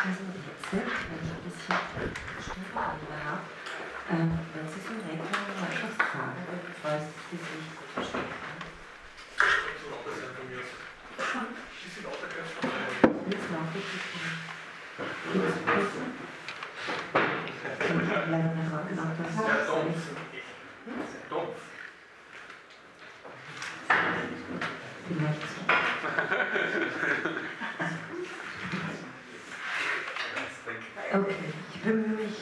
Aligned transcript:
also 0.00 0.24
jetzt, 0.32 0.72
wenn 0.72 0.80
ich 0.80 1.28
ein 1.30 1.42
bisschen 1.44 1.76
Stimme 2.40 2.72
habe, 2.74 3.44
ähm, 4.10 4.30
wenn 4.54 4.66
Sie 4.68 4.80
so 4.80 4.92
nett 4.94 5.20
wären, 5.20 5.60
mal 5.60 5.68
etwas 5.70 5.94
fragen, 6.08 6.40
falls 6.82 7.04
Sie 7.30 7.36
es 7.36 7.46
nicht 7.52 7.72
gut 7.76 7.90
verstehen 7.94 8.30
können. 8.32 8.64
So 9.80 9.86
lauter 9.92 10.12
sein 10.16 10.32
von 10.36 10.46
mir 10.48 10.60
aus. 10.64 10.72
Bisschen 11.84 12.04
lauter 12.04 12.28
kannst 12.32 12.54
du 12.56 12.68
Jetzt 13.30 13.48
laufe 13.52 13.76
ich 13.76 13.88
nicht 13.92 14.10
mehr. 14.16 14.34
Jetzt 15.34 15.60
besser. 15.68 16.04
Ich 17.80 18.10
habe 18.16 18.30
leider 18.30 18.52
noch 18.56 18.72
lauter 18.72 19.26
Sehr 19.30 19.66
Soll 19.66 19.84
dumpf. 19.84 20.00
ich- 20.32 20.48
Sehr 21.12 21.28
dumpf. 21.28 21.60
Vielleicht 25.08 25.42
so. 25.42 25.60
Okay, 31.12 31.34
ich 31.74 31.80
bemühe 31.82 32.08
mich, 32.16 32.38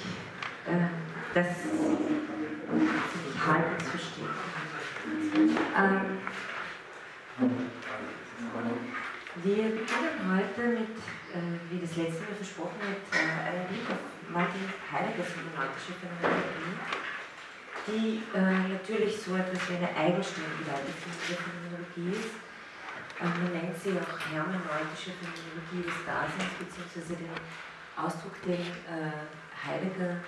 äh, 0.66 0.88
dass 1.34 1.46
ich 1.64 3.46
halbwegs 3.46 3.88
verstehe. 3.88 4.28
Ähm, 5.76 6.18
wir 9.36 9.62
beginnen 9.64 9.86
heute 10.28 10.62
mit, 10.68 10.96
äh, 11.32 11.58
wie 11.70 11.80
das 11.80 11.96
letzte 11.96 12.20
Mal 12.24 12.34
versprochen, 12.36 12.76
mit 12.80 12.98
äh, 13.14 13.48
einem 13.48 13.66
Blick 13.68 13.88
auf 13.90 14.02
Martin 14.30 14.64
Symptomatische 15.68 15.92
Phänomenologie, 16.00 16.80
die 17.86 18.22
äh, 18.32 18.72
natürlich 18.72 19.20
so 19.20 19.36
etwas 19.36 19.60
wie 19.68 19.76
eine 19.76 19.92
eigenständige 19.92 20.64
Weiterführung 20.64 21.20
der 21.28 21.36
Phänomenologie 21.36 22.10
ist. 22.16 22.32
Äh, 23.20 23.28
man 23.28 23.52
nennt 23.52 23.76
sie 23.76 23.92
auch 24.00 24.16
hermeneutische 24.32 25.12
Phänomenologie 25.20 25.84
des 25.84 25.98
Daseins, 26.08 26.56
beziehungsweise 26.56 27.20
den 27.20 27.36
Ausdruck, 28.00 28.40
den 28.48 28.64
äh, 28.88 29.12
Heidegger 29.52 30.24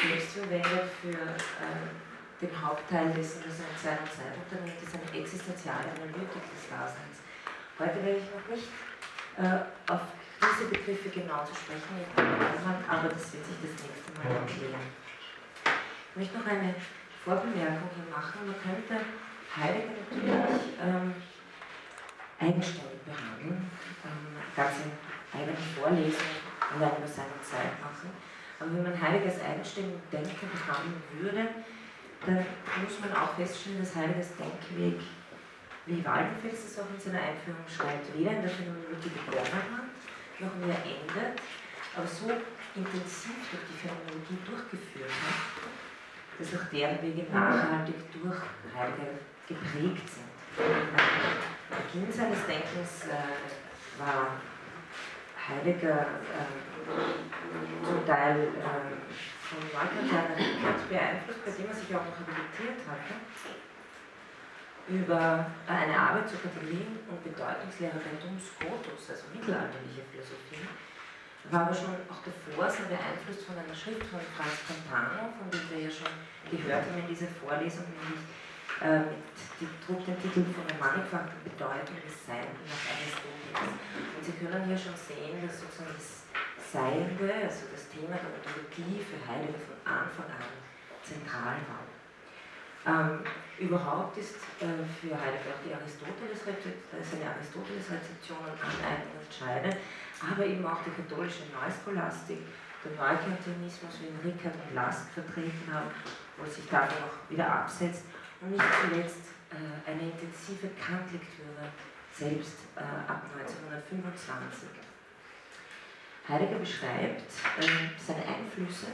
selbst 0.00 0.40
verwendet 0.40 0.88
für 1.02 1.12
äh, 1.12 1.84
den 2.40 2.52
Hauptteil 2.56 3.12
dessen, 3.12 3.44
was 3.44 3.60
er 3.60 3.68
in 3.68 3.80
seiner 3.84 4.08
Zeit 4.08 4.32
unternimmt, 4.32 4.80
ist 4.80 4.96
eine 4.96 5.12
existenziale 5.12 5.92
Analytik 5.92 6.40
des 6.40 6.72
Daseins. 6.72 7.20
Heute 7.76 8.00
werde 8.00 8.20
ich 8.24 8.28
noch 8.32 8.48
nicht 8.48 8.68
äh, 9.36 9.60
auf 9.92 10.00
diese 10.40 10.72
Begriffe 10.72 11.08
genau 11.12 11.44
zu 11.44 11.52
sprechen 11.52 12.00
aber 12.90 13.08
das 13.08 13.32
wird 13.32 13.46
sich 13.46 13.56
das 13.62 13.86
nächste 13.86 14.09
Erklären. 14.28 14.84
Ich 16.10 16.16
möchte 16.16 16.38
noch 16.38 16.46
eine 16.46 16.74
Vorbemerkung 17.24 17.88
hier 17.94 18.10
machen. 18.10 18.46
Man 18.46 18.56
könnte 18.60 19.04
Heidegger 19.56 19.92
natürlich 19.96 20.76
ähm, 20.80 21.14
eigenständig 22.38 23.00
behandeln, 23.04 23.70
ähm, 24.04 24.36
ganze 24.54 24.92
eigene 25.32 25.56
Vorlesungen 25.56 26.40
allein 26.60 26.96
über 26.98 27.08
seine 27.08 27.40
Zeit 27.42 27.80
machen. 27.80 28.10
Aber 28.58 28.72
wenn 28.74 28.82
man 28.82 29.00
Heideggers 29.00 29.40
eigenständig 29.40 30.00
Denken 30.12 30.48
behandeln 30.52 31.02
würde, 31.18 31.48
dann 32.26 32.44
muss 32.84 33.00
man 33.00 33.12
auch 33.16 33.34
feststellen, 33.34 33.80
dass 33.80 33.96
Heideggers 33.96 34.36
Denkweg, 34.36 35.00
wie 35.86 36.04
Waldenfels 36.04 36.64
es 36.64 36.78
auch 36.78 36.90
in 36.92 37.00
seiner 37.00 37.24
Einführung 37.24 37.64
schreibt, 37.64 38.12
weder 38.16 38.32
in 38.36 38.42
der 38.42 38.50
Phänomenologie 38.50 39.08
begonnen 39.16 39.54
hat, 39.56 39.88
noch 40.40 40.54
mehr 40.60 40.76
endet, 40.84 41.40
aber 41.96 42.06
so 42.06 42.28
intensiv 42.76 43.36
durch 43.50 43.64
die 43.66 43.78
Phänomenologie 43.78 44.38
durchgeführt 44.46 45.10
hat, 45.10 45.38
dass 46.38 46.54
auch 46.54 46.66
deren 46.70 47.02
Wege 47.02 47.26
nachhaltig 47.32 47.96
durch 48.12 48.40
Heidegger 48.74 49.18
geprägt 49.48 50.08
sind. 50.08 50.30
Am 51.70 51.82
Beginn 51.86 52.12
seines 52.12 52.46
Denkens 52.46 53.06
äh, 53.06 53.98
war 53.98 54.38
Heidegger 55.36 56.06
äh, 56.30 57.84
zum 57.84 58.06
Teil 58.06 58.38
äh, 58.38 58.90
von 59.50 59.58
Neukantianer 59.66 60.36
Rickert 60.38 60.88
beeinflusst, 60.88 61.44
bei 61.44 61.50
dem 61.50 61.66
er 61.66 61.74
sich 61.74 61.90
auch 61.94 62.06
noch 62.06 62.18
habilitiert 62.22 62.86
hatte, 62.86 63.14
über 64.88 65.46
eine 65.66 65.98
Arbeit 65.98 66.30
zur 66.30 66.42
Kategorie 66.42 66.86
und 67.08 67.22
Bedeutungslehre 67.22 67.98
bei 67.98 68.14
Duns 68.22 68.46
Scotus, 68.54 69.10
also 69.10 69.24
mittelalterliche 69.34 70.02
Philosophie, 70.10 70.66
war 71.48 71.66
aber 71.66 71.74
schon 71.74 71.96
auch 72.12 72.20
davor 72.20 72.68
sehr 72.68 72.86
beeinflusst 72.86 73.48
von 73.48 73.56
einer 73.56 73.74
Schrift 73.74 74.04
von 74.12 74.20
Franz 74.36 74.60
Campano, 74.68 75.32
von 75.40 75.48
dem 75.48 75.64
wir 75.72 75.88
ja 75.88 75.90
schon 75.90 76.12
gehört 76.52 76.84
haben 76.84 77.00
in 77.00 77.08
dieser 77.08 77.32
Vorlesung, 77.40 77.88
nämlich 77.88 78.24
äh, 78.84 79.08
die 79.56 79.68
trug 79.80 80.04
den 80.04 80.20
Titel 80.20 80.44
von 80.52 80.68
der 80.68 80.76
mannigfachen 80.76 81.40
Bedeutung 81.44 81.96
des 82.04 82.16
Seienden 82.28 82.64
nach 82.68 82.84
Aristoteles. 82.92 83.72
Und 83.72 84.22
Sie 84.22 84.36
können 84.36 84.68
hier 84.68 84.76
schon 84.76 84.96
sehen, 84.96 85.40
dass 85.40 85.64
sozusagen 85.64 85.96
das 85.96 86.28
Seiende, 86.60 87.28
also 87.48 87.72
das 87.72 87.88
Thema 87.88 88.20
der 88.20 88.30
Ontologie 88.30 89.00
für 89.00 89.18
Heidegger 89.24 89.64
von 89.64 89.80
Anfang 89.82 90.28
an 90.28 90.44
zentral 91.02 91.58
war. 91.66 91.84
Ähm, 92.86 93.20
überhaupt 93.58 94.16
ist 94.16 94.40
äh, 94.60 94.80
für 94.96 95.12
Heidegger 95.12 95.52
auch 95.52 95.62
die 95.66 95.74
Aristoteles 95.74 96.40
seine 96.40 97.28
Aristoteles-Rezeption 97.36 98.40
und 98.40 98.56
entscheidend, 98.56 99.76
aber 100.20 100.44
eben 100.44 100.64
auch 100.66 100.82
die 100.84 100.90
katholische 100.90 101.44
Neuscholastik, 101.52 102.38
der 102.84 102.92
Neukantianismus, 102.92 104.00
wie 104.00 104.28
ihn 104.28 104.34
und 104.34 104.74
Last 104.74 105.10
vertreten 105.10 105.68
haben, 105.72 105.90
wo 106.36 106.44
sich 106.46 106.66
davon 106.68 106.96
auch 107.04 107.30
wieder 107.30 107.46
absetzt 107.46 108.04
und 108.40 108.52
nicht 108.52 108.64
zuletzt 108.80 109.24
äh, 109.52 109.90
eine 109.90 110.10
intensive 110.10 110.68
Kantlektüre 110.80 111.68
selbst 112.12 112.56
äh, 112.76 112.80
ab 112.80 113.24
1925. 113.36 114.68
Heidegger 116.28 116.58
beschreibt 116.58 117.28
äh, 117.58 117.90
seine 117.98 118.24
Einflüsse 118.24 118.86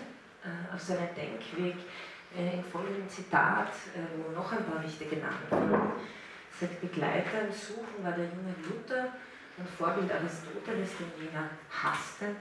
äh, 0.43 0.75
auf 0.75 0.81
seinen 0.81 1.15
Denkweg 1.15 1.77
äh, 2.37 2.55
im 2.55 2.65
folgenden 2.65 3.09
Zitat, 3.09 3.71
äh, 3.95 4.01
wo 4.17 4.33
noch 4.33 4.51
ein 4.53 4.65
paar 4.65 4.83
wichtige 4.83 5.17
genannt 5.17 5.51
werden. 5.51 5.93
Sagt 6.59 6.81
Begleiter 6.81 7.43
im 7.47 7.53
Suchen 7.53 8.03
war 8.03 8.13
der 8.13 8.25
junge 8.25 8.55
Luther 8.67 9.13
und 9.57 9.69
Vorbild 9.69 10.13
Aristoteles, 10.13 10.91
den 10.99 11.27
jener 11.27 11.51
hasste. 11.71 12.37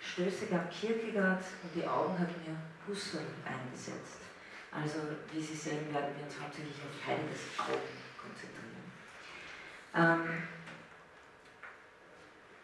Stöße 0.00 0.46
gab 0.46 0.70
Kierkegaard 0.70 1.42
und 1.62 1.74
die 1.74 1.86
Augen 1.86 2.18
hat 2.18 2.28
mir 2.28 2.56
Husserl 2.86 3.26
eingesetzt. 3.44 4.22
Also, 4.70 4.98
wie 5.32 5.40
Sie 5.40 5.54
sehen, 5.54 5.92
werden 5.92 6.16
wir 6.16 6.24
uns 6.24 6.40
hauptsächlich 6.40 6.76
auf 6.76 7.06
Heideggers 7.06 7.44
Augen 7.58 7.92
konzentrieren. 8.18 8.82
Ähm, 9.94 10.42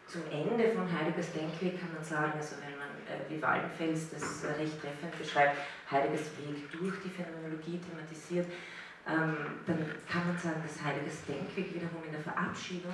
zum 0.07 0.23
Ende 0.31 0.73
von 0.73 0.91
Heideggers 0.91 1.31
Denkweg 1.33 1.79
kann 1.79 1.93
man 1.93 2.03
sagen, 2.03 2.33
also 2.35 2.55
wenn 2.65 2.75
man 2.79 2.89
äh, 3.05 3.29
wie 3.29 3.39
Waldenfels 3.39 4.09
das 4.09 4.43
äh, 4.43 4.53
recht 4.53 4.81
treffend 4.81 5.15
beschreibt, 5.17 5.57
Heideggers 5.91 6.35
Weg 6.39 6.71
durch 6.71 6.95
die 7.03 7.09
Phänomenologie 7.09 7.79
thematisiert, 7.79 8.47
ähm, 9.07 9.61
dann 9.67 9.85
kann 10.09 10.27
man 10.27 10.37
sagen, 10.37 10.63
dass 10.65 10.83
Heideggers 10.83 11.23
Denkweg 11.25 11.75
wiederum 11.75 12.03
in 12.03 12.11
der 12.11 12.21
Verabschiedung 12.21 12.93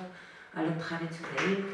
aller 0.56 0.78
traditionellen 0.80 1.68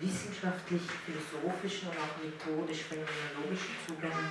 wissenschaftlich, 0.00 0.82
philosophischen 1.06 1.88
und 1.88 1.98
auch 2.02 2.18
methodisch-phänomenologischen 2.18 3.74
Zugänge 3.86 4.26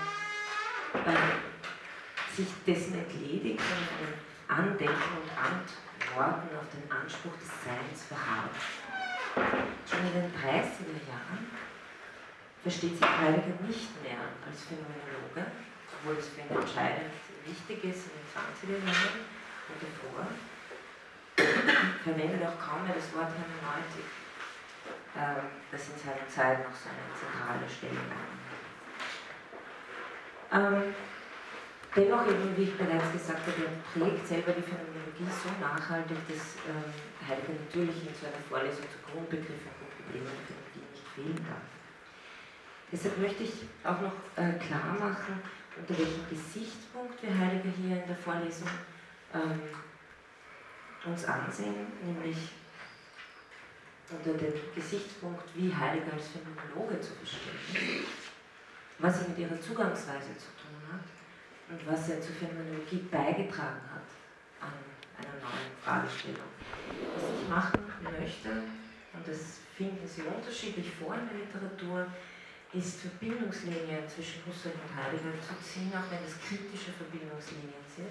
äh, 0.94 2.36
sich 2.36 2.48
dessen 2.68 3.00
entledigt 3.00 3.64
und 3.64 3.88
ein 4.04 4.14
Andenken 4.52 5.12
und 5.24 5.32
Antworten 5.32 6.52
auf 6.52 6.68
den 6.76 6.92
Anspruch 6.92 7.32
des 7.40 7.48
Seins 7.64 8.04
verharrt. 8.12 8.52
Schon 9.88 10.04
in 10.12 10.14
den 10.14 10.32
30er 10.36 11.00
Jahren 11.08 11.48
versteht 12.62 13.00
sich 13.00 13.08
Heidegger 13.08 13.56
nicht 13.66 13.92
mehr 14.04 14.20
als 14.46 14.68
Phänomenologe, 14.68 15.48
obwohl 15.96 16.20
es 16.20 16.28
für 16.28 16.42
ihn 16.42 16.52
entscheidend 16.52 17.16
wichtig 17.48 17.84
ist 17.88 18.12
in 18.12 18.20
den 18.20 18.28
20er 18.36 18.84
Jahren 18.84 19.24
und 19.72 19.80
davor. 19.80 20.28
Verwendet 21.36 22.46
auch 22.46 22.60
kaum 22.60 22.84
mehr 22.86 22.96
das 22.96 23.14
Wort 23.16 23.32
Hermeneutik, 23.34 24.06
ähm, 25.18 25.50
das 25.72 25.90
in 25.90 25.98
seiner 25.98 26.28
Zeit 26.28 26.60
noch 26.62 26.76
so 26.76 26.90
eine 26.90 27.10
zentrale 27.18 27.66
Stellung 27.66 28.06
hat. 28.14 28.30
Ähm, 30.54 30.94
dennoch, 31.96 32.28
eben, 32.28 32.56
wie 32.56 32.70
ich 32.70 32.78
bereits 32.78 33.12
gesagt 33.12 33.42
habe, 33.48 33.66
prägt 33.90 34.28
selber 34.28 34.54
die 34.54 34.62
Phänomenologie 34.62 35.26
so 35.26 35.50
nachhaltig, 35.58 36.18
dass 36.30 36.62
ähm, 36.70 36.94
Heidegger 37.26 37.58
natürlich 37.58 38.06
in 38.06 38.14
so 38.14 38.30
einer 38.30 38.44
Vorlesung 38.46 38.86
zu 38.86 39.02
Grundbegriffen 39.02 39.74
und 39.82 39.90
Problemen 39.98 40.30
der 40.30 40.46
Phänomenologie 40.46 40.86
nicht 40.94 41.08
fehlen 41.18 41.42
darf. 41.50 41.66
Deshalb 42.94 43.18
möchte 43.18 43.42
ich 43.42 43.66
auch 43.82 44.00
noch 44.02 44.14
äh, 44.38 44.54
klar 44.62 44.94
machen, 44.94 45.42
unter 45.76 45.98
welchem 45.98 46.30
Gesichtspunkt 46.30 47.18
wir 47.24 47.34
Heidegger 47.34 47.74
hier 47.74 47.98
in 47.98 48.08
der 48.08 48.18
Vorlesung 48.18 48.70
ähm, 49.34 49.74
uns 51.06 51.26
ansehen, 51.26 51.88
nämlich 52.04 52.38
unter 54.10 54.34
dem 54.38 54.54
Gesichtspunkt, 54.76 55.44
wie 55.56 55.74
Heidegger 55.74 56.14
als 56.14 56.30
Phänomenologe 56.30 57.00
zu 57.02 57.14
verstehen, 57.14 58.06
was 59.00 59.22
er 59.22 59.30
mit 59.30 59.40
ihrer 59.40 59.60
Zugangsweise 59.60 60.38
zu 60.38 60.52
tun 60.60 60.80
hat 60.92 61.06
und 61.70 61.88
was 61.88 62.10
er 62.10 62.22
zur 62.22 62.36
Phänomenologie 62.36 63.08
beigetragen 63.12 63.82
hat 63.92 64.08
an 64.62 64.74
einer 65.18 65.40
neuen 65.42 65.74
Fragestellung. 65.84 66.52
Was 67.16 67.42
ich 67.42 67.50
machen 67.50 67.80
möchte, 68.20 68.50
und 69.14 69.28
das 69.28 69.60
finden 69.76 70.08
Sie 70.08 70.22
unterschiedlich 70.22 70.92
vor 70.94 71.16
in 71.16 71.28
der 71.28 71.46
Literatur, 71.46 72.08
ist 72.74 73.02
Verbindungslinien 73.02 74.08
zwischen 74.08 74.42
Husserl 74.46 74.74
und 74.74 74.96
Heidegger 74.98 75.38
zu 75.42 75.54
ziehen, 75.62 75.94
auch 75.94 76.10
wenn 76.10 76.26
es 76.26 76.40
kritische 76.42 76.92
Verbindungslinien 76.92 77.86
sind, 77.86 78.10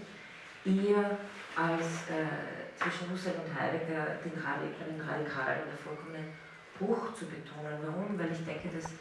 eher 0.64 1.18
als 1.56 2.06
äh, 2.08 2.61
zwischen 2.76 3.10
Husserl 3.10 3.40
und 3.44 3.52
Heidegger 3.52 4.20
den, 4.24 4.36
Radik 4.38 4.78
den 4.78 5.00
radikalen 5.00 5.66
oder 5.66 5.76
vollkommenen 5.76 6.32
Bruch 6.78 7.14
zu 7.14 7.26
betonen. 7.26 7.78
Warum? 7.84 8.18
Weil 8.18 8.32
ich 8.32 8.44
denke, 8.44 8.68
dass 8.74 8.92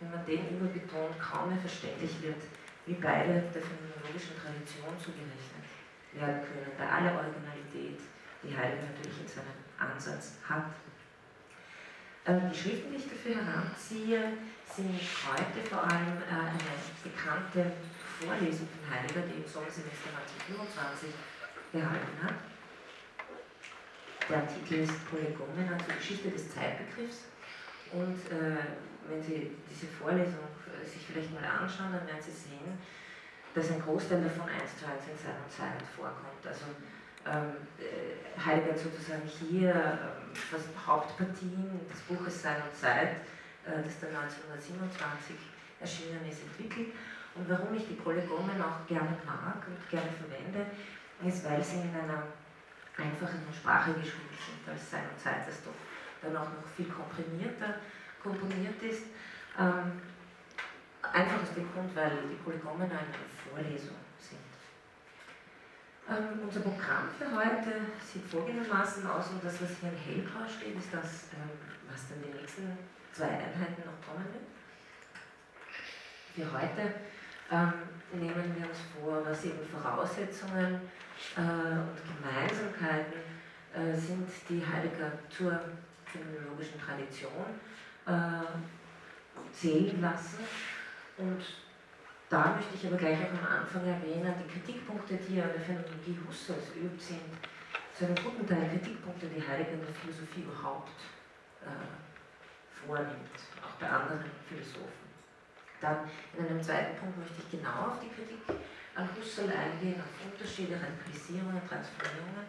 wenn 0.00 0.10
man 0.10 0.24
den 0.24 0.56
überbetont, 0.56 1.20
kaum 1.20 1.50
mehr 1.50 1.60
verständlich 1.60 2.22
wird, 2.22 2.40
wie 2.86 2.96
beide 2.96 3.44
der 3.52 3.62
phänomenologischen 3.62 4.34
Tradition 4.40 4.96
zugerechnet 4.96 5.68
werden 6.12 6.40
können, 6.40 6.72
bei 6.76 6.88
aller 6.88 7.20
Originalität, 7.20 8.00
die 8.42 8.56
Heidegger 8.56 8.88
natürlich 8.88 9.20
in 9.20 9.28
seinem 9.28 9.60
Ansatz 9.76 10.40
hat. 10.48 10.72
Äh, 12.24 12.48
die 12.48 12.56
Schriften, 12.56 12.90
die 12.90 12.96
ich 12.96 13.08
dafür 13.08 13.44
heranziehe, 13.44 14.40
sind 14.64 14.96
heute 14.96 15.60
vor 15.68 15.84
allem 15.84 16.16
äh, 16.24 16.48
eine 16.48 16.80
bekannte 17.04 17.72
Vorlesung 18.18 18.68
von 18.72 18.84
Heidegger, 18.88 19.28
die 19.28 19.44
im 19.44 19.48
Sommersemester 19.48 20.16
1925 20.48 21.12
gehalten 21.72 22.16
hat. 22.24 22.40
Der 24.30 24.46
Artikel 24.46 24.86
ist 24.86 25.10
Prolegomena 25.10 25.76
zur 25.78 25.96
Geschichte 25.96 26.30
des 26.30 26.54
Zeitbegriffs. 26.54 27.26
Und 27.90 28.22
äh, 28.30 28.62
wenn 29.08 29.20
Sie 29.20 29.50
diese 29.68 29.90
Vorlesung 29.90 30.46
äh, 30.70 30.86
sich 30.86 31.02
vielleicht 31.02 31.34
mal 31.34 31.42
anschauen, 31.42 31.90
dann 31.90 32.06
werden 32.06 32.22
Sie 32.22 32.30
sehen, 32.30 32.78
dass 33.54 33.72
ein 33.72 33.82
Großteil 33.82 34.22
davon 34.22 34.46
eins 34.46 34.78
zu 34.78 34.86
eins 34.86 35.02
in 35.10 35.18
seiner 35.18 35.42
Zeit 35.50 35.82
vorkommt. 35.98 36.46
Also 36.46 36.70
ähm, 37.26 37.58
äh, 37.74 38.22
Heidegger 38.38 38.78
sozusagen 38.78 39.26
hier 39.26 39.74
ähm, 39.74 40.30
Hauptpartien 40.86 41.80
des 41.90 41.98
Buches 42.06 42.40
Sein 42.40 42.62
und 42.62 42.74
Zeit 42.78 43.18
äh, 43.66 43.82
das 43.82 43.98
dann 43.98 44.14
1927 44.14 45.34
erschienen 45.80 46.22
ist, 46.30 46.46
entwickelt. 46.46 46.94
Und 47.34 47.50
warum 47.50 47.74
ich 47.74 47.82
die 47.88 47.98
Prolegomen 47.98 48.62
auch 48.62 48.86
gerne 48.86 49.18
mag 49.26 49.66
und 49.66 49.82
gerne 49.90 50.10
verwende, 50.14 50.70
ist, 51.26 51.44
weil 51.44 51.62
sie 51.62 51.82
in 51.82 51.90
einer 51.90 52.30
einfachen 53.00 53.40
Sprache 53.52 53.94
geschrieben 53.94 54.36
sind, 54.36 54.68
als 54.68 54.90
Sein 54.90 55.04
und 55.10 55.18
Zeit, 55.18 55.46
das 55.46 55.64
doch 55.64 55.74
dann 56.22 56.36
auch 56.36 56.50
noch 56.50 56.68
viel 56.76 56.88
komprimierter 56.88 57.80
komponiert 58.22 58.82
ist. 58.82 59.04
Ähm, 59.58 60.00
einfach 61.02 61.42
aus 61.42 61.54
dem 61.54 61.72
Grund, 61.72 61.94
weil 61.96 62.12
die 62.30 62.36
Prolegomen 62.36 62.90
eine 62.90 63.16
Vorlesung 63.48 63.96
sind. 64.18 64.50
Ähm, 66.08 66.40
unser 66.42 66.60
Programm 66.60 67.08
für 67.16 67.30
heute 67.30 67.72
sieht 68.04 68.26
folgendermaßen 68.26 69.06
aus 69.06 69.30
und 69.30 69.44
das, 69.44 69.60
was 69.62 69.70
hier 69.80 69.90
in 69.90 69.96
hellgrau 69.96 70.46
steht, 70.46 70.76
ist 70.76 70.92
das, 70.92 71.32
ähm, 71.34 71.50
was 71.90 72.08
dann 72.08 72.22
die 72.22 72.38
nächsten 72.38 72.76
zwei 73.12 73.28
Einheiten 73.28 73.82
noch 73.84 74.00
kommen 74.06 74.26
wird. 74.32 74.44
Für 76.34 76.46
heute 76.52 76.94
ähm, 77.50 77.72
nehmen 78.12 78.56
wir 78.56 78.68
uns 78.68 78.78
vor, 78.94 79.24
was 79.24 79.44
eben 79.44 79.58
Voraussetzungen 79.66 80.80
äh, 81.36 81.40
und 81.40 82.00
Gemeinsamkeiten 82.06 83.20
äh, 83.74 83.94
sind, 83.94 84.28
die 84.48 84.64
Heidegger 84.64 85.12
zur 85.28 85.60
phänomenologischen 86.04 86.80
Tradition 86.80 87.44
äh, 88.06 89.52
zählen 89.52 90.00
lassen. 90.00 90.38
Und 91.18 91.42
da 92.28 92.54
möchte 92.56 92.74
ich 92.74 92.86
aber 92.86 92.96
gleich 92.96 93.18
auch 93.18 93.46
am 93.46 93.62
Anfang 93.62 93.86
erwähnen, 93.86 94.34
die 94.42 94.52
Kritikpunkte, 94.52 95.16
die 95.16 95.40
an 95.40 95.50
der 95.52 95.60
Phänomenologie 95.60 96.18
Husserls 96.26 96.74
übt, 96.76 97.02
sind 97.02 97.20
zu 97.96 98.06
einem 98.06 98.16
guten 98.16 98.46
Teil 98.46 98.68
Kritikpunkte, 98.70 99.26
die 99.26 99.46
Heidegger 99.46 99.72
in 99.72 99.80
der 99.80 99.94
Philosophie 99.94 100.42
überhaupt 100.42 100.98
äh, 101.62 102.86
vornimmt, 102.86 103.36
auch 103.62 103.78
bei 103.78 103.88
anderen 103.88 104.24
Philosophen. 104.48 105.09
Dann 105.80 105.96
in 106.36 106.46
einem 106.46 106.62
zweiten 106.62 106.96
Punkt 106.98 107.18
möchte 107.18 107.40
ich 107.40 107.50
genau 107.58 107.88
auf 107.88 108.00
die 108.00 108.12
Kritik 108.12 108.60
an 108.94 109.08
Husserl 109.16 109.48
eingehen, 109.48 110.00
auf 110.00 110.12
Unterschiede, 110.26 110.76
Radikalisierungen, 110.76 111.62
Transformierungen 111.66 112.44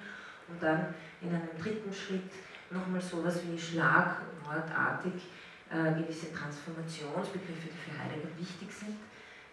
und 0.50 0.62
dann 0.62 0.94
in 1.22 1.30
einem 1.30 1.56
dritten 1.58 1.94
Schritt 1.94 2.32
nochmal 2.70 3.02
so 3.02 3.20
etwas 3.20 3.44
wie 3.48 3.58
schlagwortartig 3.58 5.32
äh, 5.72 5.96
gewisse 5.96 6.34
Transformationsbegriffe, 6.34 7.72
die 7.72 7.80
für 7.80 7.96
Heidegger 7.96 8.36
wichtig 8.38 8.72
sind, 8.72 8.98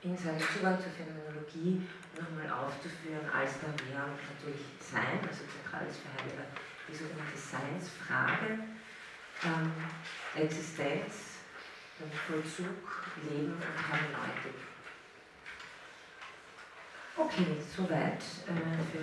in 0.03 0.17
seinem 0.17 0.41
Zugang 0.41 0.79
zur 0.79 0.91
Phänomenologie 0.91 1.83
nochmal 2.19 2.51
aufzuführen, 2.51 3.27
als 3.31 3.59
da 3.63 3.71
wäre 3.87 4.11
natürlich 4.11 4.67
Sein, 4.79 5.23
also 5.23 5.43
zentral 5.47 5.87
ist 5.87 6.03
für 6.03 6.11
Heidegger 6.19 6.47
die 6.89 6.95
sogenannte 6.95 7.37
Seinsfrage, 7.37 8.59
ähm, 9.45 9.73
Existenz, 10.35 11.28
Vollzug, 11.99 12.79
Leben 13.29 13.55
und 13.55 13.63
Hermeneutik. 13.91 14.55
Okay, 17.17 17.59
soweit 17.75 18.23
äh, 18.47 18.79
für 18.93 19.03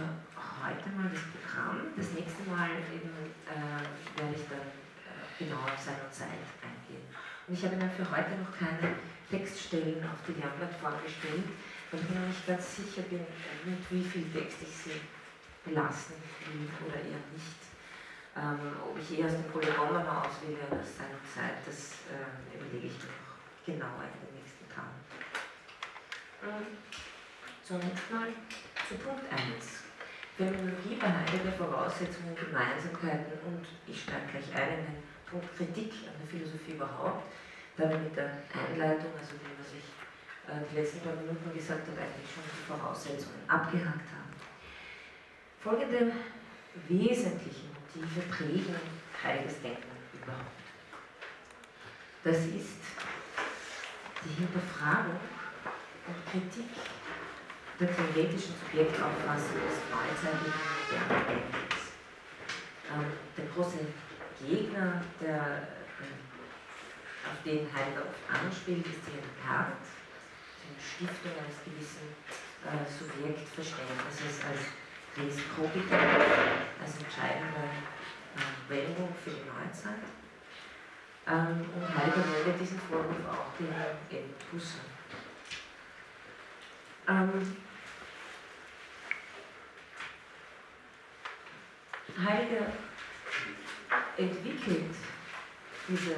heute 0.64 0.90
mal 0.96 1.12
das 1.12 1.28
Programm. 1.36 1.92
Das 1.98 2.12
nächste 2.14 2.44
Mal 2.50 2.70
eben, 2.94 3.12
äh, 3.44 3.84
werde 4.16 4.36
ich 4.36 4.48
dann 4.48 4.72
äh, 5.04 5.28
genau 5.38 5.60
auf 5.60 5.76
seine 5.78 6.10
Zeit 6.10 6.48
eingehen. 6.64 7.04
Und 7.48 7.54
ich 7.54 7.66
habe 7.66 7.76
Ihnen 7.76 7.92
für 7.92 8.10
heute 8.10 8.40
noch 8.40 8.56
keine 8.56 8.96
Textstellen 9.30 10.02
auf 10.08 10.24
die 10.26 10.40
Lernplattform 10.40 10.96
gestellt, 11.04 11.52
weil 11.92 12.00
ich 12.00 12.10
mir 12.10 12.20
noch 12.22 12.28
nicht 12.28 12.48
ganz 12.48 12.78
sicher 12.78 13.02
bin, 13.12 13.28
mit 13.66 13.84
wie 13.92 14.04
viel 14.08 14.32
Text 14.32 14.60
ich 14.64 14.72
Sie 14.72 15.02
belassen 15.66 16.16
will 16.48 16.70
oder 16.88 16.96
eher 16.96 17.20
nicht. 17.36 17.65
Ähm, 18.36 18.76
ob 18.84 19.00
ich 19.00 19.18
eher 19.18 19.28
aus 19.28 19.32
dem 19.32 19.48
Polygon 19.48 19.96
auswähle 19.96 20.60
oder 20.68 20.84
aus 20.84 20.92
seiner 21.00 21.24
Zeit, 21.24 21.64
das 21.64 22.04
äh, 22.12 22.52
überlege 22.52 22.88
ich 22.92 23.00
mir 23.00 23.16
noch 23.16 23.32
genauer 23.64 24.12
in 24.12 24.28
den 24.28 24.44
nächsten 24.44 24.68
Tagen. 24.68 25.00
Ähm, 26.44 26.76
zunächst 27.64 28.12
mal 28.12 28.28
zu 28.84 28.96
Punkt 29.00 29.24
1. 29.32 29.88
Phänomenologie 30.36 31.00
bei 31.00 31.08
Heidegger 31.08 31.56
Voraussetzungen, 31.56 32.36
Gemeinsamkeiten 32.36 33.40
und 33.48 33.64
ich 33.88 34.04
steige 34.04 34.28
gleich 34.28 34.52
ein 34.52 34.84
in 34.84 34.86
den 34.86 35.04
Punkt 35.32 35.48
Kritik 35.56 35.96
an 36.04 36.20
der 36.20 36.28
Philosophie 36.28 36.76
überhaupt, 36.76 37.32
da 37.80 37.88
wir 37.88 38.04
mit 38.04 38.20
der 38.20 38.44
Einleitung, 38.52 39.16
also 39.16 39.40
dem, 39.40 39.56
was 39.56 39.72
ich 39.72 39.88
äh, 40.52 40.60
die 40.60 40.76
letzten 40.76 41.00
paar 41.08 41.16
Minuten 41.16 41.56
gesagt 41.56 41.88
habe, 41.88 42.04
eigentlich 42.04 42.28
schon 42.28 42.44
die 42.44 42.68
Voraussetzungen 42.68 43.48
abgehakt 43.48 44.12
haben. 44.12 44.36
Folgende 45.64 46.12
wesentlichen 46.92 47.75
Motive 47.96 48.22
prägen 48.30 48.76
Heideggers 49.24 49.62
Denken 49.62 49.96
überhaupt. 50.14 50.60
Das 52.24 52.38
ist 52.38 52.84
die 54.24 54.34
Hinterfragung 54.36 55.20
und 56.08 56.32
Kritik 56.32 56.70
der 57.80 57.96
theoretischen 57.96 58.56
Subjektauffassung 58.60 59.60
des 59.64 59.80
modernen 59.88 61.28
Denkens. 61.28 61.96
Ähm, 62.92 63.06
der 63.38 63.46
große 63.54 63.80
Gegner, 64.44 65.02
der, 65.22 65.68
äh, 66.04 66.16
auf 67.32 67.40
den 67.44 67.68
Heidegger 67.74 68.04
oft 68.12 68.28
anspielt, 68.28 68.86
ist 68.86 69.08
die 69.08 69.24
Kant, 69.40 69.80
die 70.64 70.76
Stiftung 70.84 71.32
eines 71.32 71.64
gewissen 71.64 72.12
äh, 72.64 72.84
Subjektverständnisses 72.92 74.44
als 74.44 74.76
Res 75.16 75.40
als 76.82 76.98
entscheidende 77.00 77.64
äh, 78.36 78.70
Wendung 78.70 79.14
für 79.24 79.32
die 79.32 79.46
Neuzeit. 79.46 80.04
Ähm, 81.28 81.66
und 81.76 81.98
Heidegger 81.98 82.26
meldet 82.28 82.62
diesen 82.62 82.80
Vorwurf 82.80 83.18
auch 83.30 83.58
den 83.58 83.72
Ed 84.16 84.36
Husserl. 84.52 84.82
Ähm, 87.08 87.58
Heidegger 92.18 92.72
entwickelt 94.18 94.96
diese 95.88 96.16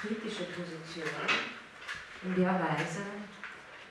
kritische 0.00 0.44
Position 0.44 1.04
in 2.22 2.34
der 2.34 2.54
Weise, 2.54 3.02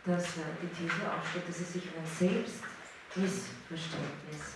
dass 0.06 0.38
er 0.38 0.46
die 0.62 0.68
These 0.74 1.12
aufstellt, 1.12 1.48
dass 1.48 1.60
es 1.60 1.74
sich 1.74 1.84
um 1.84 2.02
ein 2.02 2.08
Selbst 2.08 2.64
Missverständnis 3.16 4.56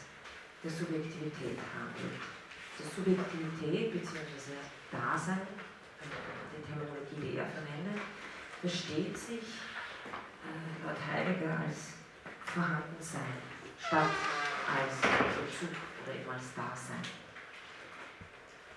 der 0.64 0.72
Subjektivität 0.72 1.60
handelt. 1.78 2.33
Die 2.80 2.84
Subjektivität 2.84 3.94
bzw. 3.94 4.58
Dasein, 4.92 5.48
die 6.01 6.62
Terminologie, 6.65 7.22
die 7.22 7.38
er 7.38 7.46
verwendet, 7.46 8.01
versteht 8.62 9.18
sich 9.18 9.62
äh, 10.42 10.86
laut 10.86 10.98
Heidegger 10.98 11.60
als 11.60 12.01
Vorhandensein 12.46 13.38
statt 13.80 14.10
als 14.63 14.96
Bezug 15.01 15.75
oder 16.03 16.15
eben 16.15 16.30
als 16.30 16.53
Dasein. 16.56 17.03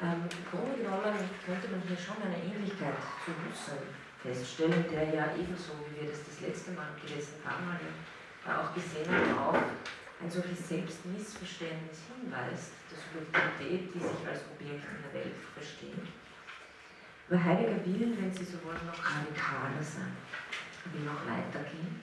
Ähm, 0.02 0.28
Im 0.28 0.44
Grunde 0.50 0.76
genommen 0.76 1.16
könnte 1.44 1.68
man 1.68 1.80
hier 1.88 1.96
schon 1.96 2.20
eine 2.20 2.36
Ähnlichkeit 2.36 3.00
zu 3.24 3.32
Husserl 3.32 3.80
feststellen, 4.20 4.84
der 4.90 5.14
ja 5.14 5.24
ebenso, 5.38 5.72
wie 5.88 6.02
wir 6.02 6.10
das 6.10 6.20
das 6.24 6.40
letzte 6.40 6.72
Mal 6.72 6.92
paar 7.44 7.60
Mal 7.64 7.80
auch 8.46 8.74
gesehen 8.74 9.08
haben, 9.08 9.38
auf 9.38 9.56
ein 10.20 10.30
solches 10.30 10.68
Selbstmissverständnis 10.68 12.08
hinweist, 12.08 12.72
der 12.96 13.20
Subjektivität, 13.22 13.94
die 13.94 13.98
sich 13.98 14.26
als 14.26 14.40
Objekt 14.52 14.84
in 14.84 15.02
der 15.04 15.12
Welt 15.12 15.36
versteht. 15.54 16.06
Aber 17.28 17.42
Heidegger 17.42 17.84
will, 17.84 18.16
wenn 18.18 18.32
Sie 18.32 18.44
so 18.44 18.62
wollen, 18.64 18.86
noch 18.86 18.98
radikaler 18.98 19.82
sein, 19.82 20.16
will 20.92 21.04
noch 21.04 21.26
weitergehen. 21.26 22.00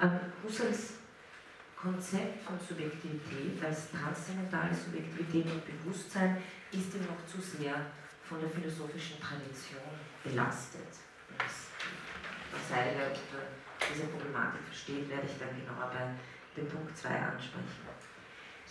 Ähm, 0.00 0.32
Husserls 0.42 1.00
Konzept 1.80 2.44
von 2.44 2.60
Subjektivität 2.60 3.64
als 3.64 3.90
transzendentale 3.90 4.74
Subjektivität 4.74 5.46
und 5.46 5.64
Bewusstsein 5.64 6.36
ist 6.70 6.94
ihm 6.94 7.06
noch 7.08 7.24
zu 7.24 7.40
sehr 7.40 7.74
von 8.22 8.38
der 8.38 8.50
philosophischen 8.50 9.18
Tradition 9.18 9.88
belastet. 10.22 10.92
Was 11.38 12.76
Heidegger 12.76 13.08
unter 13.08 13.48
diese 13.80 14.08
Problematik 14.08 14.60
versteht, 14.66 15.08
werde 15.08 15.26
ich 15.26 15.38
dann 15.38 15.56
genauer 15.56 15.90
bei 15.90 16.60
dem 16.60 16.68
Punkt 16.68 16.96
2 16.96 17.08
ansprechen. 17.08 17.99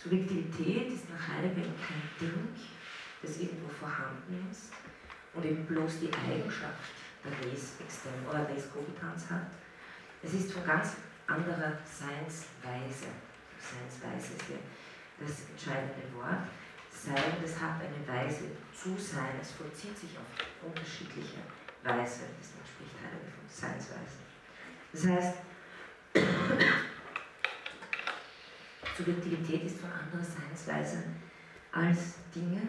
Subjektivität 0.02 0.92
ist 0.92 1.10
nach 1.10 1.28
Heidegger 1.28 1.68
kein 1.76 2.08
Ding, 2.18 2.48
das 3.20 3.36
irgendwo 3.36 3.68
vorhanden 3.68 4.48
ist 4.50 4.72
und 5.34 5.44
eben 5.44 5.66
bloß 5.66 6.00
die 6.00 6.10
Eigenschaft 6.14 6.88
der 7.22 7.32
Res 7.44 7.76
extern 7.80 8.14
oder 8.26 8.48
Res 8.48 8.72
cogitans 8.72 9.28
hat. 9.28 9.52
Es 10.22 10.32
ist 10.32 10.52
von 10.52 10.64
ganz 10.64 10.96
anderer 11.26 11.76
Seinsweise. 11.84 13.12
Seinsweise 13.60 14.32
ist 14.40 14.46
hier 14.48 14.58
das 15.20 15.50
entscheidende 15.50 16.08
Wort. 16.16 16.48
Sein, 16.90 17.36
das 17.42 17.60
hat 17.60 17.80
eine 17.80 18.00
Weise 18.08 18.56
zu 18.72 18.96
sein, 18.96 19.36
es 19.40 19.52
vollzieht 19.52 19.96
sich 19.96 20.16
auf 20.16 20.24
unterschiedliche 20.64 21.44
Weise. 21.84 22.24
Deswegen 22.40 22.64
spricht 22.64 22.96
Heidegger 23.04 23.32
von 23.36 23.48
Seinsweise. 23.48 24.24
Das 24.92 25.06
heißt, 25.06 25.49
Subjektivität 29.00 29.64
ist 29.64 29.80
von 29.80 29.90
anderer 29.90 30.22
Seinsweise 30.22 31.04
als 31.72 32.20
Dinge, 32.34 32.60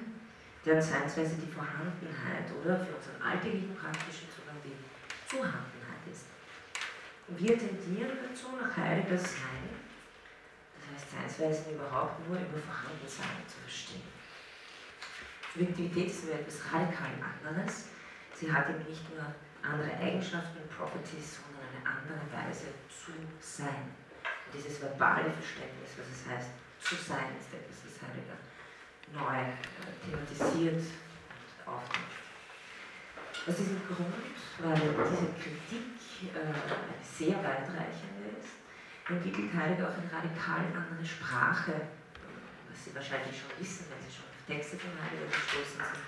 deren 0.63 0.81
Seinsweise 0.81 1.35
die 1.35 1.51
Vorhandenheit 1.51 2.47
oder 2.55 2.79
für 2.79 2.95
unseren 2.95 3.21
alltäglichen 3.21 3.75
praktischen 3.75 4.31
Zugang 4.31 4.55
die 4.63 4.79
Zuhandenheit 5.27 6.07
ist. 6.09 6.31
Und 7.27 7.35
wir 7.37 7.59
tendieren 7.59 8.15
dazu, 8.23 8.55
nach 8.55 8.71
Heideggers 8.77 9.23
Sein, 9.23 9.75
das 10.79 11.03
heißt 11.03 11.11
Seinsweisen 11.11 11.75
überhaupt 11.75 12.25
nur 12.27 12.39
über 12.39 12.63
Vorhandensein 12.63 13.43
zu 13.47 13.59
verstehen. 13.67 14.07
Subjektivität 15.51 16.07
ist 16.07 16.23
aber 16.23 16.39
etwas 16.39 16.63
radikal 16.71 17.11
anderes. 17.19 17.91
Sie 18.39 18.47
hat 18.47 18.69
eben 18.69 18.87
nicht 18.87 19.03
nur 19.11 19.27
andere 19.61 19.91
Eigenschaften 19.99 20.63
und 20.63 20.71
Properties, 20.71 21.43
sondern 21.43 21.67
eine 21.67 21.83
andere 21.83 22.23
Weise 22.31 22.71
zu 22.87 23.11
sein. 23.41 24.00
Dieses 24.53 24.81
verbale 24.81 25.31
Verständnis, 25.31 25.95
was 25.95 26.07
es 26.11 26.27
heißt, 26.27 26.49
zu 26.81 26.95
sein, 26.95 27.31
ist 27.39 27.53
etwas, 27.53 27.87
das 27.87 27.95
Heidegger 28.03 28.35
neu 29.13 29.39
äh, 29.47 29.95
thematisiert 30.03 30.83
und 30.83 31.67
aufnimmt. 31.67 32.15
Aus 33.47 33.55
diesem 33.55 33.81
Grund, 33.87 34.35
weil 34.59 34.75
diese 34.75 35.31
Kritik 35.39 35.95
äh, 36.35 36.43
eine 36.43 36.99
sehr 37.01 37.37
weitreichende 37.39 38.37
ist, 38.39 38.59
entwickelt 39.07 39.53
Heidegger 39.53 39.89
auch 39.89 39.97
eine 39.97 40.11
radikal 40.11 40.67
andere 40.67 41.05
Sprache, 41.05 41.87
was 42.67 42.85
Sie 42.85 42.95
wahrscheinlich 42.95 43.35
schon 43.35 43.51
wissen, 43.59 43.87
wenn 43.87 44.03
Sie 44.03 44.13
schon 44.13 44.27
auf 44.27 44.41
Texte 44.47 44.77
von 44.77 44.91
Heidegger 44.99 45.31
gestoßen 45.31 45.79
sind. 45.79 46.05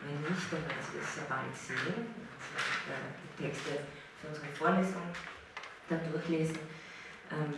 Wenn 0.00 0.20
nicht, 0.20 0.48
dann 0.48 0.64
werden 0.64 0.84
Sie 0.84 0.98
das 0.98 1.14
sehr 1.14 1.28
bald 1.28 1.54
sehen, 1.54 2.08
wenn 2.08 2.64
Sie 2.64 2.88
äh, 2.88 3.12
die 3.20 3.32
Texte 3.44 3.84
für 4.20 4.28
unsere 4.28 4.48
Vorlesung 4.56 5.08
dann 5.88 6.00
durchlesen. 6.10 6.83
Ähm, 7.32 7.54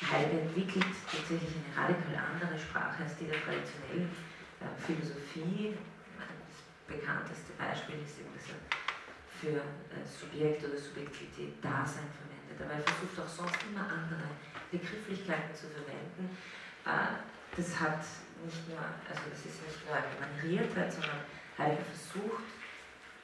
Heidegger 0.00 0.42
entwickelt 0.42 0.94
tatsächlich 1.10 1.50
eine 1.58 1.74
radikal 1.74 2.14
andere 2.14 2.58
Sprache 2.58 3.02
als 3.02 3.16
die 3.16 3.26
der 3.26 3.42
traditionellen 3.42 4.10
äh, 4.62 4.70
Philosophie. 4.78 5.74
Das 6.14 6.96
bekannteste 6.96 7.52
Beispiel 7.58 7.98
ist 8.06 8.20
eben, 8.20 8.32
dass 8.32 8.48
er 8.54 8.62
für 9.38 9.58
äh, 9.58 10.02
Subjekt 10.06 10.64
oder 10.64 10.78
Subjektivität 10.78 11.58
Dasein 11.62 12.06
verwendet. 12.14 12.56
Aber 12.58 12.74
er 12.74 12.82
versucht 12.86 13.18
auch 13.18 13.28
sonst 13.28 13.58
immer 13.70 13.86
andere 13.86 14.30
Begrifflichkeiten 14.70 15.54
zu 15.54 15.66
verwenden. 15.66 16.30
Äh, 16.86 17.18
das 17.56 17.68
hat 17.78 18.02
nicht 18.44 18.68
nur, 18.70 18.78
also 18.78 19.22
das 19.30 19.42
ist 19.46 19.62
nicht 19.66 19.82
nur 19.82 19.98
eine 19.98 20.14
Maniertheit, 20.22 20.92
sondern 20.92 21.26
Heidegger 21.58 21.90
versucht, 21.90 22.46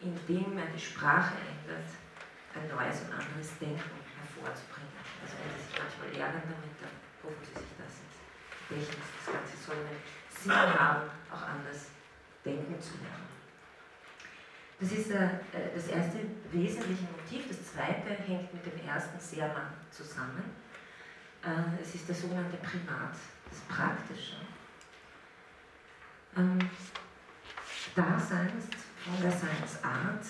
indem 0.01 0.59
er 0.59 0.67
die 0.75 0.81
Sprache 0.81 1.35
ändert, 1.39 1.87
ein 2.55 2.67
neues 2.67 3.03
und 3.03 3.13
anderes 3.15 3.59
Denken 3.59 3.95
hervorzubringen. 4.19 4.94
Wenn 5.33 5.57
Sie 5.57 5.65
sich 5.65 5.79
manchmal 5.79 6.09
ärgern 6.09 6.43
damit, 6.45 6.77
dann 6.81 6.95
rufen 7.25 7.45
Sie 7.45 7.57
sich 7.57 7.75
das 7.81 8.05
ins 8.05 8.17
Gedächtnis. 8.69 9.09
Das 9.25 9.35
Ganze 9.35 9.57
soll 9.57 9.77
einen 9.77 10.03
Sinn 10.29 10.79
haben, 10.79 11.11
auch 11.33 11.43
anders 11.43 11.89
denken 12.45 12.81
zu 12.81 13.01
lernen. 13.01 13.33
Das 14.81 14.93
ist 14.93 15.11
äh, 15.11 15.41
das 15.75 15.87
erste 15.89 16.19
wesentliche 16.53 17.05
Motiv. 17.05 17.49
Das 17.49 17.73
zweite 17.73 18.11
hängt 18.11 18.53
mit 18.53 18.67
dem 18.67 18.87
ersten 18.87 19.19
sehr 19.19 19.49
nah 19.49 19.73
zusammen. 19.91 20.45
Äh, 21.43 21.81
es 21.81 21.95
ist 21.95 22.09
der 22.09 22.15
sogenannte 22.15 22.59
Primat, 22.59 23.17
das 23.49 23.61
Praktische. 23.61 24.37
Ähm, 26.37 26.59
Dasein 27.95 28.51
von 29.05 29.23
der 29.23 29.31
Seinsart, 29.31 30.27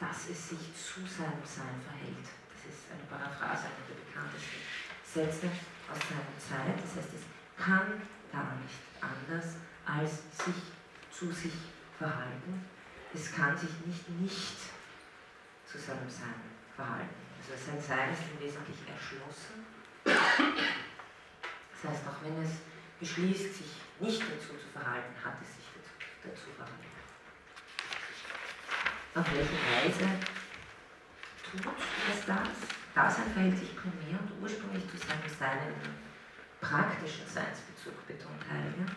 dass 0.00 0.28
es 0.28 0.48
sich 0.48 0.74
zu 0.74 1.00
seinem 1.06 1.44
Sein 1.44 1.80
verhält 1.86 2.26
ist 2.68 2.92
eine 2.92 3.04
Paraphrase, 3.08 3.72
einer 3.72 3.84
der 3.88 3.96
bekanntesten 4.18 4.60
Sätze 5.04 5.46
aus 5.90 5.98
seiner 6.08 6.38
Zeit. 6.38 6.76
Das 6.82 6.96
heißt, 6.96 7.14
es 7.14 7.22
kann 7.62 8.02
gar 8.32 8.56
nicht 8.62 8.80
anders 9.00 9.56
als 9.86 10.22
sich 10.44 10.62
zu 11.10 11.32
sich 11.32 11.54
verhalten. 11.96 12.64
Es 13.14 13.32
kann 13.32 13.56
sich 13.56 13.70
nicht 13.86 14.08
nicht 14.20 14.56
zu 15.66 15.78
seinem 15.78 16.10
Sein 16.10 16.34
verhalten. 16.76 17.14
Also 17.40 17.64
sein 17.64 17.80
Sein 17.80 18.12
ist 18.12 18.22
im 18.30 18.40
Wesentlichen 18.44 18.86
erschlossen. 18.88 19.66
Das 20.04 21.90
heißt, 21.90 22.02
auch 22.08 22.22
wenn 22.22 22.42
es 22.42 22.50
beschließt, 23.00 23.54
sich 23.54 23.70
nicht 24.00 24.20
dazu 24.20 24.58
zu 24.58 24.68
verhalten, 24.72 25.14
hat 25.24 25.34
es 25.40 25.54
sich 25.56 25.64
dazu, 25.74 25.90
dazu 26.24 26.50
verhalten. 26.56 26.86
Auf 29.14 29.26
welche 29.32 29.52
Weise 29.52 30.06
tut 31.42 31.72
es 32.12 32.26
das? 32.26 32.77
Dasein 32.98 33.30
verhält 33.30 33.56
sich 33.56 33.76
primär 33.76 34.18
und 34.18 34.42
ursprünglich 34.42 34.82
zu 34.90 34.96
seinem 34.96 35.22
Sein 35.38 35.70
praktischen 36.60 37.28
Seinsbezug, 37.28 37.94
betont 38.08 38.42
Heidegger, 38.50 38.90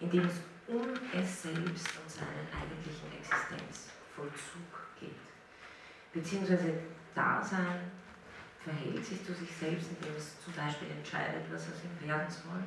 indem 0.00 0.26
es 0.26 0.40
um 0.66 0.82
es 1.14 1.42
selbst 1.42 1.86
und 2.02 2.10
seinen 2.10 2.50
eigentlichen 2.50 3.06
Existenzvollzug 3.14 4.74
geht. 4.98 5.22
Beziehungsweise 6.12 6.74
Dasein 7.14 7.92
verhält 8.58 9.06
sich 9.06 9.24
zu 9.24 9.32
sich 9.34 9.54
selbst, 9.54 9.90
indem 9.90 10.16
es 10.18 10.42
zum 10.42 10.52
Beispiel 10.54 10.90
entscheidet, 10.90 11.46
was 11.52 11.70
aus 11.70 11.78
ihm 11.86 12.08
werden 12.08 12.26
soll, 12.26 12.64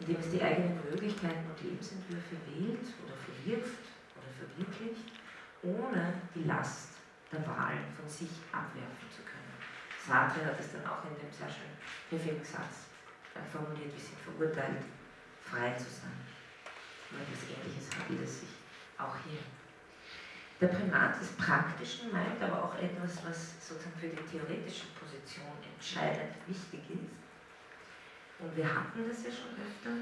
indem 0.00 0.20
es 0.20 0.30
die 0.32 0.42
eigenen 0.42 0.76
Möglichkeiten 0.84 1.48
und 1.48 1.62
Lebensentwürfe 1.64 2.36
wählt 2.44 2.84
oder 3.00 3.16
verwirft 3.24 3.88
oder 4.20 4.28
verwirklicht, 4.36 5.16
ohne 5.62 6.12
die 6.34 6.44
Last 6.44 6.96
der 7.32 7.46
Wahl 7.46 7.78
von 7.96 8.08
sich 8.08 8.30
abwerfen 8.52 9.10
zu 9.10 9.22
können. 9.22 9.35
Sartre 10.06 10.44
hat 10.44 10.60
es 10.60 10.70
dann 10.70 10.86
auch 10.86 11.02
in 11.02 11.18
dem 11.18 11.32
sehr 11.32 11.50
schön 11.50 11.74
griffigen 12.08 12.44
Satz 12.44 12.86
formuliert, 13.50 13.92
wir 13.92 14.00
sind 14.00 14.18
verurteilt, 14.22 14.86
frei 15.42 15.74
zu 15.74 15.90
sein. 15.90 16.14
Und 17.10 17.20
etwas 17.20 17.42
Ähnliches 17.50 17.90
handelt 17.90 18.22
es 18.22 18.40
sich 18.40 18.54
auch 18.98 19.14
hier. 19.26 19.42
Der 20.60 20.68
Primat 20.68 21.20
des 21.20 21.32
Praktischen 21.36 22.12
meint 22.12 22.40
aber 22.40 22.64
auch 22.64 22.74
etwas, 22.78 23.20
was 23.26 23.60
sozusagen 23.60 23.98
für 24.00 24.08
die 24.08 24.24
theoretische 24.24 24.88
Position 24.96 25.52
entscheidend 25.74 26.32
wichtig 26.46 26.80
ist. 26.88 27.12
Und 28.38 28.56
wir 28.56 28.64
hatten 28.64 29.04
das 29.08 29.24
ja 29.24 29.30
schon 29.30 29.52
öfter. 29.58 29.92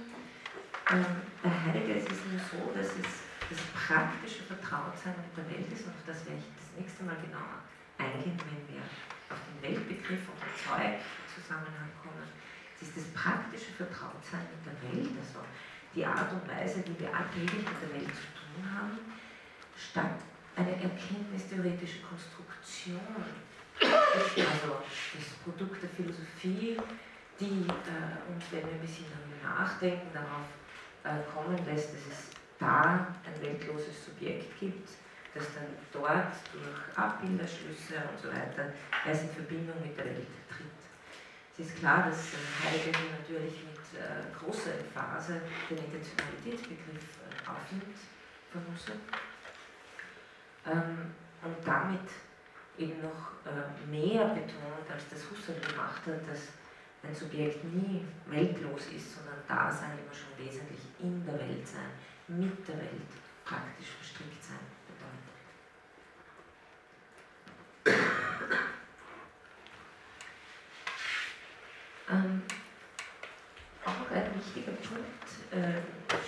Ähm, 0.94 1.26
bei 1.42 1.50
Heidegger 1.50 1.96
ist 1.96 2.10
es 2.10 2.20
nur 2.30 2.38
so, 2.38 2.70
dass 2.76 2.92
es 2.94 3.26
das 3.50 3.60
praktische 3.74 4.44
Vertrautsein 4.44 5.14
mit 5.16 5.34
der 5.36 5.46
Welt 5.50 5.72
ist 5.72 5.86
und 5.86 5.92
auf 5.92 6.06
das 6.06 6.24
werde 6.26 6.38
ich 6.38 6.50
das 6.54 6.70
nächste 6.78 7.02
Mal 7.04 7.16
genauer 7.18 7.62
eingehen, 7.98 8.38
wenn 8.38 8.74
wir 8.74 8.82
auf 9.30 9.38
den 9.48 9.62
Weltbegriff 9.62 10.26
den 10.26 10.54
Zeug 10.58 11.00
Zusammenhang 11.34 11.90
kommen. 12.00 12.28
Es 12.76 12.88
ist 12.88 12.96
das 12.96 13.06
praktische 13.14 13.72
Vertrautsein 13.72 14.46
mit 14.54 14.62
der 14.62 14.76
Welt, 14.82 15.10
also 15.18 15.42
die 15.94 16.04
Art 16.04 16.30
und 16.32 16.46
Weise, 16.48 16.82
wie 16.86 16.98
wir 17.00 17.14
alltäglich 17.14 17.64
mit 17.64 17.80
der 17.82 17.92
Welt 17.94 18.10
zu 18.14 18.26
tun 18.34 18.62
haben, 18.62 18.98
statt 19.76 20.22
eine 20.56 20.70
erkenntnistheoretische 20.70 22.00
Konstruktion, 22.02 23.00
also 23.82 24.82
das 25.14 25.28
Produkt 25.42 25.82
der 25.82 25.90
Philosophie, 25.90 26.78
die 27.40 27.66
äh, 27.66 28.30
uns, 28.30 28.44
wenn 28.52 28.62
wir 28.62 28.74
ein 28.74 28.80
bisschen 28.80 29.06
darüber 29.10 29.42
nachdenken, 29.42 30.06
darauf 30.14 30.46
äh, 31.02 31.22
kommen 31.32 31.58
lässt, 31.66 31.94
dass 31.94 32.06
es 32.06 32.30
da 32.58 33.14
ein 33.26 33.42
weltloses 33.42 34.04
Subjekt 34.04 34.58
gibt, 34.60 34.88
das 35.34 35.44
dann 35.54 35.66
dort 35.92 36.32
durch 36.52 36.96
Abbilderschlüsse 36.96 37.96
und 38.08 38.18
so 38.20 38.28
weiter 38.28 38.72
erst 39.04 39.24
in 39.24 39.30
Verbindung 39.30 39.80
mit 39.82 39.96
der 39.98 40.06
Welt 40.06 40.28
tritt. 40.48 40.66
Es 41.52 41.66
ist 41.66 41.78
klar, 41.78 42.06
dass 42.08 42.32
Heidegger 42.64 42.98
natürlich 43.18 43.64
mit 43.64 44.00
äh, 44.00 44.22
großer 44.38 44.78
Emphase 44.78 45.40
den 45.70 45.78
Intentionalitätsbegriff 45.78 47.18
äh, 47.22 47.50
aufnimmt 47.50 47.98
von 48.50 48.62
Husserl. 48.72 48.98
ähm, 50.66 51.14
und 51.42 51.56
damit 51.66 52.08
eben 52.78 53.02
noch 53.02 53.34
äh, 53.46 53.90
mehr 53.90 54.26
betont, 54.28 54.90
als 54.90 55.08
das 55.10 55.30
Husserl 55.30 55.60
gemacht 55.60 56.02
hat, 56.06 56.28
dass 56.28 56.54
ein 57.02 57.14
Subjekt 57.14 57.62
nie 57.64 58.04
weltlos 58.26 58.86
ist, 58.86 59.16
sondern 59.16 59.38
Dasein 59.46 59.98
immer 59.98 60.14
schon 60.14 60.32
wesentlich 60.38 60.80
in 61.00 61.24
der 61.24 61.38
Welt 61.38 61.66
sein, 61.66 61.90
mit 62.28 62.66
der 62.66 62.78
Welt 62.78 63.12
praktisch 63.44 63.90
verstrickt 64.00 64.42
sein 64.42 64.64
bedeutet. 64.88 65.34
Ähm, 72.10 72.42
auch 73.84 74.10
ein 74.10 74.34
wichtiger 74.36 74.72
Punkt 74.72 75.28
äh, 75.52 75.80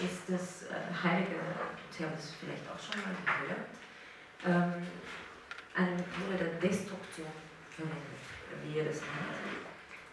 ist, 0.04 0.28
dass 0.28 0.64
äh, 0.64 0.75
Heidegger, 1.02 1.40
Sie 1.90 2.04
haben 2.04 2.12
es 2.18 2.32
vielleicht 2.38 2.68
auch 2.68 2.78
schon 2.78 3.00
mal 3.00 3.14
gehört, 3.25 3.70
ähm, 4.44 4.86
eine 5.75 5.92
Methode 5.92 6.36
der 6.38 6.60
Destruktion 6.60 7.32
verwendet, 7.70 8.20
wie 8.64 8.78
er 8.78 8.84
das 8.84 8.96
nennt. 8.96 9.66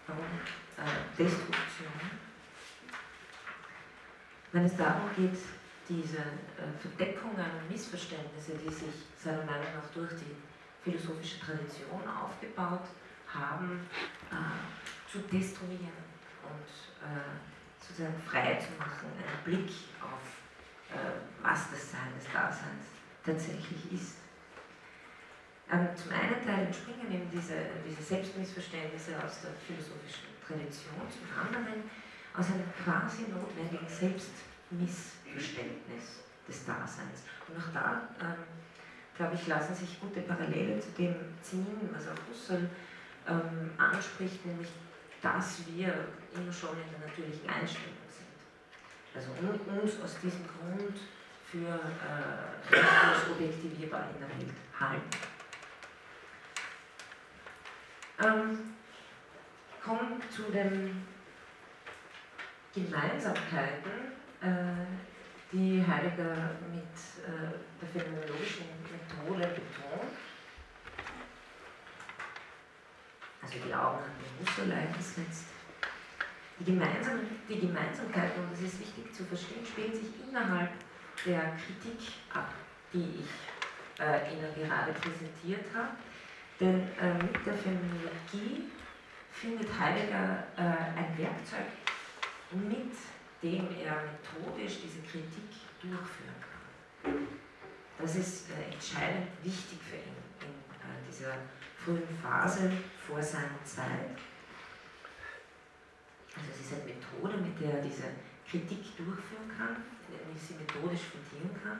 Warum 0.07 0.23
äh, 0.23 1.17
Destruktion? 1.17 1.91
Wenn 4.51 4.65
es 4.65 4.77
darum 4.77 5.09
geht, 5.15 5.39
diese 5.89 6.17
äh, 6.17 6.71
Verdeckungen 6.79 7.45
und 7.59 7.71
Missverständnisse, 7.71 8.53
die 8.63 8.71
sich 8.71 8.95
seiner 9.17 9.43
Meinung 9.43 9.67
nach 9.75 9.89
durch 9.93 10.11
die 10.11 10.35
philosophische 10.83 11.39
Tradition 11.39 12.07
aufgebaut 12.07 12.87
haben, 13.27 13.87
äh, 14.31 14.35
zu 15.09 15.19
destruieren 15.19 16.03
und 16.43 16.67
äh, 17.01 17.31
sozusagen 17.79 18.21
frei 18.23 18.55
zu 18.55 18.71
machen, 18.77 19.07
einen 19.17 19.43
Blick 19.43 19.71
auf, 20.01 20.21
äh, 20.91 20.97
was 21.41 21.71
das 21.71 21.91
Sein 21.91 22.13
des 22.17 22.25
Daseins 22.31 22.85
tatsächlich 23.25 23.91
ist. 23.91 24.17
Ähm, 25.71 25.87
zum 25.95 26.11
einen 26.11 26.45
Teil 26.45 26.65
entspringen 26.67 27.09
eben 27.11 27.31
diese, 27.31 27.55
diese 27.87 28.03
Selbstmissverständnisse 28.03 29.15
aus 29.23 29.39
der 29.41 29.51
philosophischen 29.65 30.27
Tradition, 30.45 31.09
zum 31.09 31.25
anderen 31.39 31.89
aus 32.35 32.47
einem 32.47 32.67
quasi 32.83 33.23
notwendigen 33.31 33.87
Selbstmissverständnis 33.87 36.23
des 36.47 36.65
Daseins. 36.65 37.23
Und 37.47 37.57
auch 37.57 37.71
da, 37.73 38.09
ähm, 38.19 38.43
glaube 39.15 39.35
ich, 39.35 39.47
lassen 39.47 39.75
sich 39.75 39.99
gute 39.99 40.21
Parallelen 40.21 40.81
zu 40.81 40.89
dem 40.91 41.15
ziehen, 41.41 41.89
was 41.91 42.07
auch 42.07 42.17
Husserl 42.29 42.69
ähm, 43.27 43.71
anspricht, 43.77 44.45
nämlich, 44.45 44.69
dass 45.21 45.61
wir 45.67 45.93
immer 46.35 46.51
schon 46.51 46.71
in 46.71 46.99
der 46.99 47.07
natürlichen 47.07 47.47
Einstellung 47.47 47.95
sind. 48.09 48.27
Also 49.15 49.29
uns 49.81 50.01
aus 50.01 50.19
diesem 50.19 50.43
Grund 50.47 50.97
für 51.45 51.67
äh, 51.67 53.31
objektivierbar 53.31 54.07
in 54.13 54.19
der 54.19 54.29
Welt 54.29 54.53
halten. 54.79 55.09
Ähm, 58.19 58.73
kommen 59.83 60.21
zu 60.29 60.43
den 60.51 61.05
Gemeinsamkeiten, 62.73 63.91
äh, 64.41 65.12
die 65.53 65.85
Heidegger 65.87 66.55
mit 66.73 66.95
äh, 67.21 67.53
der 67.79 67.89
phänomenologischen 67.93 68.65
Methode 68.89 69.47
betont. 69.49 70.11
Also 73.41 73.55
die 73.65 73.73
Augen 73.73 73.99
an 73.99 74.11
den 74.17 74.47
Husserl 74.47 74.71
eingesetzt. 74.71 75.45
Die, 76.59 76.65
Gemeinsam 76.65 77.19
die 77.47 77.59
Gemeinsamkeiten, 77.59 78.43
und 78.43 78.51
das 78.51 78.61
ist 78.61 78.79
wichtig 78.79 79.13
zu 79.13 79.25
verstehen, 79.25 79.65
spielen 79.65 79.93
sich 79.93 80.09
innerhalb 80.27 80.71
der 81.25 81.53
Kritik 81.61 82.13
ab, 82.33 82.53
die 82.91 83.21
ich 83.21 84.01
äh, 84.01 84.33
Ihnen 84.33 84.53
gerade 84.55 84.91
präsentiert 84.93 85.65
habe. 85.75 85.93
Denn 86.59 86.81
äh, 86.99 87.13
mit 87.13 87.45
der 87.45 87.53
Phänomenologie 87.53 88.69
findet 89.31 89.67
Heidegger 89.77 90.43
äh, 90.57 90.61
ein 90.61 91.17
Werkzeug, 91.17 91.67
mit 92.51 92.93
dem 93.43 93.67
er 93.83 94.03
methodisch 94.07 94.79
diese 94.81 95.01
Kritik 95.01 95.51
durchführen 95.81 96.39
kann. 96.39 97.27
Das 97.99 98.15
ist 98.15 98.49
äh, 98.49 98.73
entscheidend 98.73 99.27
wichtig 99.43 99.79
für 99.83 99.97
ihn 99.97 100.15
in 100.41 100.49
äh, 100.49 101.11
dieser 101.11 101.35
frühen 101.77 102.07
Phase 102.21 102.71
vor 103.05 103.21
seiner 103.21 103.63
Zeit. 103.65 104.17
Also 106.35 106.49
es 106.51 106.61
ist 106.61 106.73
eine 106.73 106.93
Methode, 106.95 107.37
mit 107.37 107.59
der 107.59 107.75
er 107.75 107.83
diese 107.83 108.03
Kritik 108.49 108.95
durchführen 108.97 109.51
kann, 109.55 109.83
indem 110.07 110.37
sie 110.37 110.55
methodisch 110.55 111.01
fundieren 111.11 111.51
kann 111.61 111.79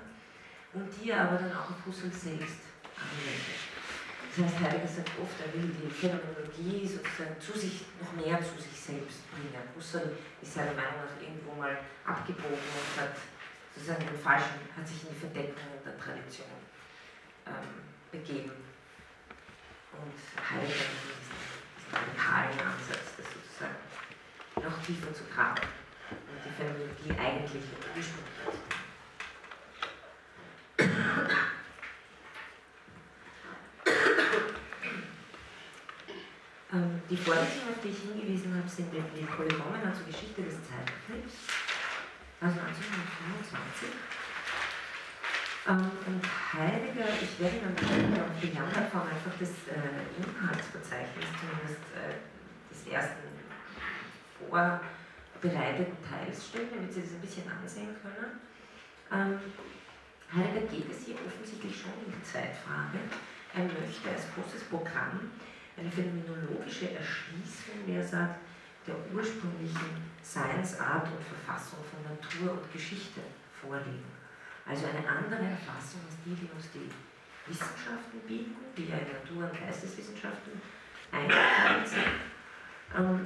und 0.73 0.89
die 0.91 1.11
er 1.11 1.21
aber 1.21 1.37
dann 1.37 1.51
auch 1.51 1.69
auf 1.71 1.85
Husserl 1.85 2.11
selbst 2.11 2.59
anwendet. 2.95 3.72
Das 4.35 4.45
heißt, 4.45 4.59
Heidegger 4.61 4.87
sagt 4.87 5.11
oft, 5.21 5.37
er 5.45 5.53
will 5.53 5.69
die 5.69 5.93
Phänomenologie 5.93 6.87
sozusagen 6.89 7.37
zu 7.39 7.53
sich, 7.53 7.85
noch 8.01 8.13
mehr 8.17 8.41
zu 8.41 8.57
sich 8.57 8.73
selbst 8.73 9.29
bringen. 9.29 9.53
Husserl 9.75 10.17
ist 10.41 10.55
seiner 10.55 10.73
Meinung 10.73 11.05
nach 11.05 11.21
irgendwo 11.21 11.53
mal 11.53 11.77
abgebogen 12.03 12.57
und 12.57 12.89
hat 12.97 13.13
sozusagen 13.75 14.07
den 14.07 14.17
falschen, 14.17 14.57
hat 14.75 14.87
sich 14.87 15.03
in 15.05 15.13
die 15.13 15.21
Verdeckung 15.21 15.77
der 15.85 15.97
Tradition 16.01 16.49
ähm, 17.45 17.85
begeben. 18.09 18.57
Und 19.93 20.17
Heidegger 20.41 20.81
hat 20.81 20.97
diesen, 20.97 21.37
radikalen 21.93 22.57
Ansatz, 22.73 23.13
das 23.13 23.29
sozusagen 23.29 23.77
noch 24.65 24.81
tiefer 24.81 25.13
zu 25.13 25.29
graben 25.29 25.61
und 26.09 26.41
die 26.41 26.49
Phänomenologie 26.57 27.13
eigentlich 27.21 27.61
ursprünglich 27.61 28.09
zu 28.09 28.33
Ähm, 36.73 37.02
die 37.13 37.21
Vorlesungen, 37.21 37.69
auf 37.69 37.81
die 37.85 37.93
ich 37.93 38.01
hingewiesen 38.09 38.57
habe, 38.57 38.65
sind 38.65 38.89
die 38.89 39.25
Polygomena 39.29 39.93
zur 39.93 40.09
Geschichte 40.09 40.41
des 40.41 40.57
Zeitbegriffs, 40.65 41.45
also 42.41 42.57
1925. 42.57 43.93
Ähm, 45.69 45.93
und 46.09 46.23
Heidegger, 46.25 47.13
ich 47.13 47.37
werde 47.37 47.61
Ihnen 47.61 47.77
dann 47.77 48.17
auf 48.17 48.33
die 48.41 48.49
Lernplattform 48.49 49.05
einfach 49.13 49.37
das 49.37 49.53
äh, 49.69 50.09
Inhaltsverzeichnis, 50.17 51.29
zumindest 51.37 51.85
äh, 51.93 52.17
des 52.73 52.81
ersten 52.89 53.29
vorbereiteten 54.49 56.01
Teils 56.01 56.49
stellen, 56.49 56.73
damit 56.73 56.97
Sie 56.97 57.05
das 57.05 57.13
ein 57.13 57.21
bisschen 57.21 57.45
ansehen 57.45 57.93
können. 58.01 58.41
Ähm, 59.13 59.37
Heidegger 60.33 60.65
geht 60.65 60.89
es 60.89 61.05
hier 61.05 61.21
offensichtlich 61.21 61.77
schon 61.77 61.93
um 61.93 62.09
die 62.09 62.25
Zeitfrage. 62.25 62.97
Er 63.53 63.69
möchte 63.69 64.09
als 64.09 64.25
großes 64.33 64.65
Programm 64.65 65.29
eine 65.77 65.89
phänomenologische 65.89 66.91
Erschließung, 66.91 67.85
wie 67.85 67.93
er 67.93 68.05
sagt, 68.05 68.41
der 68.85 68.95
ursprünglichen 69.13 70.11
Seinsart 70.21 71.07
und 71.07 71.23
Verfassung 71.23 71.79
von 71.83 72.03
Natur 72.03 72.61
und 72.61 72.71
Geschichte 72.71 73.21
vorlegen. 73.61 74.11
Also 74.65 74.87
eine 74.87 75.07
andere 75.07 75.43
Erfassung 75.43 76.01
als 76.05 76.15
die, 76.25 76.35
die 76.35 76.49
uns 76.51 76.69
die 76.71 76.89
Wissenschaften 77.47 78.19
bieten, 78.27 78.55
die 78.77 78.87
ja 78.87 78.97
in 78.97 79.11
Natur- 79.11 79.49
und 79.49 79.59
Geisteswissenschaften 79.59 80.61
eingeteilt 81.11 81.87
sind, 81.87 82.23
ähm, 82.97 83.25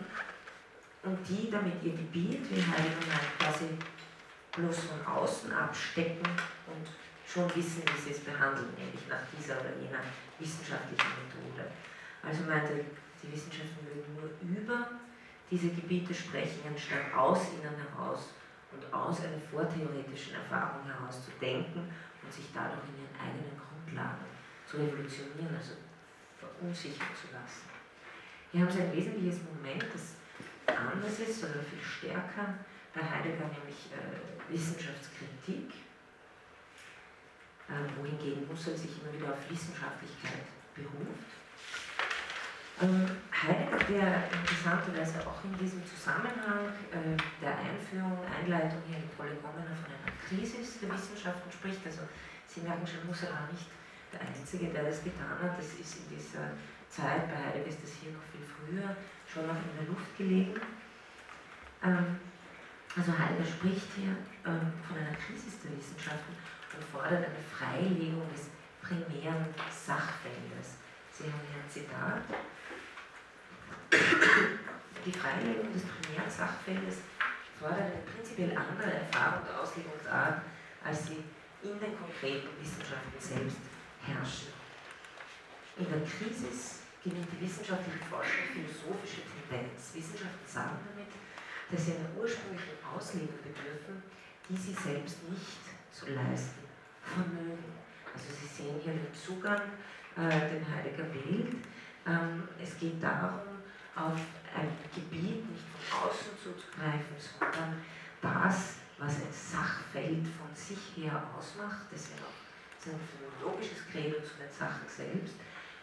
und 1.04 1.18
die 1.30 1.50
damit 1.50 1.84
ihr 1.84 1.94
Gebiet, 1.94 2.50
wie 2.50 2.62
Heidegger 2.62 3.20
quasi 3.38 3.78
bloß 4.52 4.80
von 4.86 5.06
außen 5.06 5.52
abstecken 5.54 6.28
und 6.68 6.88
schon 7.26 7.48
wissen, 7.56 7.84
wie 7.86 8.02
sie 8.02 8.12
es 8.12 8.20
behandeln, 8.20 8.74
nämlich 8.78 9.08
nach 9.08 9.22
dieser 9.38 9.62
oder 9.62 9.72
jener 9.80 10.02
wissenschaftlichen 10.40 11.12
Methode. 11.22 11.70
Also 12.28 12.44
meinte, 12.44 12.84
die 13.24 13.32
Wissenschaften 13.32 13.88
würden 13.88 14.16
nur 14.20 14.30
über 14.44 15.00
diese 15.50 15.70
Gebiete 15.70 16.14
sprechen, 16.14 16.60
anstatt 16.68 17.14
aus 17.16 17.54
ihnen 17.54 17.72
heraus 17.80 18.34
und 18.72 18.94
aus 18.94 19.22
einer 19.22 19.40
vortheoretischen 19.50 20.36
Erfahrung 20.36 20.84
heraus 20.86 21.24
zu 21.24 21.32
denken 21.40 21.88
und 22.22 22.34
sich 22.34 22.52
dadurch 22.54 22.84
in 22.92 23.00
ihren 23.00 23.16
eigenen 23.16 23.56
Grundlagen 23.56 24.26
zu 24.66 24.76
revolutionieren, 24.76 25.56
also 25.56 25.80
verunsichern 26.38 27.08
zu 27.16 27.32
lassen. 27.32 27.64
Hier 28.52 28.62
haben 28.62 28.72
Sie 28.72 28.82
ein 28.82 28.94
wesentliches 28.94 29.40
Moment, 29.48 29.86
das 29.94 30.20
anders 30.76 31.20
ist, 31.20 31.40
sondern 31.40 31.64
viel 31.64 31.80
stärker, 31.80 32.60
bei 32.94 33.02
Heidegger 33.02 33.48
nämlich 33.48 33.88
äh, 33.96 34.52
Wissenschaftskritik, 34.52 35.72
äh, 37.70 38.00
wohingegen 38.00 38.50
Husserl 38.50 38.76
sich 38.76 38.92
immer 39.00 39.14
wieder 39.14 39.32
auf 39.32 39.50
Wissenschaftlichkeit 39.50 40.44
beruft. 40.76 41.47
Heidegger, 42.78 43.82
der 43.90 44.30
interessanterweise 44.30 45.26
auch 45.26 45.42
in 45.44 45.58
diesem 45.58 45.82
Zusammenhang 45.82 46.70
äh, 46.94 47.18
der 47.42 47.58
Einführung, 47.58 48.22
Einleitung 48.30 48.78
hier 48.86 48.98
in 48.98 49.10
die 49.10 49.16
Polygomena 49.18 49.74
von 49.74 49.90
einer 49.90 50.14
Krise 50.22 50.62
der 50.62 50.94
Wissenschaften 50.94 51.52
spricht, 51.52 51.82
also 51.86 52.06
Sie 52.46 52.62
merken 52.62 52.86
schon, 52.86 53.10
Husserl 53.10 53.34
war 53.34 53.50
nicht 53.52 53.66
der 54.14 54.22
Einzige, 54.22 54.70
der 54.70 54.86
das 54.86 55.04
getan 55.04 55.42
hat, 55.42 55.58
das 55.58 55.74
ist 55.74 56.06
in 56.06 56.18
dieser 56.18 56.54
Zeit, 56.90 57.26
bei 57.26 57.38
Heidegger 57.50 57.68
ist 57.68 57.82
das 57.82 57.98
hier 57.98 58.14
noch 58.14 58.26
viel 58.30 58.46
früher, 58.46 58.96
schon 59.26 59.48
noch 59.50 59.58
in 59.58 59.74
der 59.74 59.90
Luft 59.90 60.14
gelegen. 60.16 60.62
Ähm, 61.82 62.22
also 62.94 63.10
Heidegger 63.10 63.46
spricht 63.46 63.90
hier 63.98 64.14
ähm, 64.46 64.70
von 64.86 64.98
einer 65.02 65.18
Krise 65.18 65.50
der 65.66 65.74
Wissenschaften 65.74 66.34
und 66.78 66.84
fordert 66.94 67.26
eine 67.26 67.42
Freilegung 67.42 68.30
des 68.30 68.54
primären 68.86 69.50
Sachfeldes. 69.74 70.78
Sie 71.10 71.26
haben 71.26 71.42
hier 71.50 71.58
ein 71.58 71.70
Zitat. 71.70 72.22
Die 73.92 75.12
Freilegung 75.12 75.72
des 75.72 75.84
primären 75.84 76.30
Sachfeldes 76.30 76.98
fordert 77.60 77.80
eine 77.80 78.04
prinzipiell 78.04 78.52
andere 78.52 78.94
Erfahrung 78.94 79.48
und 79.48 79.56
Auslegungsart, 79.56 80.42
als 80.84 81.08
sie 81.08 81.24
in 81.64 81.80
den 81.80 81.98
konkreten 81.98 82.50
Wissenschaften 82.60 83.20
selbst 83.20 83.58
herrschen. 84.04 84.54
In 85.78 85.86
der 85.86 86.02
Krise 86.02 86.48
gewinnt 87.04 87.28
die 87.32 87.42
wissenschaftliche 87.42 88.04
Forschung 88.10 88.52
philosophische 88.52 89.22
Tendenz. 89.24 89.94
Wissenschaften 89.94 90.46
sagen 90.46 90.80
damit, 90.92 91.14
dass 91.72 91.86
sie 91.86 91.96
einer 91.96 92.12
ursprünglichen 92.18 92.78
Auslegung 92.84 93.40
bedürfen, 93.44 94.04
die 94.50 94.58
sie 94.58 94.74
selbst 94.74 95.24
nicht 95.30 95.64
zu 95.92 96.12
leisten 96.12 96.68
vermögen. 97.02 97.78
Also 98.14 98.28
Sie 98.34 98.48
sehen 98.48 98.80
hier 98.84 98.94
den 98.94 99.14
Zugang, 99.14 99.62
äh, 100.16 100.50
den 100.50 100.66
Heidegger 100.68 101.06
wählt. 101.14 101.56
Ähm, 102.06 102.48
es 102.62 102.78
geht 102.78 103.02
darum, 103.02 103.57
auf 103.98 104.20
ein 104.56 104.70
Gebiet 104.94 105.50
nicht 105.50 105.66
von 105.74 106.10
außen 106.10 106.38
zuzugreifen, 106.42 107.16
sondern 107.18 107.82
das, 108.22 108.76
was 108.98 109.16
ein 109.16 109.34
Sachfeld 109.34 110.26
von 110.38 110.54
sich 110.54 110.80
her 110.96 111.22
ausmacht, 111.38 111.86
das 111.92 112.10
ja 112.10 112.26
auch 112.26 112.38
sein 112.80 113.00
phänomenologisches 113.00 113.86
Credo 113.92 114.22
zu 114.22 114.38
den 114.38 114.52
Sachen 114.52 114.88
selbst, 114.88 115.36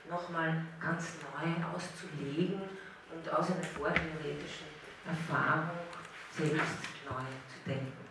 nochmal 0.08 0.64
ganz 0.80 1.18
neu 1.22 1.50
auszulegen 1.74 2.62
und 3.10 3.32
aus 3.32 3.50
einer 3.50 3.62
vortheoretischen 3.62 4.70
Erfahrung 5.06 5.78
selbst 6.30 6.78
neu 7.08 7.24
zu 7.50 7.58
denken. 7.66 8.04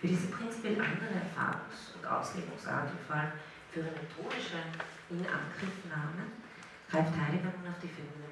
Für 0.00 0.08
diese 0.08 0.26
prinzipiell 0.28 0.80
andere 0.80 1.22
Erfahrungs- 1.22 1.94
und 1.94 2.06
Auslegungsart 2.06 2.90
und 2.90 3.00
vor 3.06 3.16
allem 3.16 3.32
für 3.70 3.82
methodische 3.82 4.58
Inangriffnahme 5.10 6.26
greift 6.90 7.14
Heidegger 7.16 7.52
nun 7.56 7.70
auf 7.70 7.78
die 7.80 7.88
Phänomenologie 7.88 8.31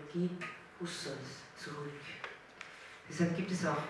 Husserls 0.81 1.43
zurück. 1.57 1.93
Deshalb 3.09 3.37
gibt 3.37 3.51
es 3.51 3.65
auch 3.67 3.83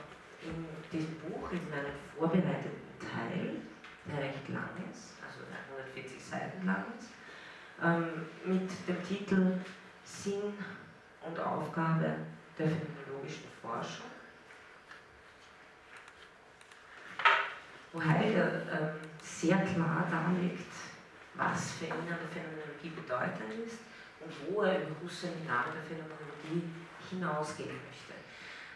in 0.42 0.66
diesem 0.92 1.14
Buch, 1.20 1.50
in 1.52 1.68
meinem 1.70 1.92
vorbereiteten 2.16 2.98
Teil, 2.98 3.56
der 4.06 4.18
recht 4.24 4.48
lang 4.48 4.70
ist, 4.90 5.14
also 5.24 5.44
140 5.78 6.22
Seiten 6.22 6.66
lang 6.66 6.85
ist, 6.98 7.11
ähm, 7.83 8.26
mit 8.44 8.70
dem 8.88 9.02
Titel 9.06 9.59
Sinn 10.04 10.54
und 11.26 11.38
Aufgabe 11.38 12.16
der 12.59 12.66
phänomenologischen 12.66 13.48
Forschung, 13.62 14.06
wo 17.92 18.02
Heidegger 18.02 18.62
ähm, 18.72 19.00
sehr 19.22 19.59
klar 19.59 20.06
darlegt, 20.11 20.72
was 21.35 21.72
für 21.72 21.87
ihn 21.87 21.92
eine 21.92 22.28
Phänomenologie 22.33 22.90
bedeutend 22.90 23.66
ist 23.66 23.89
und 24.20 24.33
wo 24.48 24.62
er 24.62 24.80
über 24.83 24.94
der 25.00 25.85
Phänomenologie 25.88 26.68
hinausgehen 27.09 27.76
möchte. 27.88 28.14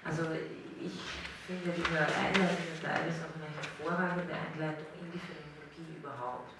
Also 0.05 0.33
ich 0.81 1.01
finde 1.47 1.73
diese 1.77 2.01
einleitende 2.01 2.77
Teil 2.83 3.09
ist 3.09 3.21
auch 3.21 3.35
eine 3.37 3.49
hervorragende 3.53 4.33
Einleitung 4.33 4.89
in 5.01 5.13
die 5.13 5.21
Phänomenologie 5.21 6.01
überhaupt. 6.01 6.53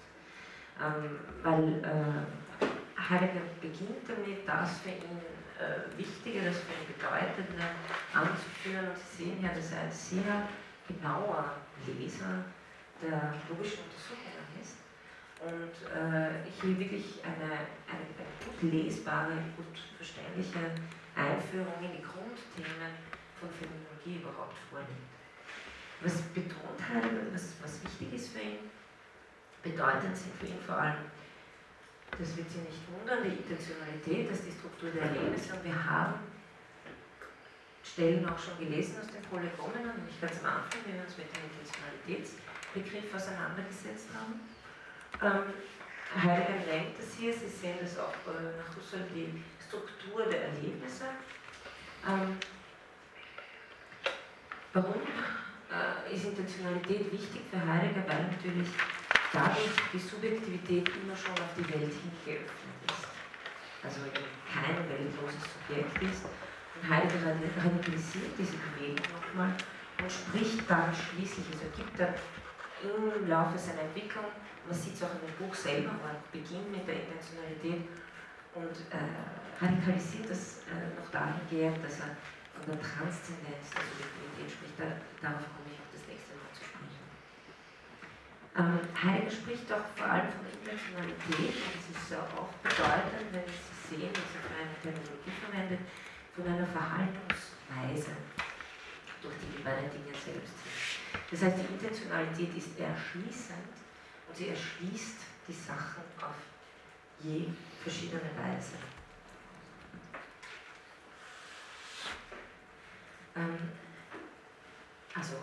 Ähm, 0.81 1.19
weil 1.41 1.83
äh, 1.83 2.99
Heidegger 2.99 3.41
beginnt 3.61 4.03
damit, 4.07 4.47
das 4.47 4.79
für 4.79 4.89
ihn 4.89 5.21
äh, 5.57 5.97
Wichtige, 5.97 6.45
das 6.45 6.57
für 6.57 6.73
ihn 6.73 6.87
Bedeutende 6.93 7.63
anzuführen. 8.13 8.89
Und 8.89 8.97
Sie 8.97 9.23
sehen 9.23 9.43
ja, 9.43 9.53
dass 9.53 9.71
er 9.71 9.81
ein 9.81 9.91
sehr 9.91 10.47
genauer 10.87 11.55
Leser 11.87 12.45
der 13.01 13.33
logischen 13.49 13.83
Untersuchungen 13.85 14.27
ist 14.29 14.34
und 15.45 15.77
äh, 15.93 16.41
hier 16.59 16.79
wirklich 16.79 17.21
eine, 17.23 17.69
eine, 17.85 18.05
gut 18.41 18.73
lesbare, 18.73 19.37
gut 19.55 19.77
verständliche 19.97 20.73
Einführung 21.15 21.77
in 21.81 22.01
die 22.01 22.01
Grundthemen 22.01 22.97
von 23.39 23.49
Phänomenologie 23.53 24.25
überhaupt 24.25 24.57
vornimmt. 24.69 25.05
Was 26.01 26.21
betont 26.33 26.81
Heidegger, 26.81 27.29
was, 27.31 27.53
was 27.61 27.83
wichtig 27.83 28.13
ist 28.13 28.33
für 28.33 28.41
ihn, 28.41 28.65
bedeutend 29.61 30.17
sind 30.17 30.33
für 30.39 30.47
ihn 30.47 30.61
vor 30.65 30.77
allem, 30.77 31.13
das 32.17 32.35
wird 32.37 32.49
Sie 32.49 32.65
nicht 32.65 32.81
wundern, 32.89 33.21
die 33.23 33.37
Intentionalität, 33.37 34.29
das 34.29 34.39
ist 34.39 34.47
die 34.47 34.57
Struktur 34.57 34.89
der 34.89 35.13
Erlebnisse 35.13 35.53
und 35.53 35.63
wir 35.63 35.77
haben 35.77 36.25
Stellen 37.83 38.27
auch 38.27 38.39
schon 38.39 38.57
gelesen 38.57 38.97
aus 38.99 39.07
den 39.13 39.21
Prolegomenen, 39.21 40.05
nicht 40.05 40.19
ganz 40.19 40.41
am 40.41 40.57
Anfang, 40.57 40.81
wie 40.85 40.93
wir 40.97 41.05
uns 41.05 41.17
mit 41.17 41.29
dem 41.29 41.45
Intentionalitätsbegriff 41.45 43.13
auseinandergesetzt 43.13 44.09
haben. 44.09 44.41
Ähm, 45.25 45.41
Heidegger 46.21 46.53
nennt 46.69 46.99
das 46.99 47.17
hier, 47.17 47.33
Sie 47.33 47.47
sehen 47.47 47.77
das 47.81 47.97
auch 47.97 48.13
äh, 48.29 48.61
nach 48.61 48.77
Husserl, 48.77 49.07
die 49.09 49.41
Struktur 49.67 50.23
der 50.29 50.53
Erlebnisse. 50.53 51.05
Ähm, 52.07 52.37
warum 54.71 55.01
äh, 55.01 56.13
ist 56.13 56.25
Intentionalität 56.25 57.11
wichtig 57.11 57.41
für 57.49 57.57
Heidegger? 57.57 58.05
Weil 58.07 58.29
natürlich 58.29 58.69
dadurch 59.33 59.73
die 59.91 59.97
Subjektivität 59.97 60.87
immer 60.89 61.17
schon 61.17 61.33
auf 61.33 61.49
die 61.57 61.67
Welt 61.73 61.91
hingeöffnet 61.91 62.77
ist. 62.85 63.09
Also 63.81 64.01
kein 64.53 64.77
weltloses 64.87 65.41
Subjekt 65.41 66.03
ist. 66.03 66.25
Und 66.75 66.87
Heidegger 66.87 67.33
radikalisiert 67.33 68.37
diese 68.37 68.57
Bewegung 68.61 69.09
nochmal 69.09 69.57
und 69.97 70.11
spricht 70.11 70.69
dann 70.69 70.93
schließlich, 70.93 71.47
also 71.51 71.65
gibt 71.75 71.99
er 71.99 72.13
im 72.83 73.27
Laufe 73.27 73.57
seiner 73.57 73.81
Entwicklung 73.81 74.25
man 74.67 74.77
sieht 74.77 74.95
es 74.95 75.03
auch 75.03 75.13
in 75.21 75.29
dem 75.29 75.35
Buch 75.37 75.53
selber, 75.53 75.93
man 76.01 76.17
beginnt 76.31 76.71
mit 76.71 76.87
der 76.87 77.05
Intentionalität 77.05 77.85
und 78.57 78.75
äh, 78.89 79.61
radikalisiert 79.61 80.29
das 80.29 80.65
äh, 80.65 80.89
noch 80.97 81.09
dahingehend, 81.11 81.83
dass 81.85 82.01
er 82.01 82.17
von 82.55 82.65
der 82.73 82.81
Transzendenz 82.81 83.69
der 83.69 83.83
Subjektivität 83.85 84.49
spricht. 84.49 84.75
Da, 84.79 84.87
darauf 85.21 85.45
komme 85.53 85.69
ich 85.69 85.77
auch 85.77 85.91
das 85.93 86.03
nächste 86.09 86.33
Mal 86.33 86.49
zu 86.55 86.63
sprechen. 86.65 87.03
Ähm, 88.57 88.81
Heidegger 88.95 89.33
spricht 89.35 89.67
auch 89.69 89.85
vor 89.93 90.07
allem 90.07 90.31
von 90.33 90.47
Intentionalität, 90.49 91.55
und 91.61 91.71
das 91.77 91.85
ist 91.93 92.09
ja 92.09 92.23
auch 92.33 92.49
bedeutend, 92.63 93.27
wenn 93.35 93.45
Sie 93.45 94.01
sehen, 94.01 94.11
dass 94.15 94.29
er 94.33 94.41
für 94.41 94.55
eine 94.55 94.75
Terminologie 94.81 95.35
verwendet, 95.45 95.81
von 96.33 96.43
einer 96.47 96.69
Verhaltensweise, 96.73 98.15
durch 99.21 99.35
die 99.45 99.51
die 99.59 99.63
beiden 99.63 99.91
Dinge 99.91 100.15
selbst 100.15 100.55
sind. 100.57 100.73
Das 101.31 101.39
heißt, 101.43 101.57
die 101.59 101.69
Intentionalität 101.75 102.51
ist 102.55 102.79
erschließend 102.79 103.74
sie 104.35 104.49
erschließt 104.49 105.17
die 105.47 105.53
Sachen 105.53 106.03
auf 106.21 106.35
je 107.19 107.47
verschiedene 107.81 108.29
Weise. 108.35 108.75
Ähm, 113.35 113.71
also 115.13 115.35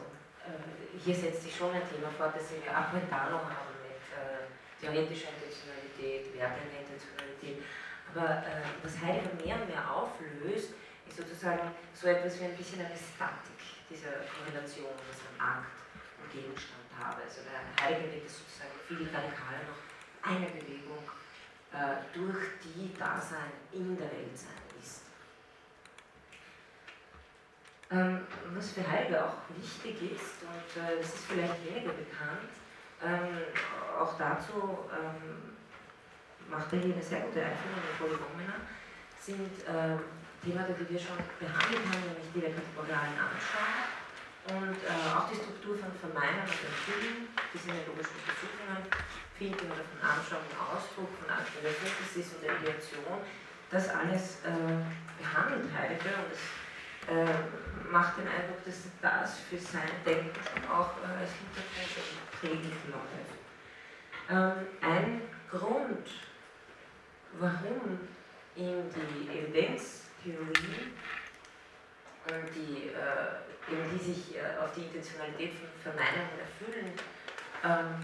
äh, 0.44 0.98
hier 0.98 1.14
setzt 1.14 1.42
sich 1.42 1.56
schon 1.56 1.72
ein 1.72 1.88
Thema 1.88 2.10
fort, 2.10 2.34
das 2.36 2.50
wir 2.50 2.70
auch 2.70 2.92
mit 2.92 3.10
Dano 3.10 3.38
haben, 3.38 3.72
mit 3.82 4.02
äh, 4.12 4.44
theoretischer 4.80 5.28
Intentionalität, 5.30 6.34
wertender 6.36 6.80
Intentionalität. 6.80 7.64
Aber 8.14 8.44
äh, 8.44 8.62
was 8.82 9.00
Heidegger 9.00 9.34
mehr 9.42 9.56
und 9.56 9.68
mehr 9.68 9.90
auflöst, 9.90 10.74
ist 11.08 11.16
sozusagen 11.16 11.72
so 11.94 12.08
etwas 12.08 12.38
wie 12.40 12.44
ein 12.44 12.56
bisschen 12.56 12.80
eine 12.80 12.96
Statik 12.96 13.56
dieser 13.88 14.24
Korrelation, 14.28 14.92
was 15.08 15.18
ein 15.20 15.40
Akt 15.40 15.80
und 16.22 16.30
Gegenstand 16.32 16.81
habe. 16.98 17.22
Also 17.22 17.40
der 17.42 17.84
Heidegger 17.84 18.12
legt 18.12 18.26
es 18.26 18.38
sozusagen 18.38 18.76
viel 18.86 19.08
radikaler 19.08 19.62
noch 19.68 19.82
eine 20.22 20.46
Bewegung, 20.46 21.02
äh, 21.72 22.04
durch 22.12 22.60
die 22.62 22.94
Dasein 22.98 23.52
in 23.72 23.96
der 23.96 24.10
Welt 24.10 24.36
sein 24.36 24.62
ist. 24.80 25.02
Ähm, 27.90 28.26
was 28.54 28.72
für 28.72 28.88
Heidegger 28.88 29.26
auch 29.26 29.56
wichtig 29.56 30.12
ist, 30.12 30.42
und 30.42 30.82
äh, 30.82 30.98
das 30.98 31.14
ist 31.14 31.24
vielleicht 31.26 31.64
weniger 31.64 31.92
bekannt, 31.92 32.52
ähm, 33.04 33.38
auch 33.98 34.16
dazu 34.16 34.86
ähm, 34.92 35.56
macht 36.48 36.72
er 36.72 36.78
hier 36.78 36.94
eine 36.94 37.02
sehr 37.02 37.20
gute 37.20 37.42
Einführung 37.42 37.82
in 37.82 37.98
Polygomena, 37.98 38.54
sind 39.18 39.58
äh, 39.66 39.98
Themen, 40.44 40.64
die 40.68 40.92
wir 40.92 41.00
schon 41.00 41.16
behandelt 41.38 41.86
haben, 41.86 42.04
nämlich 42.06 42.32
die 42.34 42.40
der 42.40 42.50
kategorialen 42.50 43.18
Anschauung 43.18 44.01
und 44.48 44.74
äh, 44.74 45.10
auch 45.14 45.30
die 45.30 45.38
Struktur 45.38 45.78
von 45.78 45.92
Vermeinen 46.02 46.42
und 46.42 46.50
Erfüllen, 46.50 47.30
die 47.54 47.58
sind 47.58 47.78
in 47.78 47.86
logischen 47.86 48.18
Untersuchungen, 48.18 48.82
finden 49.38 49.66
oder 49.70 49.86
von 49.86 50.00
Anschauung 50.02 50.46
und 50.50 50.58
Ausdruck, 50.58 51.10
von 51.22 51.30
Synthesis 51.30 52.34
und 52.34 52.42
der 52.42 52.58
Ideation, 52.58 53.22
das 53.70 53.88
alles 53.88 54.42
äh, 54.42 54.82
behandelt 55.18 55.70
Heidegger 55.70 56.26
und 56.26 56.34
es 56.34 56.42
äh, 57.08 57.90
macht 57.90 58.18
den 58.18 58.28
Eindruck, 58.28 58.64
dass 58.64 58.82
das 59.00 59.40
für 59.48 59.58
sein 59.58 59.90
Denken 60.04 60.34
schon 60.34 60.64
auch 60.70 60.90
äh, 61.02 61.22
als 61.22 61.30
Hintergrund 61.38 62.26
prägend 62.40 62.74
läuft. 62.90 63.32
Ähm, 64.30 64.66
ein 64.80 65.22
Grund, 65.50 66.08
warum 67.38 67.98
ihm 68.56 68.84
die 68.94 69.38
Evidenztheorie 69.38 70.92
die, 72.54 72.88
äh, 72.88 73.72
eben 73.72 73.90
die 73.92 74.12
sich 74.12 74.36
äh, 74.36 74.58
auf 74.62 74.72
die 74.72 74.82
Intentionalität 74.82 75.54
von 75.54 75.68
Verneinung 75.82 76.28
und 76.32 76.40
Erfüllen 76.40 76.92
ähm, 77.64 77.94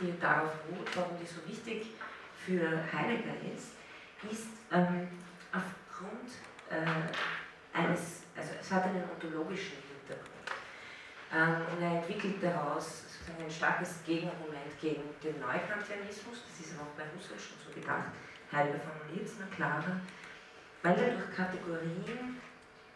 die 0.00 0.18
darauf 0.18 0.52
ruht, 0.68 0.88
warum 0.96 1.16
die 1.18 1.26
so 1.26 1.46
wichtig 1.46 1.86
für 2.44 2.82
Heidegger 2.92 3.34
ist, 3.54 3.78
ist 4.30 4.48
ähm, 4.72 5.08
aufgrund 5.52 6.30
äh, 6.68 7.76
eines, 7.76 8.22
also 8.36 8.50
es 8.60 8.70
hat 8.70 8.84
einen 8.84 9.04
ontologischen 9.08 9.78
Hintergrund. 9.86 10.50
Ähm, 11.32 11.66
und 11.72 11.82
er 11.82 12.02
entwickelt 12.02 12.42
daraus 12.42 13.02
sozusagen 13.02 13.44
ein 13.44 13.50
starkes 13.50 14.02
Gegenargument 14.04 14.78
gegen 14.80 15.02
den 15.22 15.40
Neukantianismus, 15.40 16.42
das 16.48 16.66
ist 16.66 16.78
auch 16.78 16.90
bei 16.98 17.04
Husserl 17.14 17.38
schon 17.38 17.58
so 17.64 17.72
gedacht, 17.72 18.10
Heidegger 18.52 18.80
formuliert 18.80 19.26
es 19.26 19.38
noch 19.38 19.50
klarer, 19.50 20.00
weil 20.82 20.98
er 20.98 21.16
durch 21.16 21.34
Kategorien 21.34 22.40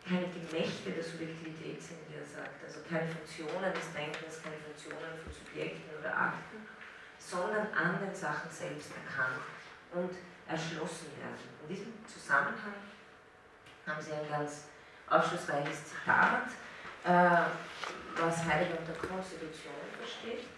keine 0.09 0.27
Gemächte 0.33 0.91
der 0.91 1.05
Subjektivität 1.05 1.83
sind, 1.83 2.01
wie 2.09 2.17
er 2.17 2.25
sagt, 2.25 2.65
also 2.65 2.81
keine 2.89 3.07
Funktionen 3.13 3.69
des 3.77 3.93
Denkens, 3.93 4.41
keine 4.41 4.57
Funktionen 4.57 5.21
von 5.21 5.29
Subjekten 5.29 5.85
oder 6.01 6.17
Akten, 6.17 6.65
sondern 7.19 7.69
an 7.77 8.01
den 8.01 8.15
Sachen 8.15 8.51
selbst 8.51 8.91
erkannt 8.97 9.45
und 9.93 10.17
erschlossen 10.49 11.13
werden. 11.21 11.45
In 11.61 11.69
diesem 11.69 11.93
Zusammenhang 12.09 12.81
haben 13.87 14.01
Sie 14.01 14.13
ein 14.13 14.29
ganz 14.29 14.73
aufschlussreiches 15.09 15.93
Zitat, 15.93 16.49
äh, 17.05 17.45
was 18.17 18.45
Heidegger 18.45 18.81
unter 18.81 18.97
Konstitution 18.97 19.77
versteht. 19.97 20.49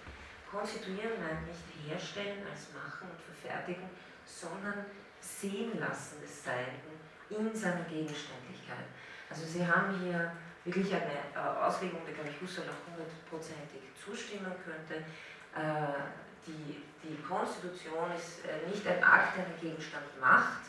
Konstituieren 0.51 1.19
meint 1.19 1.47
nicht 1.47 1.67
herstellen 1.87 2.47
als 2.47 2.71
machen 2.75 3.11
und 3.11 3.19
verfertigen, 3.23 3.91
sondern 4.25 4.87
sehen 5.21 5.79
lassen 5.79 6.21
des 6.23 6.45
Seienden 6.45 6.99
in 7.31 7.55
seiner 7.55 7.85
Gegenständlichkeit. 7.85 8.87
Also 9.31 9.47
Sie 9.47 9.64
haben 9.64 9.97
hier 10.01 10.33
wirklich 10.64 10.93
eine 10.93 11.05
äh, 11.35 11.38
Auslegung, 11.38 12.01
der, 12.05 12.14
glaube 12.14 12.31
ich, 12.31 12.40
Husserl 12.40 12.66
auch 12.69 12.90
hundertprozentig 12.90 13.81
zustimmen 13.95 14.53
könnte. 14.64 15.07
Äh, 15.55 16.11
die, 16.47 16.83
die 17.03 17.23
Konstitution 17.23 18.11
ist 18.16 18.45
äh, 18.45 18.69
nicht 18.69 18.87
ein 18.87 19.03
Akt, 19.03 19.37
der 19.37 19.47
einen 19.47 19.61
Gegenstand 19.61 20.05
macht, 20.21 20.66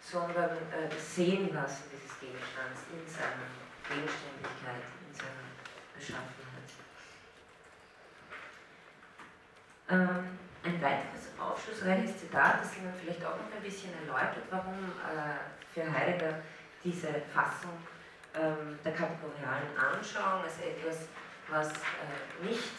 sondern 0.00 0.56
das 0.88 1.16
Sehenlassen 1.16 1.84
dieses 1.92 2.18
Gegenstands 2.18 2.80
in 2.88 3.04
seiner 3.04 3.44
Gegenständlichkeit, 3.84 4.80
in 5.04 5.12
seiner 5.12 5.52
Beschaffenheit. 5.92 6.68
Ähm, 9.90 10.38
ein 10.64 10.80
weiteres 10.80 11.28
aufschlussreiches 11.38 12.20
Zitat, 12.20 12.62
das 12.62 12.76
Ihnen 12.78 12.94
vielleicht 12.98 13.22
auch 13.24 13.36
noch 13.36 13.52
ein 13.54 13.62
bisschen 13.62 13.92
erläutert, 14.00 14.44
warum 14.50 14.76
für 15.74 15.92
Heidegger 15.92 16.40
diese 16.82 17.08
Fassung 17.34 17.76
ähm, 18.38 18.78
der 18.84 18.92
kategorialen 18.92 19.74
Anschauung 19.76 20.44
als 20.44 20.60
etwas, 20.60 21.08
was 21.50 21.68
äh, 21.68 22.46
nicht 22.46 22.70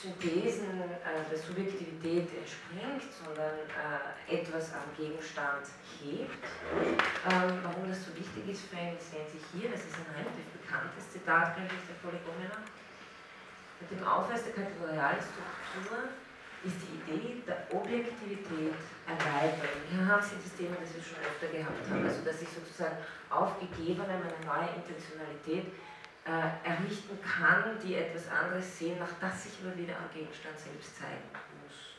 Synthesen 0.00 0.80
äh, 0.80 1.28
der 1.28 1.36
Subjektivität 1.36 2.28
entspringt, 2.32 3.04
sondern 3.12 3.52
äh, 3.68 4.40
etwas 4.40 4.72
am 4.72 4.88
Gegenstand 4.96 5.68
hebt. 6.00 6.44
Ähm, 7.28 7.60
warum 7.62 7.84
das 7.88 8.04
so 8.04 8.16
wichtig 8.16 8.48
ist 8.48 8.64
für 8.68 8.80
ihn, 8.80 8.96
sehen 8.96 9.28
Sie 9.28 9.40
hier, 9.52 9.68
das 9.68 9.84
ist 9.84 9.96
ein 10.00 10.08
relativ 10.16 10.46
bekanntes 10.56 11.04
Zitat, 11.12 11.56
glaube 11.56 11.68
ich, 11.76 11.84
der 11.84 12.00
Polygomena. 12.00 12.64
Mit 13.80 13.90
dem 13.92 14.04
Aufweis 14.06 14.44
der 14.44 14.56
kategorialen 14.56 15.20
Struktur 15.20 16.08
ist 16.64 16.76
die 16.84 16.92
Idee 17.00 17.42
der 17.46 17.64
Objektivität 17.72 18.76
erweitert. 19.08 19.80
Hier 19.88 20.04
haben 20.04 20.22
Sie 20.22 20.36
das 20.36 20.52
Thema, 20.56 20.76
das 20.80 20.92
wir 20.92 21.02
schon 21.02 21.18
öfter 21.24 21.48
gehabt 21.48 21.88
haben, 21.88 22.04
also 22.04 22.20
dass 22.22 22.42
ich 22.42 22.48
sozusagen 22.48 22.96
auf 23.30 23.56
Gegebenem 23.58 24.20
eine 24.20 24.40
neue 24.44 24.68
Intentionalität 24.76 25.72
äh, 26.28 26.68
errichten 26.68 27.16
kann, 27.24 27.80
die 27.82 27.96
etwas 27.96 28.28
anderes 28.28 28.78
sehen, 28.78 28.98
nach 28.98 29.16
das 29.20 29.44
sich 29.44 29.56
aber 29.64 29.76
wieder 29.76 29.96
am 29.96 30.12
Gegenstand 30.12 30.58
selbst 30.58 31.00
zeigen 31.00 31.24
muss. 31.64 31.96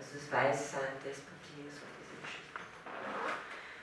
Also 0.00 0.16
das 0.16 0.32
Weißsein 0.32 0.96
des 1.04 1.20
Papiers 1.20 1.76
und 1.84 1.92
diese 2.00 2.16
Geschichte. 2.24 2.56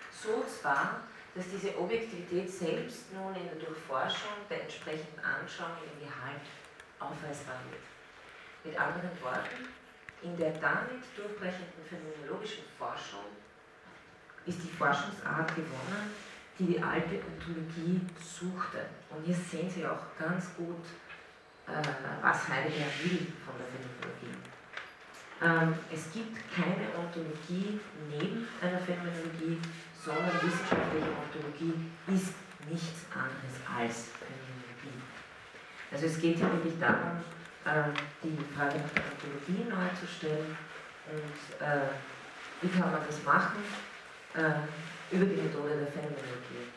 So 0.09 0.41
zwar, 0.49 1.05
dass 1.35 1.45
diese 1.49 1.77
Objektivität 1.77 2.49
selbst 2.49 3.13
nun 3.13 3.35
in 3.35 3.45
der 3.45 3.61
Durchforschung 3.61 4.41
der 4.49 4.63
entsprechenden 4.63 5.21
Anschauung 5.21 5.77
im 5.85 6.01
Gehalt 6.01 6.45
aufweisbar 6.99 7.61
wird. 7.69 7.85
Mit 8.63 8.79
anderen 8.79 9.13
Worten, 9.21 9.69
in 10.23 10.37
der 10.37 10.51
damit 10.53 11.03
durchbrechenden 11.15 11.83
phänomenologischen 11.87 12.63
Forschung 12.77 13.25
ist 14.45 14.63
die 14.63 14.69
Forschungsart 14.69 15.55
gewonnen, 15.55 16.11
die 16.59 16.65
die 16.65 16.81
alte 16.81 17.19
Ontologie 17.27 18.01
suchte. 18.19 18.85
Und 19.09 19.23
hier 19.25 19.35
sehen 19.35 19.69
Sie 19.69 19.85
auch 19.85 20.03
ganz 20.17 20.55
gut, 20.55 20.85
äh, 21.67 21.81
was 22.21 22.47
Heidegger 22.47 22.85
will 23.03 23.27
von 23.43 23.55
der 23.57 23.67
Phänomenologie. 23.71 24.35
Ähm, 25.41 25.73
es 25.91 26.11
gibt 26.11 26.37
keine 26.53 26.87
Ontologie 26.97 27.79
neben 28.09 28.47
einer 28.61 28.79
Phänomenologie, 28.79 29.59
sondern 30.03 30.31
wissenschaftliche 30.41 31.07
Ontologie 31.07 31.89
ist 32.07 32.33
nichts 32.69 33.05
anderes 33.11 33.55
als 33.67 34.09
Phänomenologie. 34.19 35.01
Also 35.91 36.05
es 36.05 36.19
geht 36.19 36.37
hier 36.37 36.51
wirklich 36.51 36.79
darum, 36.79 37.23
die 37.63 38.37
Frage 38.55 38.75
nach 38.75 38.91
der 38.91 39.03
Ontologie 39.07 39.63
neu 39.69 39.87
zu 39.95 40.05
stellen 40.05 40.57
und 41.07 41.65
äh, 41.65 41.95
wie 42.61 42.67
kann 42.67 42.91
man 42.91 43.01
das 43.07 43.23
machen 43.23 43.63
äh, 44.35 45.15
über 45.15 45.25
die 45.25 45.41
Methode 45.41 45.79
der 45.79 45.87
Phänomenologie. 45.87 46.71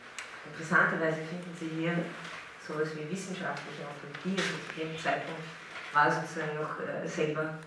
Interessanterweise 0.51 1.27
finden 1.27 1.51
Sie 1.59 1.69
hier 1.75 1.93
sowas 2.65 2.89
wie 2.95 3.09
wissenschaftliche 3.09 3.83
Ontologie, 3.83 4.35
also 4.39 4.55
zu 4.63 4.79
dem 4.79 4.97
Zeitpunkt 4.97 5.43
war 5.93 6.11
sozusagen 6.11 6.55
noch 6.59 6.79
äh, 6.79 7.07
selber 7.07 7.57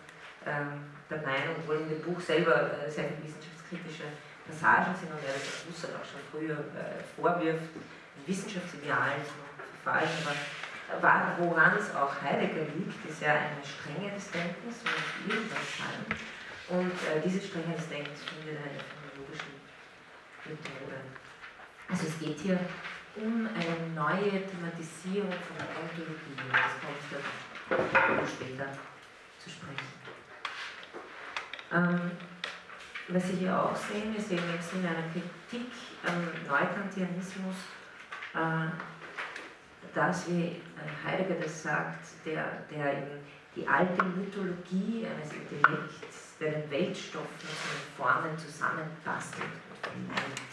ähm, 0.46 0.84
der 1.08 1.18
Meinung, 1.18 1.56
obwohl 1.58 1.80
in 1.80 1.88
dem 1.88 2.02
Buch 2.02 2.20
selber 2.20 2.72
äh, 2.78 2.90
sehr 2.90 3.04
viele 3.08 3.24
wissenschaftskritische 3.24 4.04
Passagen 4.46 4.94
sind 4.94 5.10
und 5.10 5.24
er 5.24 5.34
das 5.34 5.64
Husserl 5.66 5.96
auch 5.96 6.06
schon 6.06 6.20
früher 6.30 6.56
äh, 6.76 7.00
vorwirft, 7.16 7.72
ein 7.74 8.24
Wissenschaftsideal 8.26 9.16
zu 9.24 9.34
verfallen, 9.82 10.10
aber 10.24 10.36
woran 11.38 11.76
es 11.76 11.94
auch 11.94 12.20
Heidegger 12.22 12.64
liegt, 12.76 13.04
ist 13.08 13.22
ja 13.22 13.32
eine 13.32 13.62
Strenge 13.64 14.12
des 14.12 14.30
Denkens, 14.30 14.82
muss 14.84 15.34
irgendwas 15.34 15.78
sein. 15.78 16.18
Und 16.68 16.92
äh, 16.92 17.20
diese 17.24 17.40
Strenge 17.46 17.74
des 17.74 17.88
Denkens 17.88 18.20
findet 18.24 18.58
eine 18.62 18.78
phänomenologischen 18.78 19.54
Methode. 20.44 20.96
Also 21.88 22.06
es 22.06 22.18
geht 22.18 22.38
hier 22.38 22.58
um 23.16 23.48
eine 23.48 23.90
neue 23.94 24.46
Thematisierung 24.46 25.32
von 25.32 25.56
der 25.58 25.66
Ontologie. 25.74 26.36
Das 26.52 26.78
kommt 26.78 28.18
dann 28.18 28.26
später 28.26 28.66
zu 29.38 29.50
sprechen. 29.50 29.90
Ähm, 31.72 32.10
was 33.08 33.26
Sie 33.26 33.36
hier 33.36 33.60
auch 33.60 33.74
sehen, 33.74 34.14
wir 34.14 34.22
sehen 34.22 34.42
jetzt 34.54 34.72
in 34.72 34.86
einer 34.86 35.02
Kritik 35.10 35.72
am 36.06 36.22
Neukantianismus 36.46 37.56
äh, 38.34 38.70
dass, 39.94 40.28
wie 40.28 40.60
Heidegger 41.04 41.40
das 41.40 41.62
sagt, 41.62 42.06
der, 42.24 42.44
der 42.70 42.98
eben 42.98 43.20
die 43.56 43.66
alte 43.66 44.04
Mythologie 44.04 45.06
eines 45.06 45.32
Intellekts, 45.32 46.36
der 46.38 46.52
den 46.52 46.70
Weltstoff 46.70 47.26
mit 47.42 47.50
seinen 47.50 47.96
Formen 47.96 48.38
zusammenbastelt 48.38 49.44
und 49.44 49.78
verleiht. 49.82 50.52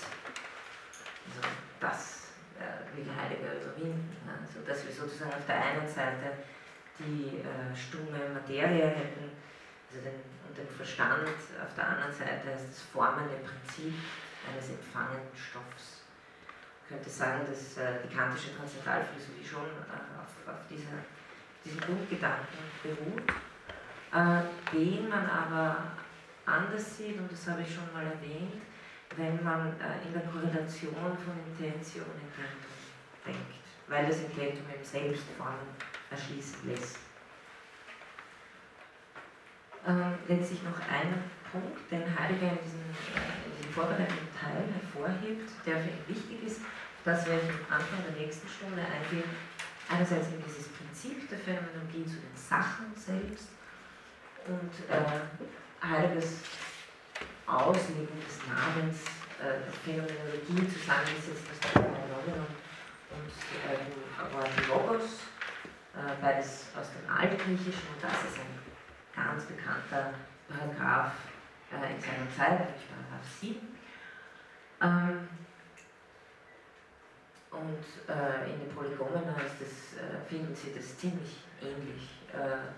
Also 1.27 1.47
das 1.79 2.31
äh, 2.57 2.97
will 2.97 3.05
Heidegger 3.13 3.53
überwinden. 3.61 4.17
Also 4.25 4.65
dass 4.65 4.85
wir 4.85 4.93
sozusagen 4.93 5.33
auf 5.33 5.45
der 5.45 5.63
einen 5.63 5.87
Seite 5.87 6.33
die 6.99 7.37
äh, 7.37 7.75
stumme 7.75 8.33
Materie 8.33 8.87
hätten, 8.87 9.29
also 9.89 10.01
den, 10.03 10.17
und 10.47 10.57
den 10.57 10.67
Verstand, 10.67 11.29
auf 11.61 11.75
der 11.75 11.87
anderen 11.87 12.11
Seite 12.11 12.49
das 12.51 12.81
formende 12.81 13.35
Prinzip 13.45 13.93
eines 14.49 14.69
empfangenen 14.69 15.29
Stoffs 15.35 15.96
könnte 16.87 17.09
sagen, 17.09 17.41
dass 17.49 17.77
äh, 17.77 17.99
die 18.03 18.15
kantische 18.15 18.55
Transzendentalphilosophie 18.55 19.45
schon 19.45 19.65
äh, 19.65 20.19
auf, 20.19 20.53
auf 20.53 20.61
dieser, 20.69 21.03
diesen 21.63 21.79
Grundgedanken 21.81 22.57
beruht, 22.81 23.29
äh, 24.13 24.73
den 24.73 25.09
man 25.09 25.29
aber 25.29 25.91
anders 26.45 26.97
sieht, 26.97 27.19
und 27.19 27.31
das 27.31 27.47
habe 27.47 27.61
ich 27.61 27.73
schon 27.73 27.91
mal 27.93 28.05
erwähnt, 28.05 28.61
wenn 29.15 29.43
man 29.43 29.67
äh, 29.79 30.05
in 30.05 30.13
der 30.13 30.23
Korrelation 30.23 31.17
von 31.17 31.35
Intentio 31.47 32.03
und 32.03 32.21
Intentum 32.23 32.77
denkt, 33.25 33.65
weil 33.87 34.07
das 34.07 34.19
Intentum 34.19 34.63
eben 34.73 34.83
selbst 34.83 35.25
Formen 35.37 35.75
erschließen 36.09 36.69
lässt. 36.69 36.99
Ähm, 39.85 40.15
letztlich 40.27 40.63
noch 40.63 40.79
ein 40.79 41.23
Punkt, 41.51 41.91
den 41.91 42.03
Heidegger 42.03 42.51
in 42.51 42.59
diesem, 42.63 42.83
äh, 43.15 43.47
in 43.47 43.57
diesem 43.57 43.71
vorbereitenden 43.73 44.27
Teil 44.35 44.63
hervorhebt, 44.73 45.49
der 45.65 45.77
für 45.77 45.89
ihn 45.89 46.07
wichtig 46.07 46.43
ist, 46.43 46.61
das 47.07 47.25
werde 47.25 47.41
ich 47.47 47.49
am 47.49 47.79
Anfang 47.79 48.03
der 48.03 48.19
nächsten 48.19 48.47
Stunde 48.49 48.83
eingehen. 48.83 49.31
Einerseits 49.87 50.27
in 50.27 50.43
dieses 50.43 50.67
Prinzip 50.67 51.29
der 51.29 51.39
Phänomenologie 51.39 52.03
zu 52.03 52.19
den 52.19 52.35
Sachen 52.35 52.91
selbst 52.93 53.47
und 54.45 54.75
äh, 54.91 55.23
Heideggers 55.79 56.43
Auslegen 57.47 58.19
des 58.19 58.43
Namens 58.43 59.07
äh, 59.39 59.63
der 59.63 59.71
Phänomenologie 59.87 60.67
zusammengesetzt 60.67 61.47
aus 61.47 61.59
dem 61.63 61.95
Phänomenon 61.95 62.51
und 63.15 63.35
äh, 63.63 64.67
Logos, 64.67 65.23
äh, 65.95 66.11
beides 66.19 66.67
aus 66.75 66.91
dem 66.91 67.07
Altgriechischen 67.07 67.87
und 67.95 68.03
das 68.03 68.19
ist 68.27 68.35
ein 68.35 68.51
ganz 69.15 69.45
bekannter 69.45 70.11
Paragraph 70.51 71.15
äh, 71.71 71.95
in 71.95 72.01
seiner 72.03 72.27
Zeit, 72.35 72.67
nämlich 72.67 72.83
Paragraph 72.91 73.31
7. 73.39 73.55
Ähm, 74.81 75.46
und 77.59 78.13
äh, 78.13 78.51
in 78.51 78.59
den 78.59 78.69
Polygomena 78.75 79.35
ist 79.45 79.57
das, 79.59 79.99
äh, 79.99 80.17
finden 80.27 80.53
Sie 80.55 80.73
das 80.75 80.97
ziemlich 80.97 81.43
ähnlich. 81.61 82.19
Äh, 82.33 82.73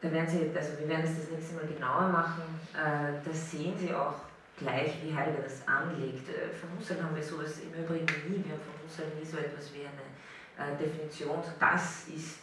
da 0.00 0.12
werden 0.12 0.28
Sie, 0.28 0.50
also 0.54 0.78
wir 0.78 0.88
werden 0.88 1.04
es 1.04 1.16
das 1.18 1.30
nächste 1.30 1.54
Mal 1.54 1.66
genauer 1.66 2.08
machen, 2.08 2.42
äh, 2.74 3.24
da 3.24 3.32
sehen 3.32 3.76
Sie 3.78 3.94
auch 3.94 4.14
gleich, 4.58 5.02
wie 5.02 5.14
Heidegger 5.14 5.42
das 5.42 5.66
anlegt. 5.66 6.28
Äh, 6.28 6.52
von 6.52 6.68
Husserl 6.78 7.02
haben 7.02 7.16
wir 7.16 7.22
sowas 7.22 7.60
im 7.60 7.72
Übrigen 7.72 8.06
nie, 8.28 8.44
wir 8.44 8.52
haben 8.52 8.62
von 8.62 8.84
Husserl 8.84 9.08
nie 9.18 9.24
so 9.24 9.38
etwas 9.38 9.72
wie 9.72 9.86
eine 9.86 10.72
äh, 10.72 10.76
Definition, 10.76 11.42
das 11.58 12.08
ist 12.08 12.40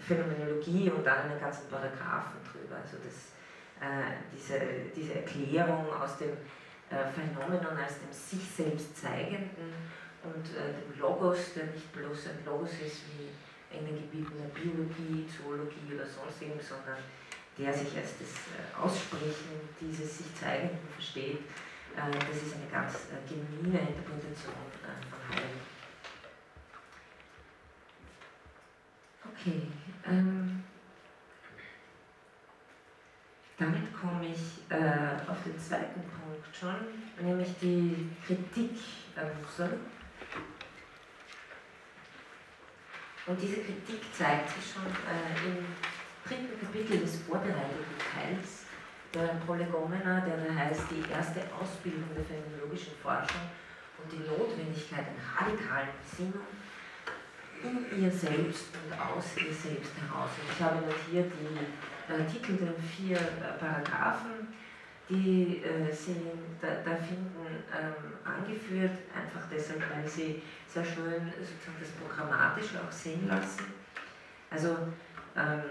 Phänomenologie 0.00 0.90
und 0.90 1.04
dann 1.04 1.30
einen 1.30 1.40
ganzen 1.40 1.68
Paragraphen 1.68 2.38
drüber. 2.44 2.76
Also 2.76 2.98
das, 3.02 3.32
diese, 4.32 4.60
diese 4.94 5.14
Erklärung 5.14 5.86
aus 5.92 6.18
dem 6.18 6.30
äh, 6.30 6.36
Phänomenon 6.96 7.76
als 7.76 8.00
dem 8.00 8.12
sich 8.12 8.48
selbst 8.48 8.96
zeigenden 8.96 9.74
und 10.22 10.44
äh, 10.56 10.72
dem 10.72 11.00
Logos, 11.00 11.54
der 11.54 11.66
nicht 11.66 11.92
bloß 11.92 12.28
ein 12.28 12.44
Logos 12.44 12.72
ist 12.84 13.02
wie 13.12 13.28
in 13.76 13.84
den 13.84 13.96
Gebieten 13.96 14.32
der 14.38 14.48
Biologie, 14.58 15.26
Zoologie 15.28 15.94
oder 15.94 16.06
sonstigem, 16.06 16.58
sondern 16.60 16.98
der 17.58 17.72
sich 17.72 17.96
als 17.96 18.18
das 18.18 18.32
äh, 18.56 18.80
Aussprechen 18.80 19.68
dieses 19.80 20.18
sich 20.18 20.34
Zeigenden 20.34 20.88
versteht. 20.94 21.40
das 21.94 22.36
ist 22.36 22.54
eine 22.54 22.70
ganz 22.70 23.08
genuine 23.28 23.80
Interpretation 23.80 24.54
von 25.10 25.28
Heidegger. 25.28 25.68
Okay. 29.38 29.62
Ähm, 30.06 30.64
damit 33.58 33.92
komme 33.92 34.26
ich 34.26 34.70
äh, 34.70 35.28
auf 35.28 35.42
den 35.44 35.58
zweiten 35.58 36.00
Punkt 36.02 36.56
schon, 36.56 36.76
nämlich 37.20 37.48
die 37.60 38.10
Kritik 38.24 38.78
an 39.16 39.30
Husserl. 39.42 39.78
Und 43.26 43.42
diese 43.42 43.56
Kritik 43.56 44.00
zeigt 44.14 44.48
sich 44.50 44.72
schon 44.72 44.86
äh, 44.86 45.48
im 45.48 45.66
dritten 46.24 46.60
Kapitel 46.60 47.00
des 47.00 47.22
vorbereiteten 47.22 47.98
Teils 47.98 48.64
der 49.12 49.40
Prolegomena, 49.44 50.20
der 50.20 50.36
da 50.36 50.54
heißt, 50.54 50.82
die 50.90 51.10
erste 51.10 51.40
Ausbildung 51.60 52.08
der 52.14 52.24
phänomenologischen 52.24 52.94
Forschung 53.02 53.50
und 53.98 54.12
die 54.12 54.24
Notwendigkeit 54.24 55.06
einer 55.08 55.26
radikalen 55.36 55.88
Besinnung 56.00 56.46
in 57.62 58.02
ihr 58.02 58.10
selbst 58.10 58.66
und 58.76 58.92
aus 58.94 59.36
ihr 59.36 59.52
selbst 59.52 59.92
heraus. 59.98 60.30
Und 60.40 60.52
ich 60.52 60.62
habe 60.62 60.76
notiert 60.76 61.32
die 61.34 61.58
äh, 61.58 61.97
Titel 62.26 62.56
der 62.56 62.74
vier 62.74 63.16
äh, 63.16 63.58
Paragraphen, 63.58 64.48
die 65.08 65.62
äh, 65.62 65.92
Sie 65.92 66.16
da, 66.60 66.96
finden, 66.96 67.34
ähm, 67.72 68.12
angeführt, 68.24 68.92
einfach 69.14 69.48
deshalb, 69.50 69.80
weil 69.80 70.08
sie 70.08 70.42
sehr 70.66 70.84
schön 70.84 71.32
sozusagen 71.38 71.78
das 71.80 71.90
Programmatische 71.90 72.80
auch 72.80 72.92
sehen 72.92 73.26
lassen. 73.28 73.64
Also 74.50 74.76
ähm, 75.36 75.62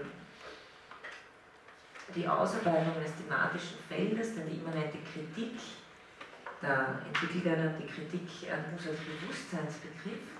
die 2.14 2.26
Ausarbeitung 2.26 2.96
eines 2.96 3.14
thematischen 3.16 3.78
Feldes, 3.88 4.34
dann 4.34 4.48
die 4.48 4.56
immanente 4.56 4.98
Kritik, 5.12 5.60
da 6.60 7.00
entwickelt 7.06 7.46
er 7.46 7.64
dann 7.64 7.78
die 7.78 7.86
Kritik 7.86 8.50
an 8.50 8.64
Husserls 8.74 8.98
Bewusstseinsbegriff 8.98 10.37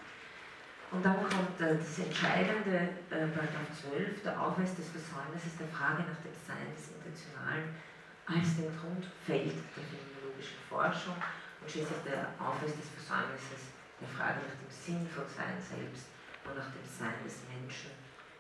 und 0.91 1.05
dann 1.05 1.17
kommt 1.17 1.61
äh, 1.61 1.77
das 1.77 1.99
entscheidende, 1.99 2.97
äh, 3.13 3.29
Paragraph 3.29 3.69
12, 3.77 4.23
der 4.23 4.41
Aufweis 4.41 4.75
des 4.75 4.89
Versäumnisses 4.89 5.61
der 5.61 5.69
Frage 5.69 6.01
nach 6.01 6.21
dem 6.25 6.33
Sein 6.33 6.73
des 6.73 6.97
Intentionalen 6.97 7.77
als 8.25 8.57
dem 8.57 8.73
Grundfeld 8.73 9.53
der 9.53 9.85
phänomenologischen 9.85 10.61
Forschung 10.69 11.17
und 11.61 11.69
schließlich 11.69 12.05
der 12.09 12.33
Aufweis 12.41 12.73
des 12.73 12.89
Versäumnisses 12.97 13.77
der 14.01 14.09
Frage 14.09 14.41
nach 14.41 14.57
dem 14.57 14.73
Sinn 14.73 15.05
von 15.09 15.29
Sein 15.29 15.61
selbst 15.61 16.09
und 16.49 16.57
nach 16.57 16.73
dem 16.73 16.85
Sein 16.85 17.21
des 17.21 17.45
Menschen 17.53 17.93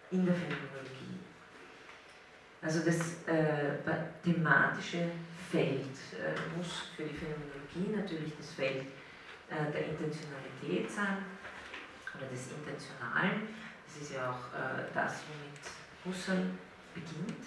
in 0.08 0.24
der 0.24 0.34
Phänomenologie. 0.34 1.20
Also 2.64 2.80
das 2.80 3.28
äh, 3.28 3.76
thematische 4.24 5.12
Feld 5.52 5.92
äh, 6.16 6.32
muss 6.56 6.96
für 6.96 7.04
die 7.04 7.14
Phänomenologie 7.14 7.92
natürlich 7.92 8.32
das 8.37 8.56
Feld 8.56 8.88
äh, 9.52 9.70
der 9.72 9.92
Intentionalität 9.92 10.90
sein 10.90 11.38
oder 12.14 12.27
des 12.27 12.53
Intentionalen. 12.53 13.49
Das 13.87 14.03
ist 14.03 14.12
ja 14.12 14.31
auch 14.31 14.53
äh, 14.53 14.85
das, 14.92 15.25
womit 15.29 15.61
Husserl 16.05 16.51
beginnt, 16.94 17.44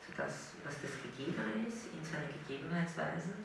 so 0.00 0.12
das, 0.16 0.56
was 0.64 0.80
das 0.82 0.92
Gegebene 1.02 1.66
ist 1.66 1.92
in 1.92 2.02
seinen 2.04 2.32
Gegebenheitsweisen. 2.44 3.44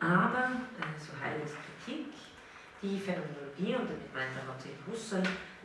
Aber, 0.00 0.50
äh, 0.78 0.94
so 0.98 1.12
Heideggers 1.18 1.54
Kritik, 1.60 2.12
die 2.82 2.98
Phänomenologie, 2.98 3.74
und 3.74 3.88
damit 3.90 4.14
meint 4.14 4.36
er 4.36 4.46
hauptsächlich 4.46 4.80
Husserl, 4.86 5.22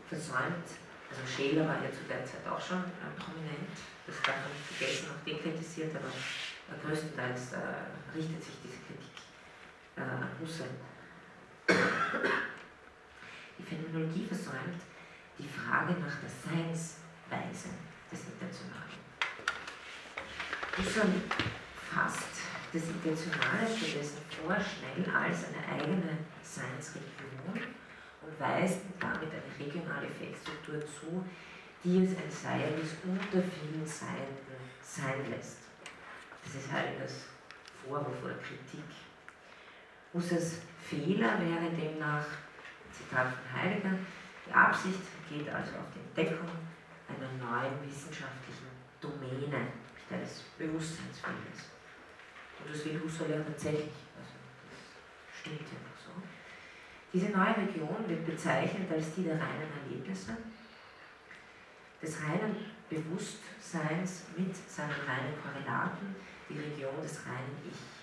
versäumt, 0.08 0.70
also 1.10 1.22
Scheler 1.26 1.68
war 1.68 1.82
ja 1.82 1.90
zu 1.92 2.06
der 2.08 2.26
Zeit 2.26 2.46
auch 2.46 2.62
schon 2.62 2.86
äh, 2.86 3.14
prominent, 3.18 3.74
das 4.06 4.22
darf 4.22 4.38
man 4.46 4.54
nicht 4.54 4.66
vergessen, 4.66 5.10
auch 5.10 5.24
den 5.26 5.42
kritisiert, 5.42 5.96
aber 5.96 6.10
äh, 6.10 6.78
größtenteils 6.86 7.54
äh, 7.54 8.16
richtet 8.16 8.44
sich 8.44 8.56
diese 8.64 8.78
Kritik 8.86 9.16
äh, 9.98 10.02
an 10.02 10.30
Husserl 10.40 10.70
die 13.60 13.64
Phänomenologie 13.64 14.26
versäumt 14.26 14.82
die 15.38 15.48
Frage 15.48 15.94
nach 16.00 16.16
der 16.20 16.30
Seinsweise 16.30 17.70
des 18.12 18.20
Intentionalen. 18.26 19.00
Husserl 20.78 21.22
fasst 21.92 22.40
das 22.72 22.84
Intentionale 22.84 23.68
stattdessen 23.68 24.22
vorschnell 24.30 25.04
als 25.14 25.46
eine 25.48 25.82
eigene 25.82 26.18
Seinsregion 26.42 27.76
und 28.22 28.40
weist 28.40 28.82
damit 29.00 29.30
eine 29.32 29.60
regionale 29.60 30.08
Effektstruktur 30.08 30.80
zu, 30.82 31.26
die 31.84 32.06
es 32.06 32.12
ein 32.12 32.32
Seieres 32.32 32.96
unter 33.04 33.42
vielen 33.42 33.86
Seienden 33.86 34.60
sein 34.82 35.30
lässt. 35.30 35.58
Das 36.44 36.56
ist 36.56 36.72
Heideggers 36.72 37.26
Vorwurf 37.84 38.24
oder 38.24 38.36
Kritik. 38.36 38.86
Husserls 40.14 40.60
Fehler 40.82 41.40
wäre 41.40 41.72
demnach 41.72 42.26
Zitat 42.92 43.34
von 43.34 43.62
Heidegger, 43.62 43.98
die 44.46 44.54
Absicht 44.54 45.02
geht 45.30 45.50
also 45.50 45.78
auf 45.78 45.90
die 45.94 46.00
Entdeckung 46.00 46.50
einer 47.08 47.32
neuen 47.38 47.82
wissenschaftlichen 47.86 48.68
Domäne 49.02 49.68
des 50.10 50.44
Bewusstseinsfeldes. 50.58 51.70
Und 52.60 52.74
das 52.74 52.86
will 52.86 53.00
Husserl 53.04 53.30
ja 53.30 53.42
tatsächlich, 53.42 53.94
also 54.18 54.34
das 54.70 55.40
stimmt 55.40 55.62
ja 55.62 55.80
noch 55.86 55.98
so. 55.98 56.12
Diese 57.14 57.30
neue 57.30 57.56
Region 57.58 58.08
wird 58.08 58.26
bezeichnet 58.26 58.92
als 58.92 59.14
die 59.16 59.24
der 59.24 59.40
reinen 59.40 59.70
Erlebnisse, 59.84 60.38
des 62.02 62.22
reinen 62.22 62.56
Bewusstseins 62.90 64.24
mit 64.38 64.56
seinen 64.56 64.92
reinen 65.06 65.36
Korrelaten, 65.42 66.16
die 66.50 66.58
Region 66.58 67.02
des 67.02 67.26
reinen 67.26 67.58
Ich. 67.70 67.99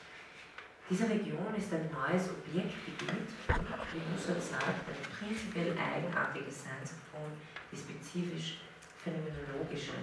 Diese 0.89 1.11
Region 1.11 1.53
ist 1.57 1.73
ein 1.73 1.91
neues 1.91 2.31
Objektgebiet, 2.31 3.27
wie 3.49 4.15
Husserl 4.15 4.41
sagt, 4.41 4.87
eine 4.87 5.03
prinzipiell 5.19 5.77
eigenartige 5.77 6.49
Seinsform, 6.49 7.33
die 7.73 7.77
spezifisch 7.77 8.61
phänomenologische 9.03 9.95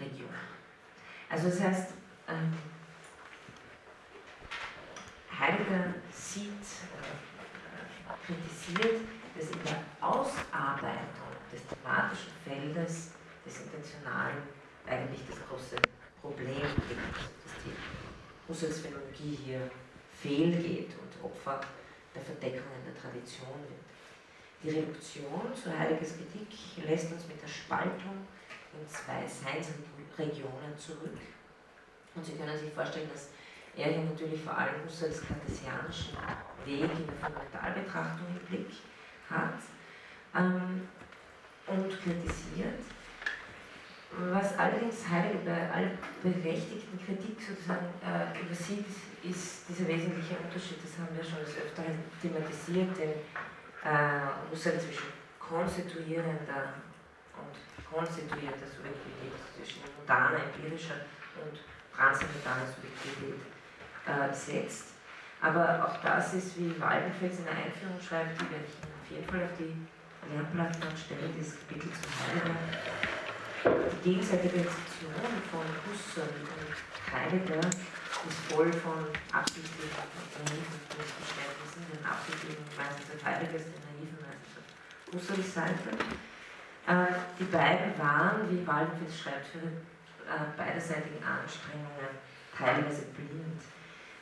Region. 0.00 0.30
Also 1.28 1.48
das 1.48 1.60
heißt, 1.60 1.90
ähm, 2.28 2.50
Heidegger 5.38 5.94
sieht, 6.10 6.64
äh, 6.96 7.12
kritisiert, 8.24 9.02
dass 9.36 9.50
in 9.50 9.62
der 9.64 9.84
Ausarbeitung 10.00 11.28
des 11.52 11.60
thematischen 11.66 12.32
Feldes 12.42 13.10
des 13.44 13.60
Intentionalen 13.60 14.44
eigentlich 14.86 15.20
das 15.28 15.36
große 15.46 15.76
Problem 16.22 16.62
gibt, 16.88 17.16
dass 17.16 17.54
die 17.66 18.48
Husserls 18.48 18.80
Phänomenologie 18.80 19.38
hier 19.44 19.70
fehlgeht 20.22 20.90
und 21.00 21.24
Opfer 21.24 21.60
der 22.14 22.22
Verdeckungen 22.22 22.84
der 22.86 22.94
Tradition 22.94 23.58
wird. 23.68 23.82
Die 24.62 24.70
Reduktion 24.70 25.50
zur 25.54 25.76
Heiliges 25.76 26.14
Kritik 26.16 26.86
lässt 26.86 27.12
uns 27.12 27.26
mit 27.26 27.42
der 27.42 27.48
Spaltung 27.48 28.26
in 28.72 28.88
zwei 28.88 29.26
Seinsregionen 29.26 30.78
zurück. 30.78 31.18
Und 32.14 32.24
Sie 32.24 32.34
können 32.34 32.56
sich 32.56 32.72
vorstellen, 32.72 33.08
dass 33.12 33.30
er 33.76 33.90
hier 33.90 34.04
natürlich 34.04 34.40
vor 34.40 34.56
allem 34.56 34.84
Husserls 34.84 35.22
kartesianischen 35.26 36.16
Weg 36.64 36.82
in 36.82 37.06
der 37.06 37.16
Fundamentalbetrachtung 37.16 38.26
im 38.28 38.46
Blick 38.46 38.70
hat 39.28 39.58
ähm, 40.36 40.86
und 41.66 41.88
kritisiert. 41.88 42.80
Was 44.30 44.58
allerdings 44.58 45.08
Heidegger 45.08 45.38
bei 45.44 45.70
aller 45.70 45.90
berechtigten 46.22 47.00
Kritik 47.04 47.40
sozusagen 47.40 47.86
äh, 48.04 48.40
übersieht, 48.42 48.86
ist 48.86 49.11
dieser 49.22 49.88
wesentliche 49.88 50.36
Unterschied, 50.36 50.78
das 50.82 50.98
haben 50.98 51.14
wir 51.14 51.22
schon 51.22 51.38
des 51.44 51.56
Öfteren 51.56 51.94
thematisiert, 52.20 52.90
den 52.98 53.22
äh, 53.86 54.50
Husserl 54.50 54.80
zwischen 54.80 55.14
konstituierender 55.38 56.82
und 57.38 57.54
konstituierter 57.86 58.66
Subjektivität 58.66 59.38
zwischen 59.54 59.82
mundaner, 59.96 60.42
empirischer 60.42 61.06
und 61.38 61.60
transzendentaler 61.94 62.66
Subjektivität 62.66 63.40
äh, 64.06 64.34
setzt. 64.34 64.98
Aber 65.40 65.86
auch 65.86 66.02
das 66.02 66.34
ist, 66.34 66.58
wie 66.58 66.80
Waldenfels 66.80 67.38
in 67.38 67.44
der 67.44 67.54
Einführung 67.54 68.00
schreibt, 68.00 68.40
die 68.40 68.50
werde 68.50 68.64
ich 68.66 68.78
auf 68.82 69.10
jeden 69.10 69.26
Fall 69.26 69.42
auf 69.42 69.56
die 69.58 69.74
Lernplatte 70.30 70.86
anstellen, 70.86 71.34
dieses 71.36 71.58
Kapitel 71.60 71.90
zu 71.90 72.06
Heidegger. 72.06 72.58
Die 74.02 74.10
gegenseitige 74.10 74.54
Rezeption 74.54 75.14
von 75.50 75.66
Husserl 75.86 76.30
und 76.42 77.12
Heidegger 77.12 77.60
ist 78.28 78.52
voll 78.52 78.72
von 78.72 79.08
naiven 79.32 80.78
Missverständnissen, 80.96 81.82
den 81.90 82.04
absichtlichen 82.04 82.64
meistens 82.76 83.24
Heideggers, 83.24 83.64
den 83.64 83.82
naiven 83.88 84.18
meistens 84.22 84.60
auf 84.60 85.14
Husserls 85.14 85.54
Seite. 85.54 85.90
Die 87.38 87.44
beiden 87.44 87.98
waren, 87.98 88.50
wie 88.50 88.66
Waldenfels 88.66 89.20
schreibt, 89.20 89.46
für 89.46 89.58
äh, 89.58 90.56
beiderseitigen 90.56 91.22
Anstrengungen 91.22 92.18
teilweise 92.56 93.06
blind. 93.16 93.60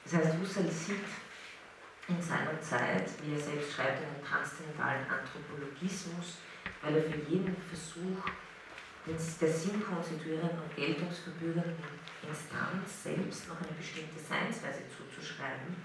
Das 0.05 0.15
heißt, 0.15 0.39
Husserl 0.41 0.71
sieht 0.71 1.05
in 2.09 2.21
seiner 2.21 2.61
Zeit, 2.61 3.09
wie 3.23 3.35
er 3.35 3.41
selbst 3.41 3.73
schreibt, 3.75 4.03
einen 4.03 4.23
transzendentalen 4.25 5.07
Anthropologismus, 5.09 6.39
weil 6.83 6.97
er 6.97 7.03
für 7.03 7.19
jeden 7.31 7.57
Versuch 7.69 8.25
der 9.07 9.19
sinnkonstituierenden 9.49 10.59
und 10.59 10.77
geltungsverbürgenden 10.77 11.77
Instanz 12.29 13.03
selbst 13.03 13.49
noch 13.49 13.57
eine 13.61 13.73
bestimmte 13.73 14.19
Seinsweise 14.19 14.85
zuzuschreiben, 14.89 15.77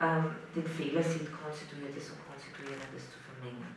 ähm, 0.00 0.34
den 0.54 0.66
Fehler 0.66 1.02
sieht, 1.02 1.30
Konstituiertes 1.32 2.10
und 2.10 2.26
Konstituierendes 2.26 3.10
zu 3.10 3.18
vermengen. 3.18 3.76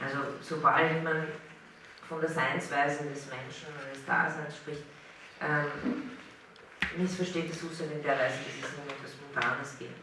Also 0.00 0.18
sobald 0.40 1.04
man 1.04 1.26
von 2.08 2.20
der 2.20 2.30
Seinsweise 2.30 3.04
des 3.04 3.26
Menschen 3.28 3.68
oder 3.74 3.92
des 3.92 4.04
Daseins 4.04 4.56
spricht, 4.56 4.82
ähm, 5.40 6.12
missversteht 6.96 7.50
das 7.50 7.62
Husserl 7.62 7.90
in 7.92 8.02
der 8.02 8.18
Weise, 8.18 8.38
dass 8.44 8.70
es 8.70 8.76
nur 8.76 8.84
um 8.84 8.90
etwas 8.90 9.16
Mundanes 9.20 9.78
geht. 9.78 9.96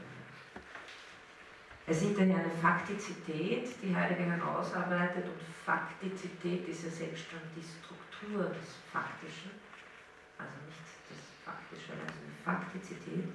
Er 1.87 1.93
sieht 1.95 2.17
daher 2.17 2.37
eine 2.37 2.51
Faktizität, 2.61 3.67
die 3.81 3.95
Heidegger 3.95 4.25
herausarbeitet, 4.25 5.25
und 5.25 5.41
Faktizität 5.65 6.67
ist 6.67 6.83
ja 6.83 6.91
selbst 6.91 7.25
schon 7.31 7.39
die 7.55 7.65
Struktur 7.65 8.45
des 8.45 8.77
Faktischen, 8.91 9.51
also 10.39 10.55
nicht 10.65 10.81
das 11.11 11.21
Faktische, 11.43 11.93
also 11.93 12.17
die 12.23 12.39
Faktizität 12.43 13.27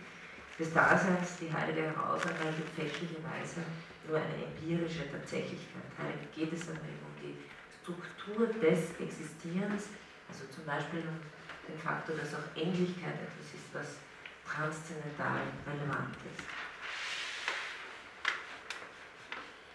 des 0.59 0.73
Daseins, 0.73 1.37
die 1.39 1.53
Heidegger 1.53 1.93
herausarbeitet, 1.93 2.67
fälschlicherweise 2.75 3.63
nur 4.09 4.19
eine 4.19 4.49
empirische 4.49 5.11
Tatsächlichkeit. 5.11 5.85
Heidegger 5.99 6.31
geht 6.35 6.53
es 6.53 6.67
eben 6.69 7.05
um 7.05 7.15
die 7.21 7.37
Struktur 7.83 8.49
des 8.49 8.97
Existierens, 8.99 9.93
also 10.29 10.45
zum 10.51 10.65
Beispiel 10.65 11.01
um 11.01 11.21
den 11.69 11.79
Faktor, 11.79 12.17
dass 12.17 12.35
auch 12.35 12.49
Ähnlichkeit 12.57 13.15
etwas 13.15 13.53
ist, 13.53 13.69
was 13.73 13.99
transzendental 14.47 15.41
relevant 15.67 16.17
ist. 16.33 16.45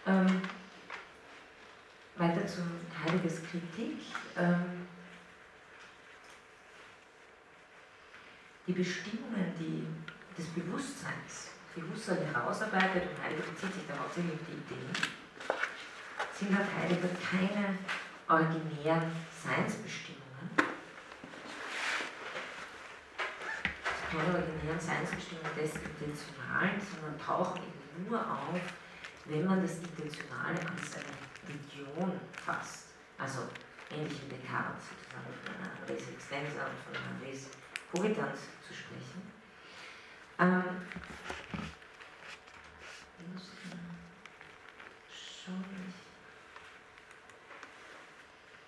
Ähm, 0.06 0.42
weiter 2.16 2.46
zu 2.46 2.62
Heideggers 3.04 3.42
Kritik. 3.50 3.98
Ähm, 4.36 4.86
die 8.70 8.78
Bestimmungen 8.78 9.52
die, 9.58 9.84
des 10.38 10.46
Bewusstseins 10.50 11.50
Husserl 11.74 12.24
herausarbeitet, 12.26 13.08
und 13.08 13.24
Heidegger 13.24 13.50
bezieht 13.50 13.72
sich 13.74 13.86
da 13.88 13.98
hauptsächlich 13.98 14.34
auf 14.34 14.46
die 14.46 14.74
Ideen, 14.74 14.92
sind 16.38 16.52
laut 16.52 16.68
Heidegger 16.76 17.08
keine 17.18 17.78
originären 18.28 19.10
Seinsbestimmungen 19.32 20.20
keine 24.10 24.34
originären 24.34 24.80
Seinsbestimmungen 24.80 25.54
des 25.54 25.70
Intentionalen, 25.74 26.78
sondern 26.82 27.18
tauchen 27.18 27.62
eben 27.62 28.10
nur 28.10 28.20
auf, 28.20 28.60
wenn 29.26 29.46
man 29.46 29.62
das 29.62 29.78
Intentionale 29.78 30.58
als 30.58 30.98
eine 30.98 31.14
Region 31.46 32.20
fasst. 32.44 32.86
Also 33.18 33.46
ähnlich 33.90 34.18
wie 34.26 34.34
Descartes 34.34 34.82
sozusagen 34.90 35.30
von 35.46 35.54
einer 35.54 35.88
Res 35.88 36.08
extensa 36.10 36.66
und 36.66 36.78
von 36.82 36.94
einer 36.98 37.22
Res 37.22 37.50
cogitans 37.92 38.40
sprechen. 38.90 39.32
Ähm, 40.38 40.62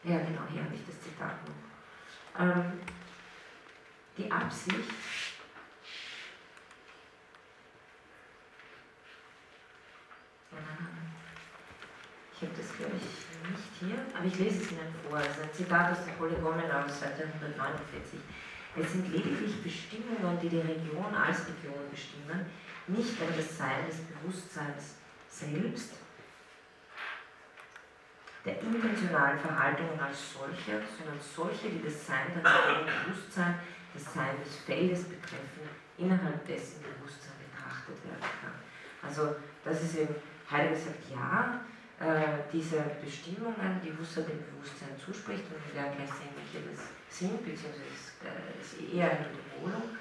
ja, 0.05 0.19
genau, 0.19 0.43
hier 0.51 0.65
habe 0.65 0.75
ich 0.75 0.87
das 0.87 1.01
Zitat 1.01 1.37
noch. 1.47 2.41
Ähm, 2.41 2.81
die 4.17 4.31
Absicht, 4.31 4.91
Ich 12.35 12.49
habe 12.49 12.59
das, 12.61 12.77
glaube 12.77 12.93
ich, 12.97 13.51
nicht 13.53 13.71
hier, 13.79 13.99
aber 14.19 14.27
ich 14.27 14.37
lese 14.37 14.65
es 14.65 14.73
Ihnen 14.73 14.93
vor. 15.09 15.21
Es 15.21 15.29
ist 15.29 15.43
ein 15.43 15.55
Zitat 15.55 15.93
aus 15.93 16.05
der 16.05 16.15
Polygomena 16.15 16.85
aus 16.85 16.99
Seite 16.99 17.23
149. 17.23 18.19
Es 18.75 18.93
sind 18.93 19.13
lediglich 19.13 19.63
Bestimmungen, 19.63 20.39
die 20.41 20.49
die 20.49 20.61
Region 20.61 21.15
als 21.15 21.41
Region 21.47 21.91
bestimmen, 21.91 22.47
nicht 22.87 23.21
aber 23.21 23.33
das 23.33 23.59
Sein 23.59 23.87
des 23.87 23.99
Bewusstseins 24.01 24.97
selbst, 25.29 25.93
der 28.45 28.61
intentionalen 28.61 29.39
Verhaltungen 29.39 30.01
als 30.01 30.33
solche, 30.33 30.81
sondern 30.81 31.21
solche, 31.21 31.69
die 31.69 31.83
das 31.83 32.07
Sein 32.07 32.33
der 32.35 32.43
Region 32.43 32.87
Bewusstsein, 32.87 33.55
das 33.93 34.15
Sein 34.15 34.37
des 34.43 34.57
Feldes 34.57 35.05
betreffen, 35.05 35.69
innerhalb 35.99 36.45
dessen 36.47 36.83
Bewusstsein 36.83 37.37
betrachtet 37.45 38.03
werden 38.05 38.31
kann. 38.41 38.57
Also 39.03 39.37
das 39.65 39.83
ist 39.83 39.97
eben, 39.97 40.15
Heidegger 40.51 40.77
sagt, 40.77 41.11
ja, 41.13 41.61
äh, 42.01 42.43
diese 42.51 42.83
Bestimmungen, 43.05 43.81
die 43.85 43.93
Husserl 43.97 44.25
dem 44.25 44.41
Bewusstsein 44.41 44.97
zuspricht, 44.99 45.45
und 45.53 45.61
wir 45.69 45.83
werden 45.83 45.97
gleich 45.97 46.11
sehen, 46.11 46.35
welche 46.35 46.67
das 46.69 46.89
sind, 47.13 47.45
beziehungsweise 47.45 47.85
es 48.61 48.75
äh, 48.81 48.97
eher 48.97 49.11
eine 49.11 49.27
Wiederholung, 49.29 49.97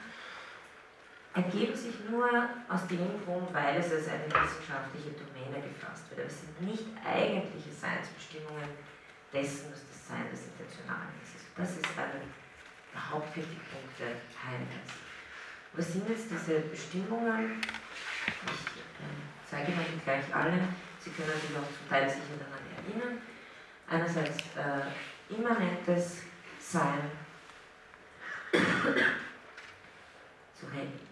ergeben 1.34 1.76
sich 1.76 1.96
nur 2.10 2.28
aus 2.68 2.88
dem 2.88 3.24
Grund, 3.24 3.54
weil 3.54 3.80
es 3.80 3.92
als 3.92 4.08
eine 4.10 4.28
wissenschaftliche 4.28 5.16
Domäne 5.16 5.64
gefasst 5.64 6.10
wird. 6.10 6.22
Aber 6.22 6.30
es 6.30 6.42
sind 6.42 6.62
nicht 6.62 6.86
eigentliche 7.06 7.72
Seinsbestimmungen 7.72 8.68
dessen, 9.32 9.72
was 9.72 9.80
das 9.88 10.08
Sein 10.08 10.28
des 10.30 10.48
Intentionalen 10.52 11.16
ist. 11.24 11.40
Also 11.40 11.48
das 11.56 11.72
ist 11.80 11.98
einer 11.98 12.20
der 12.20 13.12
Hauptkritikpunkte 13.12 14.20
Heideggers. 14.36 14.92
Was 15.74 15.94
sind 15.94 16.10
jetzt 16.10 16.28
diese 16.30 16.60
Bestimmungen? 16.68 17.62
Ich 17.64 18.68
äh, 18.76 19.16
zeige 19.50 19.72
Ihnen 19.72 20.02
gleich 20.04 20.28
alle. 20.36 20.60
Sie 21.00 21.12
können 21.12 21.32
sich 21.40 21.56
auch 21.56 21.64
zum 21.64 21.88
Teil 21.90 22.10
sicher 22.10 22.36
daran 22.44 22.64
erinnern. 22.76 23.22
Einerseits 23.88 24.38
äh, 24.60 25.34
immanentes 25.34 26.24
Sein, 26.72 27.12
so, 30.54 30.68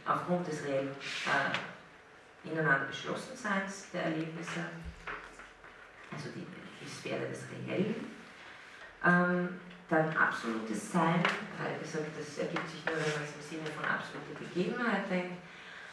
aufgrund 0.05 0.47
des 0.47 0.63
reellen, 0.63 0.87
äh, 0.87 2.47
ineinander 2.47 2.85
Beschlossenseins 2.85 3.91
der 3.91 4.03
Erlebnisse, 4.05 4.61
also 6.13 6.29
die, 6.29 6.47
die 6.79 6.87
Sphäre 6.87 7.27
des 7.27 7.43
Reellen. 7.51 7.93
Ähm, 9.03 9.59
dann 9.89 10.15
absolutes 10.15 10.93
Sein, 10.93 11.21
weil 11.57 11.77
gesagt, 11.81 12.07
das 12.17 12.37
ergibt 12.37 12.69
sich 12.69 12.85
nur, 12.85 12.95
wenn 12.95 13.13
man 13.15 13.23
es 13.23 13.35
im 13.35 13.57
Sinne 13.59 13.69
von 13.75 13.83
absoluter 13.83 14.39
Gegebenheit 14.39 15.09
denkt. 15.09 15.41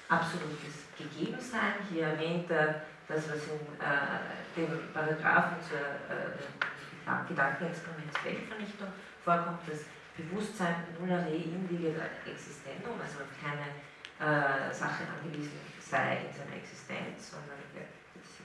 Absolutes 0.09 0.87
Gegebensein, 0.97 1.75
hier 1.91 2.07
erwähnt 2.07 2.49
er 2.53 2.83
das, 3.09 3.29
was 3.29 3.49
in 3.49 3.59
äh, 3.83 4.55
dem 4.55 4.93
Paragraphen 4.93 5.57
zur 5.61 5.81
äh, 5.81 7.27
Gedankenexperiments 7.29 8.25
Weltvernichtung 8.25 8.93
vorkommt, 9.27 9.59
das 9.67 9.81
Bewusstsein 10.17 10.87
nulla 10.99 11.19
re 11.27 11.35
individuum 11.35 11.99
existentum, 12.25 12.95
also 13.03 13.27
auf 13.27 13.33
keine 13.43 13.75
äh, 14.23 14.73
Sache 14.73 15.03
angewiesen 15.11 15.59
sei 15.79 16.25
in 16.27 16.33
seiner 16.33 16.57
Existenz, 16.57 17.31
sondern 17.31 17.59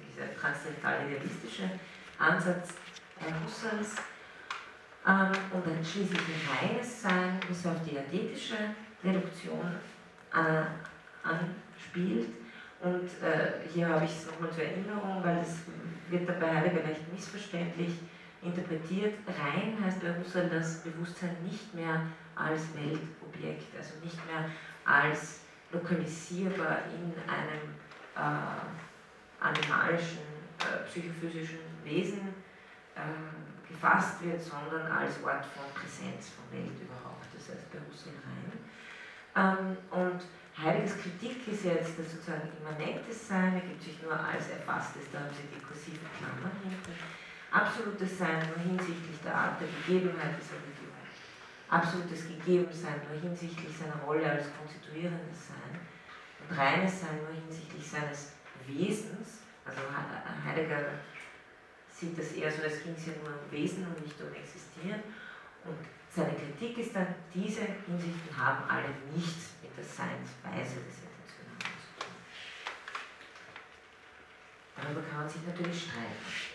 dieser 0.10 0.36
transzendental 0.36 1.08
idealistische 1.08 1.70
Ansatz 2.18 2.74
äh, 3.22 3.32
Husserls. 3.46 3.96
Ähm, 5.08 5.32
und 5.54 5.66
dann 5.66 5.84
schließlich 5.84 6.20
ein 6.20 6.70
reines 6.70 7.02
Sein, 7.02 7.40
das 7.48 7.66
auf 7.66 7.78
die 7.88 7.98
athetische 7.98 8.58
Reduktion 9.04 9.78
äh, 10.34 10.66
anspielt 11.24 12.30
und 12.82 13.06
äh, 13.22 13.70
hier 13.72 13.88
habe 13.88 14.06
ich 14.06 14.12
es 14.12 14.26
nochmal 14.26 14.52
zur 14.52 14.64
Erinnerung, 14.64 15.24
weil 15.24 15.38
es 15.40 15.62
wird 16.10 16.28
dabei 16.28 16.56
Heidegger 16.56 16.84
leicht 16.84 17.12
missverständlich 17.14 17.94
interpretiert. 18.42 19.16
Rein 19.28 19.78
heißt 19.84 20.02
bei 20.02 20.16
Husserl 20.18 20.50
das 20.50 20.82
Bewusstsein 20.82 21.36
nicht 21.44 21.74
mehr 21.74 22.02
als 22.36 22.74
Weltobjekt, 22.74 23.76
also 23.78 23.94
nicht 24.04 24.18
mehr 24.26 24.50
als 24.86 25.42
lokalisierbar 25.72 26.80
in 26.94 27.14
einem 27.30 27.76
äh, 28.16 29.44
animalischen, 29.44 30.20
äh, 30.60 30.86
psychophysischen 30.88 31.60
Wesen 31.84 32.34
äh, 32.96 33.72
gefasst 33.72 34.24
wird, 34.24 34.42
sondern 34.42 34.92
als 34.92 35.24
Ort 35.24 35.46
von 35.46 35.64
Präsenz, 35.74 36.30
von 36.30 36.46
Welt 36.52 36.78
überhaupt, 36.82 37.26
das 37.34 37.56
heißt 37.56 37.72
bei 37.72 37.80
Husserl 37.88 38.14
rein. 38.26 38.52
Ähm, 39.34 39.78
und 39.90 40.22
Heideggers 40.58 40.98
Kritik 41.00 41.48
ist 41.48 41.64
jetzt 41.64 41.98
das 41.98 42.12
sozusagen 42.12 42.50
immanentes 42.60 43.28
Sein, 43.28 43.54
ergibt 43.56 43.82
sich 43.82 44.02
nur 44.04 44.14
als 44.14 44.50
erfasstes, 44.50 45.04
da 45.12 45.20
haben 45.20 45.34
Sie 45.34 45.48
die 45.48 45.64
kursive 45.64 46.06
Klammer 46.18 46.52
hinten. 46.62 47.21
Absolutes 47.52 48.18
Sein 48.18 48.40
nur 48.48 48.64
hinsichtlich 48.64 49.20
der 49.26 49.36
Art 49.36 49.60
der 49.60 49.68
Gegebenheit 49.68 50.40
dieser 50.40 50.56
Religion. 50.56 50.96
Absolutes 51.68 52.26
Gegebensein 52.26 53.02
nur 53.12 53.20
hinsichtlich 53.20 53.78
seiner 53.78 54.02
Rolle 54.06 54.24
als 54.24 54.48
konstituierendes 54.56 55.48
Sein. 55.52 55.76
Und 56.40 56.58
reines 56.58 57.02
Sein 57.02 57.18
nur 57.20 57.36
hinsichtlich 57.44 57.86
seines 57.86 58.32
Wesens. 58.66 59.44
Also 59.66 59.82
Heidegger 60.46 60.80
sieht 61.92 62.18
das 62.18 62.32
eher 62.32 62.50
so, 62.50 62.64
als 62.64 62.84
ging 62.84 62.96
es 62.96 63.08
ja 63.08 63.14
nur 63.22 63.36
um 63.36 63.52
Wesen 63.52 63.86
und 63.86 64.02
nicht 64.02 64.16
um 64.22 64.34
Existieren. 64.34 65.04
Und 65.66 65.78
seine 66.10 66.34
Kritik 66.34 66.78
ist 66.78 66.96
dann, 66.96 67.14
diese 67.34 67.68
Hinsichten 67.86 68.32
haben 68.36 68.64
alle 68.70 68.96
nichts 69.14 69.60
mit 69.62 69.76
der 69.78 69.84
Seinsweise 69.84 70.80
des 70.88 71.04
Intentionalen 71.04 71.60
zu 71.60 72.00
tun. 72.00 72.16
Darüber 74.78 75.02
kann 75.04 75.20
man 75.20 75.30
sich 75.30 75.46
natürlich 75.46 75.84
streiten. 75.84 76.51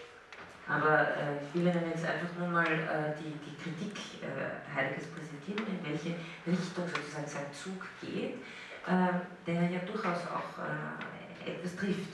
Aber 0.68 1.00
äh, 1.00 1.36
ich 1.44 1.54
will 1.54 1.66
Ihnen 1.66 1.90
jetzt 1.90 2.04
einfach 2.04 2.36
nur 2.38 2.48
mal 2.48 2.66
äh, 2.66 3.14
die, 3.18 3.38
die 3.38 3.56
Kritik 3.56 3.96
äh, 4.22 4.74
Heideggers 4.74 5.06
präsentieren, 5.06 5.64
in 5.66 5.84
welche 5.84 6.16
Richtung 6.46 6.88
sozusagen 6.88 7.26
sein 7.26 7.52
Zug 7.52 7.86
geht, 8.00 8.34
äh, 8.86 9.12
der 9.46 9.70
ja 9.70 9.78
durchaus 9.80 10.26
auch 10.26 10.58
äh, 10.58 11.50
etwas 11.50 11.76
trifft. 11.76 12.10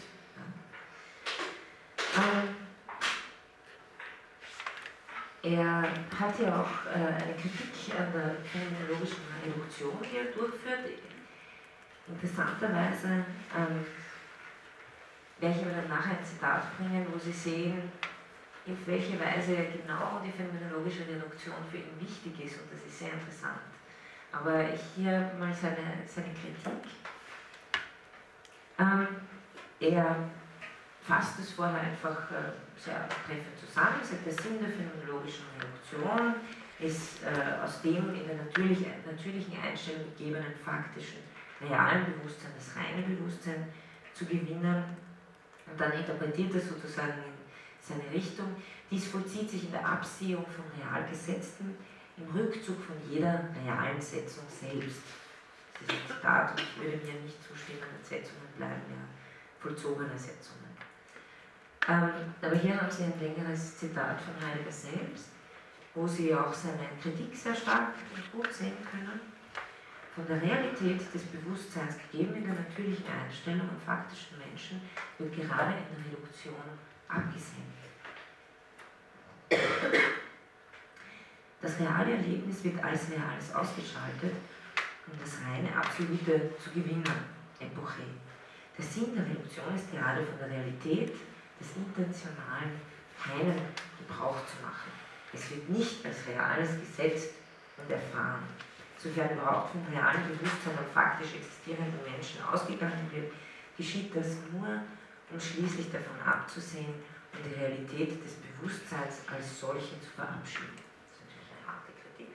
Ähm, 2.14 2.57
er 5.42 5.82
hat 5.82 6.38
ja 6.38 6.61
auch 6.61 6.86
äh, 6.86 6.98
eine 6.98 7.34
Kritik 7.34 7.98
an 7.98 8.12
der 8.12 8.36
phänomenologischen 8.44 9.24
Reduktion, 9.42 9.96
die 10.03 10.18
er 10.18 10.24
durchführt. 10.24 10.92
Interessanterweise 12.07 13.24
ähm, 13.57 13.86
werde 15.40 15.57
ich 15.59 15.64
dann 15.64 15.88
nachher 15.88 16.18
ein 16.18 16.24
Zitat 16.24 16.76
bringen, 16.76 17.07
wo 17.11 17.18
Sie 17.18 17.32
sehen, 17.32 17.90
in 18.66 18.76
welcher 18.86 19.18
Weise 19.18 19.56
genau 19.56 20.20
die 20.24 20.30
phänomenologische 20.30 21.06
Reduktion 21.08 21.56
für 21.70 21.78
ihn 21.78 21.98
wichtig 21.98 22.46
ist 22.46 22.60
und 22.60 22.70
das 22.72 22.84
ist 22.86 22.98
sehr 22.98 23.12
interessant. 23.12 23.58
Aber 24.32 24.64
hier 24.94 25.32
mal 25.38 25.52
seine, 25.52 26.02
seine 26.06 26.28
Kritik. 26.32 26.88
Ähm, 28.78 29.06
er 29.80 30.16
fasst 31.02 31.38
es 31.40 31.52
vorher 31.52 31.80
einfach 31.80 32.30
äh, 32.30 32.54
sehr 32.78 33.08
treffend 33.08 33.58
zusammen. 33.58 33.98
Sagt, 34.02 34.24
der 34.24 34.32
Sinn 34.32 34.60
der 34.60 34.70
phänomenologischen 34.70 35.44
Reduktion 35.58 36.34
ist 36.78 37.22
äh, 37.22 37.62
aus 37.62 37.82
dem 37.82 38.14
in 38.14 38.26
der 38.26 38.36
natürlich, 38.36 38.86
natürlichen 39.04 39.54
Einstellung 39.60 40.04
gegebenen 40.16 40.54
faktischen 40.64 41.18
realen 41.60 42.06
Bewusstsein 42.06 42.52
das 42.56 42.74
reine 42.76 43.02
Bewusstsein 43.02 43.68
zu 44.14 44.24
gewinnen. 44.24 44.84
Und 45.70 45.80
dann 45.80 45.92
interpretiert 45.92 46.54
er 46.54 46.60
sozusagen 46.60 47.18
in 47.26 47.32
seine 47.83 48.11
Richtung. 48.12 48.57
Dies 48.91 49.07
vollzieht 49.09 49.51
sich 49.51 49.64
in 49.64 49.72
der 49.72 49.87
Absehung 49.87 50.47
von 50.47 50.64
Realgesetzten, 50.78 51.76
im 52.16 52.28
Rückzug 52.30 52.76
von 52.80 52.97
jeder 53.11 53.49
realen 53.64 54.01
Setzung 54.01 54.45
selbst. 54.49 55.03
Das 55.74 55.83
ist 55.83 56.03
ein 56.03 56.16
Zitat 56.16 56.51
und 56.53 56.61
ich 56.61 56.76
würde 56.78 56.97
mir 56.99 57.20
nicht 57.20 57.43
zustimmen, 57.43 57.83
Setzungen 58.03 58.49
bleiben 58.57 58.83
ja 58.91 59.03
vollzogene 59.59 60.16
Setzungen. 60.18 60.70
Ähm, 61.89 62.11
aber 62.41 62.57
hier 62.57 62.80
haben 62.80 62.91
Sie 62.91 63.05
ein 63.05 63.18
längeres 63.20 63.78
Zitat 63.78 64.20
von 64.20 64.35
Heidegger 64.47 64.70
selbst, 64.70 65.30
wo 65.95 66.07
Sie 66.07 66.35
auch 66.35 66.53
seine 66.53 66.87
Kritik 67.01 67.35
sehr 67.35 67.55
stark 67.55 67.95
und 68.14 68.33
gut 68.33 68.53
sehen 68.53 68.76
können. 68.89 69.20
Von 70.14 70.26
der 70.26 70.43
Realität 70.43 71.01
des 71.12 71.22
Bewusstseins 71.24 71.97
gegeben 71.99 72.37
in 72.37 72.45
der 72.45 72.55
natürlichen 72.55 73.07
Einstellung 73.07 73.68
und 73.68 73.83
faktischen 73.83 74.39
Menschen 74.39 74.83
wird 75.18 75.35
gerade 75.35 75.72
in 75.72 75.97
der 75.97 76.12
Reduktion 76.12 76.55
abgesehen. 77.09 77.72
Das 81.61 81.78
reale 81.78 82.12
Erlebnis 82.12 82.64
wird 82.64 82.82
als 82.82 83.11
Reales 83.11 83.55
ausgeschaltet, 83.55 84.34
um 85.07 85.12
das 85.20 85.38
reine 85.46 85.74
Absolute 85.76 86.50
zu 86.59 86.70
gewinnen. 86.70 87.05
Epoche. 87.61 88.03
Der 88.76 88.84
Sinn 88.84 89.14
der 89.14 89.24
Reduktion 89.24 89.74
ist 89.76 89.92
gerade 89.92 90.24
von 90.24 90.38
der 90.38 90.50
Realität 90.50 91.14
des 91.61 91.76
Intentionalen 91.76 92.80
keinen 93.14 93.61
Gebrauch 93.98 94.42
zu 94.46 94.59
machen. 94.62 94.90
Es 95.32 95.50
wird 95.50 95.68
nicht 95.68 96.05
als 96.05 96.26
Reales 96.26 96.80
gesetzt 96.80 97.34
und 97.78 97.90
erfahren. 97.90 98.42
Sofern 98.98 99.30
überhaupt 99.32 99.70
vom 99.70 99.86
realen 99.86 100.26
Bewusstsein 100.28 100.78
und 100.78 100.90
faktisch 100.92 101.34
existierenden 101.34 102.03
Menschen 102.03 102.42
ausgegangen 102.42 103.09
wird, 103.12 103.32
geschieht 103.76 104.14
das 104.14 104.38
nur, 104.50 104.82
um 105.30 105.40
schließlich 105.40 105.90
davon 105.90 106.20
abzusehen 106.24 106.94
und 107.32 107.40
die 107.46 107.59
Realität 107.59 108.22
des 108.24 108.34
Bewusstseins 108.34 108.51
als 108.64 109.60
solche 109.60 110.00
zu 110.00 110.10
verabschieden. 110.14 110.76
Das 110.76 111.18
ist 111.18 111.24
natürlich 111.24 111.50
eine 111.50 111.72
harte 111.72 111.92
Kritik. 111.92 112.34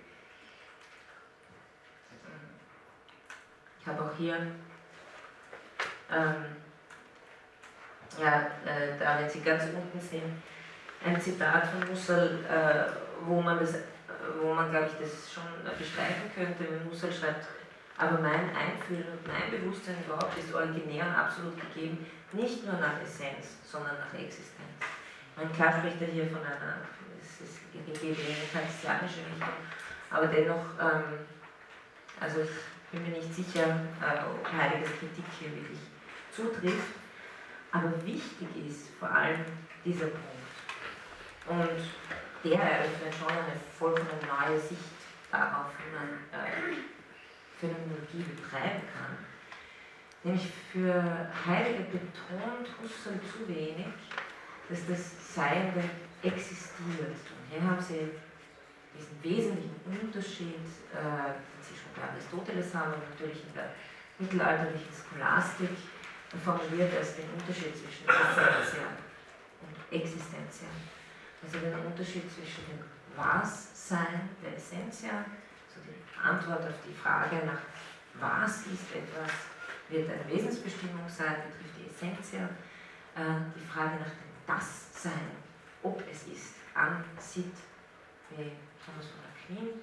Ich 3.80 3.88
habe 3.88 4.04
auch 4.04 4.18
hier 4.18 4.36
ähm, 6.12 6.58
ja, 8.20 8.48
äh, 8.66 8.98
da, 9.00 9.20
wenn 9.20 9.30
Sie 9.30 9.42
ganz 9.42 9.64
unten 9.66 10.00
sehen, 10.00 10.42
ein 11.06 11.20
Zitat 11.20 11.68
von 11.68 11.88
Husserl, 11.90 12.44
äh, 12.46 12.92
wo 13.26 13.42
man 13.42 13.60
das, 13.60 13.76
wo 14.42 14.54
man, 14.54 14.72
glaube 14.72 14.88
ich, 14.88 15.00
das 15.00 15.32
schon 15.32 15.44
bestreiten 15.78 16.32
könnte, 16.34 16.66
wenn 16.70 16.90
Husserl 16.90 17.14
schreibt, 17.14 17.46
aber 17.98 18.20
mein 18.20 18.56
Einfühlen 18.56 19.06
und 19.12 19.28
mein 19.28 19.52
Bewusstsein 19.52 19.96
überhaupt 20.06 20.38
ist 20.38 20.54
originär 20.54 21.06
und 21.06 21.16
absolut 21.16 21.56
gegeben, 21.60 22.06
nicht 22.32 22.66
nur 22.66 22.76
nach 22.76 23.02
Essenz, 23.02 23.58
sondern 23.64 23.96
nach 24.00 24.14
Existenz. 24.14 24.97
Man 25.38 25.54
klar 25.54 25.72
spricht 25.78 26.02
er 26.02 26.08
hier 26.08 26.26
von 26.28 26.42
einer, 26.42 26.82
es 27.22 27.42
ist 27.42 27.60
gegeben 27.72 28.18
kantianische 28.52 29.20
Richtung, 29.20 29.54
aber 30.10 30.28
dennoch, 30.28 30.66
ähm, 30.82 31.28
also 32.20 32.42
ich 32.42 32.50
bin 32.92 33.04
mir 33.04 33.20
nicht 33.20 33.34
sicher, 33.34 33.68
äh, 34.02 34.24
ob 34.26 34.52
Heideggers 34.52 34.98
Kritik 34.98 35.26
hier 35.40 35.52
wirklich 35.52 35.80
zutrifft. 36.32 36.96
Aber 37.72 37.94
wichtig 38.04 38.48
ist 38.68 38.90
vor 38.98 39.12
allem 39.12 39.42
dieser 39.86 40.08
Punkt. 40.08 40.48
Und 41.48 41.84
der 42.44 42.60
eröffnet 42.60 43.14
schon 43.14 43.30
eine 43.30 43.60
vollkommen 43.78 44.20
neue 44.26 44.60
Sicht 44.60 44.82
darauf, 45.32 45.68
wie 45.78 45.96
man 45.96 46.10
äh, 46.32 46.78
Phänomenologie 47.60 48.24
betreiben 48.36 48.82
kann. 48.94 49.18
Nämlich 50.24 50.50
für 50.72 51.30
Heidegger 51.46 51.84
betont 51.92 52.68
Husserl 52.82 53.20
zu 53.22 53.48
wenig, 53.48 53.94
dass 54.70 54.80
das 54.88 55.36
Seiende 55.36 55.84
existiert. 56.24 57.16
Und 57.16 57.44
hier 57.50 57.62
haben 57.62 57.82
Sie 57.82 58.12
diesen 58.94 59.24
wesentlichen 59.24 59.80
Unterschied, 59.86 60.66
äh, 60.94 61.38
den 61.38 61.62
Sie 61.62 61.76
schon 61.78 61.94
bei 61.96 62.04
Aristoteles 62.10 62.74
haben 62.74 62.94
natürlich 63.10 63.44
in 63.48 63.54
der 63.54 63.70
mittelalterlichen 64.20 64.92
Scholastik, 64.92 65.70
formuliert 66.44 66.92
als 66.98 67.16
den 67.16 67.30
Unterschied 67.32 67.72
zwischen 67.72 68.04
Essentia 68.10 68.98
und 69.62 69.96
Existentia. 69.96 70.68
Also 71.42 71.60
den 71.60 71.74
Unterschied 71.86 72.28
zwischen 72.28 72.66
dem 72.68 72.84
Was-Sein 73.16 74.30
der 74.44 74.58
Essentia, 74.58 75.24
also 75.24 75.80
die 75.86 76.20
Antwort 76.20 76.68
auf 76.68 76.80
die 76.86 76.94
Frage 76.94 77.46
nach 77.46 77.62
was 78.20 78.66
ist 78.68 78.90
etwas, 78.96 79.32
wird 79.90 80.10
eine 80.10 80.28
Wesensbestimmung 80.28 81.08
sein, 81.08 81.38
betrifft 81.48 81.78
die 81.78 81.88
Essentia. 81.88 82.50
Äh, 83.16 83.50
die 83.56 83.66
Frage 83.66 83.98
nach 83.98 84.14
dem 84.14 84.27
Das-Sein, 84.48 85.32
ob 85.84 86.02
es 86.10 86.28
ist, 86.28 86.56
an 86.74 87.04
sit, 87.20 87.54
wie 88.32 88.52
Thomas 88.84 89.08
von 89.08 89.58
Aquin 89.58 89.80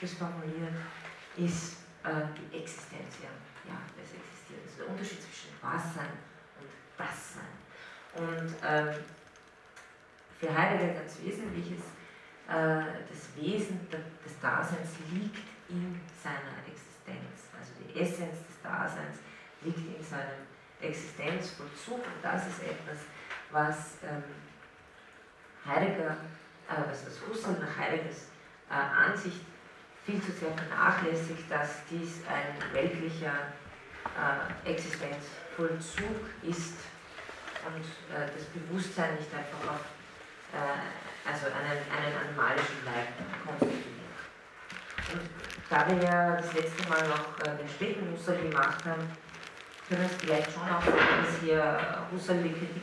das 0.00 0.12
formuliert, 0.12 0.74
ist 1.36 1.76
äh, 2.04 2.26
die 2.36 2.58
Existentia. 2.58 3.30
Ja, 3.66 3.80
es 3.96 4.12
existiert. 4.14 4.60
Also 4.64 4.84
der 4.84 4.88
Unterschied 4.90 5.22
zwischen 5.22 5.50
Was-Sein 5.60 6.12
und 6.60 6.68
Das-Sein. 6.96 7.56
Und 8.14 8.54
ähm, 8.62 8.94
für 10.38 10.56
Heidegger 10.56 10.94
ganz 10.94 11.18
Wesentliches, 11.22 11.80
äh, 12.48 13.02
das 13.08 13.34
Wesen 13.36 13.88
des 13.90 14.40
Daseins 14.40 14.90
liegt 15.10 15.42
in 15.68 16.00
seiner 16.22 16.62
Existenz. 16.68 17.50
Also 17.58 17.72
die 17.82 17.98
Essenz 17.98 18.46
des 18.46 18.62
Daseins 18.62 19.18
liegt 19.62 19.98
in 19.98 20.04
seinem 20.04 20.46
Existenzvollzug 20.80 21.98
und 21.98 22.22
das 22.22 22.46
ist 22.46 22.62
etwas, 22.62 22.98
was 23.50 23.98
ähm, 24.02 24.22
Heidegger, 25.66 26.16
äh, 26.68 26.90
was, 26.90 27.06
was 27.06 27.20
Husserl 27.26 27.56
nach 27.60 27.76
Heideggers 27.76 28.28
äh, 28.70 28.74
Ansicht 28.74 29.40
viel 30.04 30.22
zu 30.22 30.30
sehr 30.32 30.52
vernachlässigt, 30.52 31.50
dass 31.50 31.84
dies 31.90 32.22
ein 32.28 32.72
weltlicher 32.72 33.52
äh, 34.14 34.70
Existenzvollzug 34.70 36.30
ist 36.42 36.74
und 37.66 37.82
äh, 38.14 38.26
das 38.26 38.44
Bewusstsein 38.54 39.16
nicht 39.16 39.30
einfach 39.34 39.74
auf 39.74 39.80
äh, 40.52 41.28
also 41.28 41.46
einen, 41.46 41.82
einen 41.90 42.16
animalischen 42.16 42.84
Leib 42.84 43.08
konstituiert. 43.44 43.84
Und 45.12 45.28
da 45.68 45.86
wir 45.88 46.02
ja 46.02 46.36
das 46.36 46.52
letzte 46.52 46.88
Mal 46.88 47.02
noch 47.08 47.38
äh, 47.40 47.56
den 47.56 47.68
späten 47.68 48.12
Husserl 48.12 48.38
gemacht 48.48 48.84
haben, 48.84 49.10
können 49.88 50.00
wir 50.02 50.06
es 50.06 50.16
vielleicht 50.16 50.52
schon 50.52 50.62
auch 50.62 50.84
sagen, 50.84 51.24
dass 51.24 51.40
hier 51.42 52.06
Husserl 52.12 52.42
die 52.42 52.52
Kritik 52.52 52.82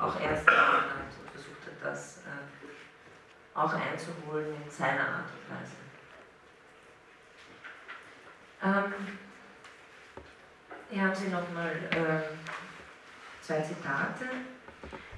auch 0.00 0.20
ernst 0.20 0.46
genommen 0.46 0.90
hat 0.90 1.12
und 1.20 1.30
versucht 1.30 1.66
hat, 1.66 1.82
das 1.82 2.18
äh, 2.18 3.58
auch 3.58 3.72
einzuholen 3.72 4.54
in 4.62 4.70
seiner 4.70 5.08
Art 5.08 5.30
und 5.30 5.50
Weise. 5.50 5.84
Ähm, 8.62 8.94
hier 10.90 11.02
haben 11.02 11.14
Sie 11.14 11.28
nochmal 11.28 11.72
äh, 11.90 13.42
zwei 13.42 13.60
Zitate. 13.60 14.26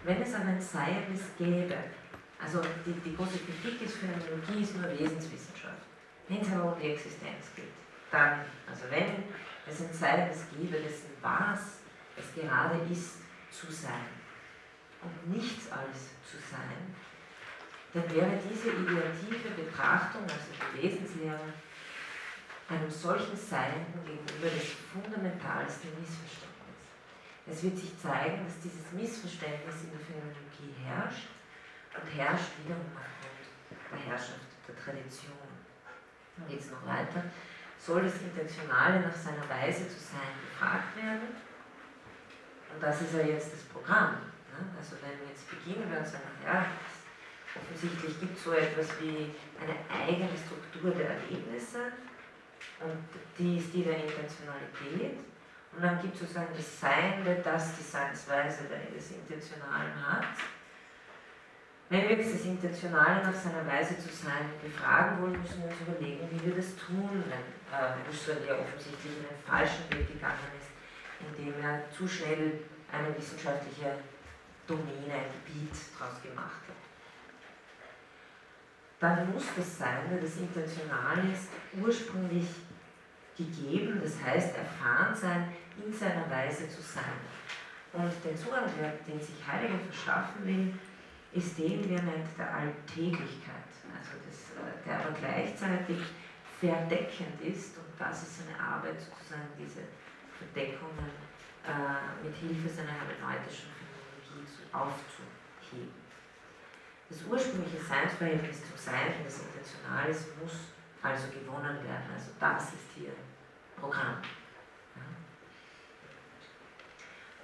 Wenn 0.05 0.23
es 0.23 0.35
aber 0.35 0.47
ein 0.47 0.61
Seiendes 0.61 1.23
gäbe, 1.37 1.77
also 2.43 2.61
die, 2.85 2.93
die 2.93 3.17
große 3.17 3.39
Kritik 3.39 3.83
ist, 3.83 3.97
Phänomenologie 3.97 4.63
ist 4.63 4.77
nur 4.77 4.89
Wesenswissenschaft. 4.91 5.83
Wenn 6.29 6.41
es 6.41 6.53
aber 6.53 6.73
um 6.73 6.81
die 6.81 6.93
Existenz 6.93 7.47
geht, 7.57 7.73
dann, 8.11 8.41
also 8.69 8.85
wenn 8.91 9.25
es 9.67 9.81
ein 9.81 9.93
Seiendes 9.93 10.45
gäbe, 10.51 10.79
dessen 10.79 11.11
was 11.21 11.81
es 12.17 12.35
gerade 12.35 12.81
ist, 12.91 13.19
zu 13.51 13.71
sein 13.73 14.16
und 15.07 15.37
nichts 15.37 15.71
als 15.71 16.11
zu 16.29 16.37
sein, 16.37 16.95
dann 17.95 18.11
wäre 18.15 18.39
diese 18.51 18.71
ideative 18.71 19.51
Betrachtung, 19.57 20.23
also 20.23 20.53
die 20.53 20.83
Wesenslehre, 20.83 21.55
einem 22.69 22.91
solchen 22.91 23.37
Sein 23.37 23.87
gegenüber 24.05 24.51
das 24.51 24.75
fundamentalste 24.93 25.87
Missverständnis. 25.97 26.47
Es 27.47 27.63
wird 27.63 27.79
sich 27.79 27.97
zeigen, 27.99 28.45
dass 28.45 28.61
dieses 28.61 28.91
Missverständnis 28.93 29.87
in 29.87 29.91
der 29.93 30.01
Phänomenologie 30.01 30.75
herrscht 30.85 31.29
und 31.95 32.07
herrscht 32.11 32.53
wiederum 32.65 32.91
aufgrund 32.93 33.47
der 33.93 34.11
Herrschaft 34.11 34.51
der 34.67 34.77
Tradition. 34.77 35.47
Geht 36.49 36.61
es 36.61 36.71
noch 36.71 36.85
weiter. 36.85 37.23
Soll 37.79 38.03
das 38.03 38.21
Intentionale 38.21 39.01
nach 39.01 39.15
seiner 39.15 39.49
Weise 39.49 39.89
zu 39.89 39.99
sein 39.99 40.37
gefragt 40.43 40.97
werden? 40.97 41.29
Und 42.75 42.83
das 42.83 43.01
ist 43.01 43.15
ja 43.15 43.21
jetzt 43.21 43.53
das 43.53 43.63
Programm. 43.63 44.17
Ne? 44.57 44.73
Also 44.77 44.97
wenn 45.03 45.21
wir 45.21 45.29
jetzt 45.29 45.45
beginnen 45.49 45.93
und 45.93 46.07
sagen, 46.07 46.33
ja, 46.45 46.67
offensichtlich 47.55 48.21
gibt 48.21 48.37
es 48.37 48.45
so 48.45 48.53
etwas 48.53 48.89
wie 49.01 49.33
eine 49.61 49.77
eigene 49.93 50.33
Struktur 50.37 50.91
der 50.93 51.17
Erlebnisse, 51.21 51.93
und 52.81 53.05
die 53.39 53.59
ist 53.59 53.73
die 53.73 53.85
der 53.85 53.97
Intentionalität. 53.97 55.19
Und 55.75 55.83
dann 55.83 56.01
gibt 56.01 56.15
es 56.15 56.21
sozusagen 56.21 56.55
das 56.57 56.81
Seiende, 56.81 57.41
das 57.43 57.77
die 57.77 57.83
Seinsweise 57.83 58.65
des 58.95 59.11
Intentionalen 59.11 59.95
hat. 60.07 60.25
Wenn 61.89 62.03
wir 62.03 62.17
jetzt 62.17 62.35
das 62.35 62.45
Intentionale 62.45 63.23
nach 63.23 63.35
seiner 63.35 63.65
Weise 63.67 63.97
zu 63.99 64.09
sein 64.09 64.51
befragen 64.61 65.23
wollen, 65.23 65.41
müssen 65.41 65.63
wir 65.63 65.71
uns 65.71 65.81
überlegen, 65.87 66.29
wie 66.31 66.47
wir 66.47 66.57
das 66.57 66.75
tun, 66.77 67.23
wenn 67.29 67.79
äh, 67.79 67.95
Husserl 68.09 68.43
ja 68.47 68.59
offensichtlich 68.59 69.13
in 69.19 69.27
einen 69.29 69.43
falschen 69.47 69.85
Weg 69.93 70.09
gegangen 70.09 70.51
ist, 70.59 70.71
indem 71.21 71.55
er 71.63 71.89
zu 71.93 72.09
schnell 72.09 72.65
eine 72.91 73.17
wissenschaftliche 73.17 73.99
Domäne, 74.67 75.15
ein 75.15 75.31
Gebiet 75.45 75.73
daraus 75.99 76.23
gemacht 76.23 76.63
hat. 76.69 76.77
Dann 78.99 79.33
muss 79.33 79.45
das 79.57 79.79
Sein, 79.79 80.19
das 80.21 80.37
intentional 80.39 81.19
ist, 81.31 81.49
ursprünglich 81.79 82.47
gegeben, 83.37 84.01
das 84.03 84.23
heißt 84.23 84.57
erfahren 84.57 85.15
sein, 85.15 85.53
in 85.85 85.93
seiner 85.93 86.31
Weise 86.31 86.69
zu 86.69 86.81
sein. 86.81 87.21
Und 87.93 88.13
den 88.25 88.37
Zugang, 88.37 88.65
den 89.07 89.21
sich 89.21 89.37
Heidegger 89.47 89.79
verschaffen 89.79 90.47
will, 90.47 90.75
ist 91.33 91.59
den, 91.59 91.85
wie 91.85 91.95
er 91.95 92.03
nennt, 92.03 92.27
der 92.39 92.55
Alltäglichkeit. 92.55 93.69
Also 93.93 94.17
das, 94.25 94.57
äh, 94.57 94.87
der 94.87 95.01
aber 95.01 95.13
gleichzeitig 95.13 95.99
verdeckend 96.59 97.41
ist 97.43 97.77
und 97.77 97.93
das 97.99 98.23
ist 98.23 98.39
seine 98.39 98.59
Arbeit, 98.59 99.01
sozusagen 99.01 99.49
diese 99.59 99.85
Verdeckungen 100.39 101.13
äh, 101.65 102.25
mit 102.25 102.35
Hilfe 102.37 102.69
seiner 102.69 102.93
hermeneutischen 102.93 103.76
aufzuheben. 104.77 105.95
Das 107.09 107.23
ursprüngliche 107.25 107.79
Seinsverhältnis 107.79 108.69
zum 108.69 108.77
Sein 108.77 109.15
das 109.25 109.41
Intentionales 109.41 110.27
muss 110.43 110.53
also 111.03 111.29
gewonnen 111.29 111.77
werden. 111.85 112.11
Also 112.13 112.31
das 112.41 112.65
ist 112.75 112.91
hier 112.97 113.13
Programm. 113.79 114.17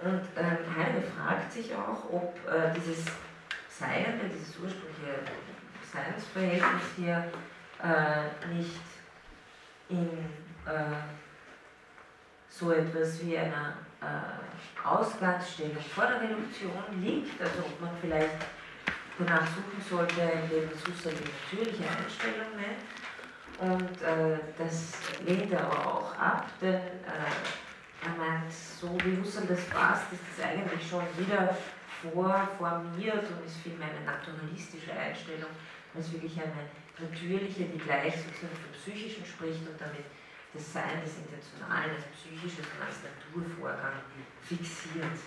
Und 0.02 0.22
ähm, 0.36 0.76
Heidegger 0.76 1.06
fragt 1.12 1.52
sich 1.52 1.72
auch, 1.74 2.12
ob 2.12 2.36
äh, 2.48 2.72
dieses 2.74 3.04
Seiende, 3.68 4.28
dieses 4.28 4.58
ursprüngliche 4.58 5.20
Seinsverhältnis 5.92 6.82
hier 6.96 7.30
äh, 7.80 8.52
nicht 8.52 8.80
in 9.88 10.08
äh, 10.66 10.96
so 12.48 12.72
etwas 12.72 13.24
wie 13.24 13.38
einer 13.38 13.74
äh, 14.02 14.86
Ausgangsstellung 14.86 15.82
vor 15.94 16.06
der 16.06 16.20
Reduktion 16.22 16.82
liegt, 17.00 17.40
also 17.40 17.60
ob 17.60 17.80
man 17.80 17.90
vielleicht 18.00 18.36
danach 19.18 19.46
suchen 19.46 19.80
sollte, 19.88 20.20
indem 20.20 20.66
man 20.66 20.74
Husserl 20.74 21.14
die 21.14 21.56
natürliche 21.56 21.84
Einstellung 21.88 22.50
nennt 22.56 22.82
und 23.58 24.02
äh, 24.02 24.38
das 24.58 24.94
lehnt 25.24 25.52
er 25.52 25.64
aber 25.64 25.86
auch 25.86 26.18
ab, 26.18 26.48
denn 26.60 26.74
äh, 26.74 28.04
er 28.04 28.14
meint, 28.18 28.52
so 28.52 28.88
wie 29.04 29.20
Husserl 29.20 29.46
das 29.46 29.62
fasst, 29.64 30.12
ist 30.12 30.22
das 30.36 30.46
eigentlich 30.46 30.88
schon 30.88 31.04
wieder 31.16 31.56
vorformiert 32.02 33.22
und 33.30 33.46
ist 33.46 33.58
vielmehr 33.62 33.88
eine 33.88 34.04
naturalistische 34.04 34.92
Einstellung 34.92 35.50
als 35.94 36.10
wirklich 36.12 36.40
eine 36.40 36.66
natürliche, 36.98 37.64
die 37.64 37.78
gleich 37.78 38.14
sozusagen 38.16 38.56
vom 38.56 38.72
Psychischen 38.72 39.24
spricht 39.24 39.60
und 39.68 39.80
damit 39.80 40.06
das 40.52 40.72
Sein 40.72 41.00
des 41.02 41.16
Intentionalen 41.18 41.96
als 41.96 42.04
Psychisches 42.12 42.66
und 42.66 42.84
als 42.84 42.96
Naturvorgang 43.02 44.02
fixiert. 44.42 45.18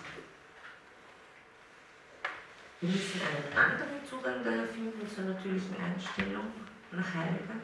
Wir 2.80 2.90
müssen 2.90 3.20
einen 3.22 3.56
anderen 3.56 4.04
Zugang 4.08 4.44
daher 4.44 4.66
finden 4.66 5.08
zur 5.08 5.24
natürlichen 5.24 5.76
Einstellung 5.80 6.52
nach 6.92 7.14
Heidegger 7.14 7.58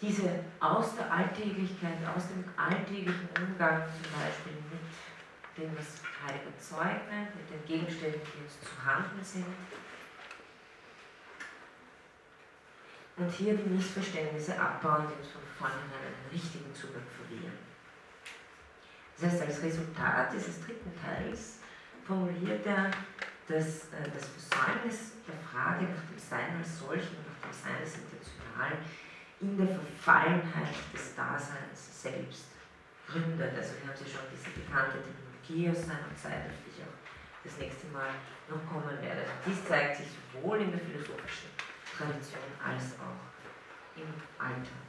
diese 0.00 0.44
aus 0.60 0.94
der 0.94 1.10
Alltäglichkeit, 1.12 1.98
aus 2.14 2.28
dem 2.28 2.44
alltäglichen 2.56 3.28
Umgang 3.34 3.82
zum 3.90 4.06
Beispiel 4.14 4.54
mit 4.70 5.58
dem, 5.58 5.76
was 5.76 6.02
Heidegger 6.22 6.56
Zeug 6.58 7.02
mit 7.34 7.50
den 7.50 7.66
Gegenständen, 7.66 8.20
die 8.22 8.42
uns 8.42 8.60
zu 8.60 8.84
Handen 8.84 9.22
sind. 9.22 9.46
Und 13.18 13.30
hier 13.32 13.56
die 13.56 13.68
Missverständnisse 13.68 14.58
abbauen, 14.58 15.06
die 15.08 15.18
uns 15.20 15.32
von 15.32 15.42
vornherein 15.58 16.06
einen 16.06 16.30
richtigen 16.32 16.72
Zugang 16.72 17.02
verlieren. 17.18 17.58
Das 19.20 19.32
heißt, 19.32 19.42
als 19.42 19.62
Resultat 19.62 20.32
dieses 20.32 20.64
dritten 20.64 20.92
Teils 21.02 21.58
formuliert 22.06 22.64
er 22.64 22.90
dass, 23.48 23.88
äh, 23.96 24.04
das 24.12 24.28
Versäumnis 24.28 25.24
der 25.26 25.40
Frage 25.40 25.88
nach 25.88 26.04
dem 26.04 26.18
Sein 26.18 26.56
als 26.58 26.78
solchen, 26.78 27.16
nach 27.24 27.40
dem 27.40 27.52
Sein 27.52 27.80
des 27.80 27.96
Intentionalen, 27.96 28.78
in 29.40 29.56
der 29.56 29.68
Verfallenheit 29.68 30.76
des 30.92 31.14
Daseins 31.16 32.02
selbst 32.02 32.52
gründet. 33.08 33.56
Also 33.56 33.72
wir 33.80 33.88
haben 33.88 33.96
Sie 33.96 34.10
schon 34.10 34.28
diese 34.28 34.52
bekannte 34.52 35.00
Technologie 35.00 35.70
aus 35.72 35.86
seiner 35.86 36.12
Zeit, 36.12 36.44
auf 36.44 36.58
die 36.60 36.76
ich 36.76 36.84
auch 36.84 36.98
das 37.42 37.56
nächste 37.56 37.86
Mal 37.88 38.12
noch 38.50 38.60
kommen 38.68 39.00
werde. 39.00 39.24
Dies 39.46 39.64
zeigt 39.64 39.96
sich 39.96 40.08
sowohl 40.12 40.60
in 40.60 40.72
der 40.72 40.80
philosophischen 40.80 41.48
Tradition 41.98 42.46
als 42.64 42.94
auch 43.02 43.98
im 43.98 44.08
Alltag. 44.38 44.88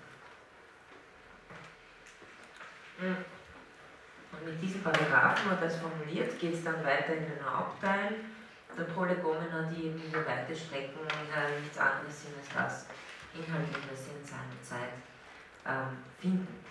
Und 4.31 4.45
mit 4.45 4.61
diesem 4.61 4.83
Paragraphen, 4.83 5.49
wo 5.49 5.55
das 5.59 5.77
formuliert, 5.77 6.37
geht 6.39 6.53
es 6.53 6.63
dann 6.63 6.83
weiter 6.85 7.15
in 7.15 7.25
den 7.25 7.43
Hauptteil 7.43 8.15
der 8.77 8.83
Prolegomena, 8.83 9.69
die 9.71 9.87
eben 9.87 10.01
über 10.03 10.25
weite 10.25 10.55
Strecken 10.55 10.99
äh, 11.07 11.59
nichts 11.59 11.77
anderes 11.77 12.23
sind 12.23 12.35
als 12.37 12.53
das, 12.53 12.85
Inhalte, 13.33 13.79
das 13.89 14.05
sie 14.05 14.11
in 14.11 14.25
seiner 14.25 14.61
Zeit 14.61 14.93
ähm, 15.65 15.97
finden. 16.19 16.63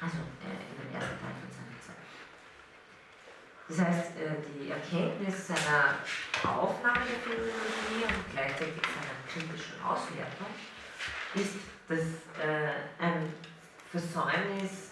Also 0.00 0.18
äh, 0.40 0.56
in 0.70 0.88
dem 0.88 0.94
ersten 0.94 1.18
Teil 1.20 1.34
von 1.36 1.50
seiner 1.50 1.66
Zeit. 1.66 1.69
Das 3.70 3.86
heißt, 3.86 4.16
äh, 4.16 4.34
die 4.42 4.68
Erkenntnis 4.68 5.46
seiner 5.46 5.94
Aufnahme 6.42 7.06
der 7.06 7.20
Phänomenologie 7.22 8.02
und 8.02 8.32
gleichzeitig 8.32 8.82
seiner 8.82 9.14
kritischen 9.30 9.80
Auswertung 9.80 10.50
ist, 11.36 11.54
dass 11.88 12.00
äh, 12.44 12.72
ein 12.98 13.32
Versäumnis 13.88 14.90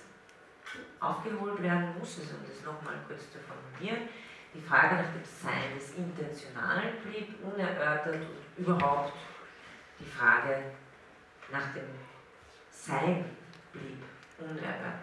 aufgeholt 1.01 1.61
werden 1.61 1.99
muss, 1.99 2.21
also 2.21 2.37
um 2.37 2.47
das 2.47 2.65
nochmal 2.65 2.95
kurz 3.09 3.33
zu 3.33 3.39
formulieren. 3.41 4.09
Die 4.55 4.61
Frage 4.61 4.95
nach 4.95 5.13
dem 5.13 5.25
Sein 5.25 5.75
des 5.77 5.95
Intentionalen 5.95 7.03
blieb 7.03 7.35
unerörtert 7.43 8.15
und 8.15 8.65
überhaupt 8.65 9.13
die 9.99 10.07
Frage 10.09 10.63
nach 11.51 11.75
dem 11.75 11.89
Sein 12.71 13.25
blieb 13.73 14.05
unerörtert. 14.39 15.03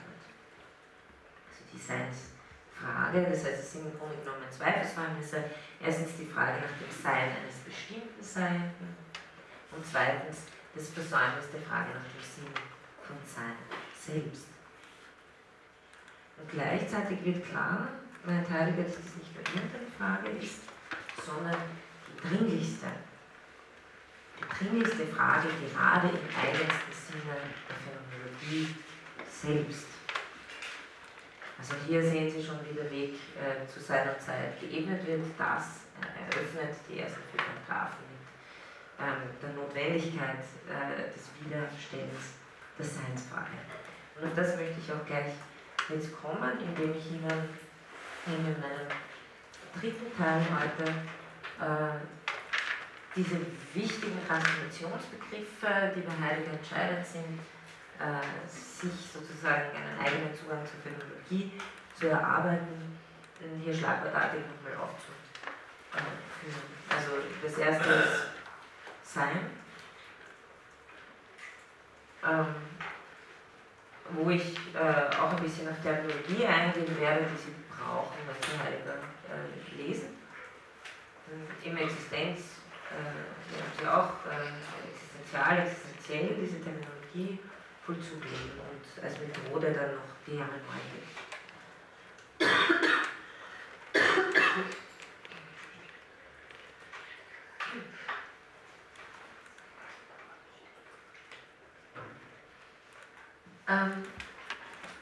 Also 1.50 1.64
die 1.74 1.78
Seinsfrage 1.78 2.35
Frage, 2.76 3.24
das 3.24 3.46
heißt, 3.46 3.64
es 3.64 3.72
sind 3.74 3.86
im 3.86 3.98
Grunde 3.98 4.18
genommen 4.18 4.44
zwei 4.52 4.72
Versäumnisse. 4.72 5.46
Erstens 5.80 6.18
die 6.18 6.26
Frage 6.26 6.60
nach 6.60 6.76
dem 6.76 6.92
Sein 6.92 7.32
eines 7.32 7.64
bestimmten 7.64 8.22
Seienden 8.22 8.96
und 9.72 9.86
zweitens 9.86 10.52
das 10.76 10.90
Versäumnis 10.90 11.52
der 11.52 11.62
Frage 11.62 11.96
nach 11.96 12.04
dem 12.04 12.20
Sinn 12.20 12.52
von 13.02 13.16
Sein 13.24 13.56
selbst. 13.96 14.48
Und 16.38 16.50
gleichzeitig 16.52 17.24
wird 17.24 17.48
klar, 17.48 17.88
mein 18.26 18.44
Heidegger, 18.50 18.84
dass 18.84 18.96
das 18.96 19.16
nicht 19.16 19.34
nur 19.34 19.46
irgendeine 19.56 19.88
Frage 19.98 20.30
ist, 20.38 20.62
sondern 21.26 21.56
die 22.08 22.28
dringlichste, 22.28 22.88
die 24.38 24.58
dringlichste 24.58 25.08
Frage 25.08 25.48
gerade 25.48 26.10
im 26.10 26.28
eigensten 26.36 26.92
Sinne 26.92 27.36
der 27.70 27.78
Phänomenologie 27.80 28.76
selbst. 29.30 29.95
Also 31.68 31.82
hier 31.88 32.04
sehen 32.04 32.30
Sie 32.30 32.44
schon, 32.44 32.60
wie 32.70 32.76
der 32.76 32.92
Weg 32.92 33.16
äh, 33.42 33.66
zu 33.66 33.80
seiner 33.80 34.20
Zeit 34.20 34.60
geebnet 34.60 35.02
wird. 35.08 35.26
Das 35.36 35.90
äh, 35.98 36.30
eröffnet 36.30 36.78
die 36.88 37.00
ersten 37.00 37.22
Philosophen 37.34 38.06
mit 38.06 39.02
ähm, 39.02 39.34
der 39.42 39.50
Notwendigkeit 39.58 40.46
äh, 40.70 41.10
des 41.10 41.26
Wiederstellens 41.42 42.38
der 42.78 42.86
Seinsfrage. 42.86 43.58
Und 44.16 44.28
auf 44.28 44.36
das 44.36 44.56
möchte 44.58 44.78
ich 44.78 44.94
auch 44.94 45.04
gleich 45.08 45.34
jetzt 45.90 46.14
kommen, 46.22 46.54
indem 46.62 46.94
ich 46.96 47.12
Ihnen 47.18 47.50
in 48.28 48.44
meinem 48.62 48.86
dritten 49.74 50.16
Teil 50.16 50.46
heute 50.46 50.86
äh, 51.66 51.98
diese 53.16 53.42
wichtigen 53.74 54.22
Transformationsbegriffe, 54.28 55.94
die 55.96 56.02
bei 56.02 56.14
Heidegger 56.14 56.54
entscheidend 56.54 57.08
sind, 57.08 57.40
äh, 58.00 58.48
sich 58.48 58.92
sozusagen 59.12 59.72
einen 59.76 60.00
eigenen 60.00 60.36
Zugang 60.36 60.66
zur 60.66 60.80
Phänomenologie 60.82 61.52
zu 61.98 62.10
erarbeiten, 62.10 62.98
hier 63.64 63.74
schlagwortartig 63.74 64.42
nochmal 64.42 64.84
aufzuführen. 64.84 65.26
Also 66.90 67.12
das 67.44 67.58
erste 67.58 67.90
ist 67.90 68.26
Sein, 69.04 69.40
ähm, 72.24 72.56
wo 74.10 74.30
ich 74.30 74.58
äh, 74.74 75.16
auch 75.16 75.32
ein 75.32 75.44
bisschen 75.44 75.70
auf 75.70 75.82
Terminologie 75.82 76.46
eingehen 76.46 77.00
werde, 77.00 77.26
die 77.26 77.38
Sie 77.38 77.56
brauchen, 77.70 78.18
wenn 78.28 78.36
Sie 78.42 78.60
Heidegger 78.60 78.98
äh, 79.30 79.82
lesen. 79.82 80.18
Im 81.64 81.78
Existenz, 81.78 82.40
äh, 82.92 83.58
haben 83.58 83.72
Sie 83.80 83.88
auch 83.88 84.12
äh, 84.30 84.92
existenzial, 84.92 85.60
existenziell 85.60 86.36
diese 86.40 86.62
Terminologie 86.62 87.40
Vollzug 87.86 88.24
und 88.24 89.04
als 89.04 89.20
Methode 89.20 89.72
dann 89.72 89.94
noch 89.94 90.02
die 90.26 90.38
Hermeneutik. 90.38 91.06
Ähm, 103.68 104.04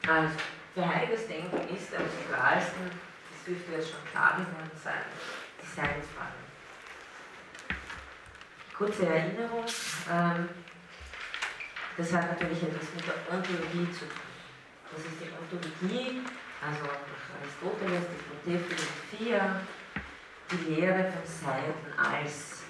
also, 0.06 0.34
für 0.74 0.86
heiliges 0.86 1.26
Denken 1.26 1.56
ist 1.74 1.94
am 1.94 2.04
zentralsten, 2.10 2.90
das 2.90 3.44
dürfte 3.46 3.72
jetzt 3.72 3.90
schon 3.90 4.04
klar 4.10 4.32
geworden 4.32 4.70
sein, 4.82 5.04
die 5.60 5.66
Seinsfrage. 5.66 6.32
Kurze 8.76 9.06
Erinnerung. 9.06 9.64
Ähm, 10.10 10.48
das 11.96 12.12
hat 12.12 12.32
natürlich 12.32 12.62
etwas 12.62 12.88
mit 12.94 13.06
der 13.06 13.14
Ontologie 13.30 13.92
zu 13.92 14.06
tun. 14.06 14.34
Das 14.90 15.00
ist 15.04 15.20
die 15.20 15.30
Ontologie, 15.30 16.22
also 16.60 16.84
durch 16.84 17.24
Aristoteles, 17.34 18.04
die 18.10 18.50
Protephilosophia, 18.50 19.60
die 20.50 20.74
Lehre 20.74 21.12
von 21.12 21.26
Seiten 21.26 21.98
als 21.98 22.62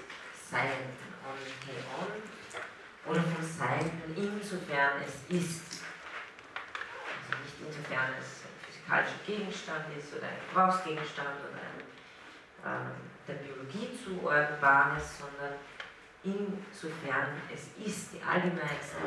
Seienden, 0.51 1.12
on 1.25 1.37
Theon, 1.64 2.22
oder 3.07 3.22
von 3.22 3.45
Seiten, 3.45 4.14
insofern 4.16 5.03
es 5.05 5.25
ist. 5.29 5.85
Also 7.20 7.43
nicht 7.43 7.57
insofern 7.61 8.14
es 8.20 8.45
ein 8.45 8.57
physikalischer 8.64 9.20
Gegenstand 9.27 9.85
ist 9.97 10.14
oder 10.14 10.29
ein 10.29 10.41
Gebrauchsgegenstand 10.49 11.37
oder 11.49 11.61
ein 11.61 11.81
äh, 12.64 12.95
der 13.27 13.35
Biologie 13.35 13.89
zuordnenbares, 13.97 15.18
sondern 15.18 15.59
insofern 16.25 17.29
es 17.53 17.87
ist 17.87 18.14
die 18.14 18.22
allgemeinsten 18.22 19.03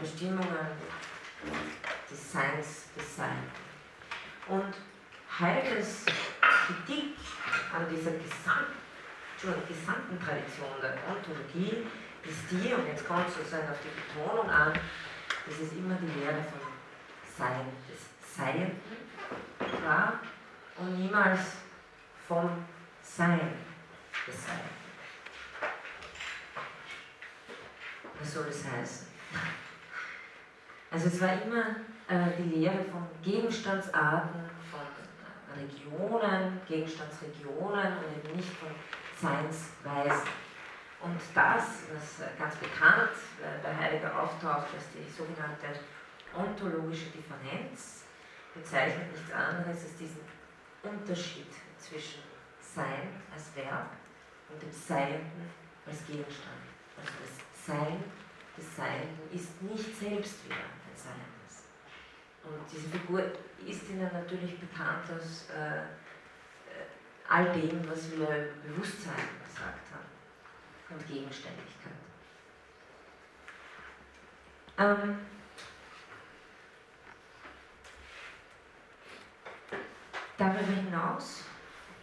Bestimmungen 0.00 0.66
des 2.10 2.32
Seins 2.32 2.84
des 2.96 3.16
Sein. 3.16 3.42
Und 4.48 4.74
Heideggers 5.38 6.06
Kritik 6.40 7.16
an 7.74 7.86
dieser 7.90 8.12
gesamten, 8.12 8.74
gesamten 9.68 10.18
Tradition 10.18 10.70
der 10.80 10.96
Ontologie 11.08 11.86
ist 12.24 12.50
die, 12.50 12.72
und 12.74 12.86
jetzt 12.86 13.06
kommt 13.06 13.28
sozusagen 13.30 13.68
auf 13.68 13.78
die 13.82 13.90
Betonung 14.00 14.48
an, 14.48 14.72
dass 14.72 15.58
es 15.60 15.72
immer 15.72 15.96
die 15.96 16.20
Lehre 16.20 16.42
vom 16.42 16.60
Sein, 17.36 17.66
des 17.88 18.36
Seienden 18.36 18.80
war 19.84 20.20
und 20.78 20.98
niemals 20.98 21.40
vom 22.26 22.64
Sein 23.02 23.52
des 24.26 24.46
Seienden. 24.46 24.85
Was 28.20 28.34
soll 28.34 28.44
das 28.46 28.64
heißen? 28.64 29.06
Also 30.90 31.08
es 31.08 31.20
war 31.20 31.42
immer 31.42 31.76
äh, 32.08 32.30
die 32.38 32.60
Lehre 32.60 32.84
von 32.84 33.06
Gegenstandsarten, 33.22 34.40
von 34.70 34.80
äh, 34.80 35.60
Regionen, 35.60 36.60
Gegenstandsregionen 36.66 37.98
und 37.98 38.24
eben 38.24 38.36
nicht 38.36 38.52
von 38.54 38.70
Seinsweisen. 39.20 40.28
Und 41.02 41.20
das, 41.34 41.82
was 41.92 42.26
äh, 42.26 42.30
ganz 42.38 42.56
bekannt 42.56 43.10
äh, 43.42 43.62
bei 43.62 43.76
Heidegger 43.76 44.22
auftaucht, 44.22 44.68
ist 44.76 44.88
die 44.94 45.10
sogenannte 45.10 45.66
ontologische 46.34 47.10
Differenz, 47.10 48.04
bezeichnet 48.54 49.12
nichts 49.12 49.32
anderes 49.32 49.84
als 49.84 49.96
diesen 49.96 50.20
Unterschied 50.82 51.52
zwischen 51.78 52.22
Sein 52.60 53.22
als 53.32 53.54
Verb 53.54 53.90
und 54.50 54.62
dem 54.62 54.72
Seienden 54.72 55.50
als 55.86 56.06
Gegenstand. 56.06 56.64
Also 56.96 57.12
das 57.20 57.45
sein 57.66 58.04
des 58.56 58.76
Seienden 58.76 59.28
ist 59.34 59.60
nicht 59.62 59.98
selbst 59.98 60.44
wieder 60.44 60.54
ein 60.54 60.96
Seiendes. 60.96 61.64
Und 62.44 62.60
diese 62.72 62.88
Figur 62.88 63.20
ist 63.66 63.90
ihnen 63.90 64.10
natürlich 64.12 64.58
bekannt 64.58 65.04
aus 65.10 65.48
äh, 65.50 65.78
äh, 65.78 65.82
all 67.28 67.52
dem, 67.52 67.88
was 67.88 68.10
wir 68.12 68.50
Bewusstsein 68.64 69.28
gesagt 69.44 69.82
haben 69.92 70.94
und 70.94 71.06
Gegenständigkeit. 71.08 71.92
Ähm, 74.78 75.18
darüber 80.38 80.60
hinaus 80.60 81.44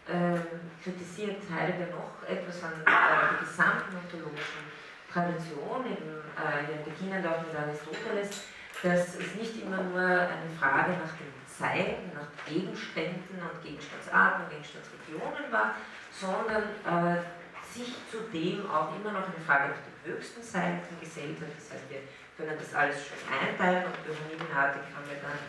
äh, 0.07 0.38
kritisiert 0.84 1.41
Heidegger 1.49 1.91
noch 1.95 2.28
etwas 2.28 2.64
an 2.64 2.82
äh, 2.82 2.86
der 2.86 3.39
gesamten 3.39 3.95
ontologischen 3.95 4.73
Tradition, 5.14 5.86
eben 5.86 6.09
äh, 6.34 6.82
beginnend 6.84 7.26
auch 7.28 7.45
mit 7.45 7.53
Aristoteles, 7.53 8.49
dass 8.82 9.16
es 9.16 9.36
nicht 9.36 9.61
immer 9.61 9.78
nur 9.78 10.01
eine 10.01 10.49
Frage 10.59 10.97
nach 10.97 11.14
dem 11.14 11.30
Sein, 11.45 12.09
nach 12.18 12.28
Gegenständen 12.49 13.38
und 13.38 13.61
Gegenstandsarten 13.61 14.45
und 14.45 14.49
Gegenstandsregionen 14.49 15.51
war, 15.53 15.76
sondern 16.09 16.66
äh, 16.82 17.22
sich 17.61 17.93
zudem 18.09 18.70
auch 18.70 18.89
immer 18.97 19.14
noch 19.14 19.30
eine 19.30 19.41
Frage 19.45 19.70
nach 19.70 19.82
dem 19.86 20.14
höchsten 20.14 20.41
Sein 20.41 20.82
gesellt 20.99 21.38
hat. 21.39 21.53
Das 21.55 21.78
heißt, 21.78 21.89
wir 21.89 22.01
können 22.36 22.57
das 22.57 22.74
alles 22.74 22.97
schon 23.05 23.22
einteilen 23.30 23.86
und 23.86 23.95
Pyramitenartig 24.01 24.82
haben 24.97 25.07
wir 25.07 25.22
dann 25.22 25.39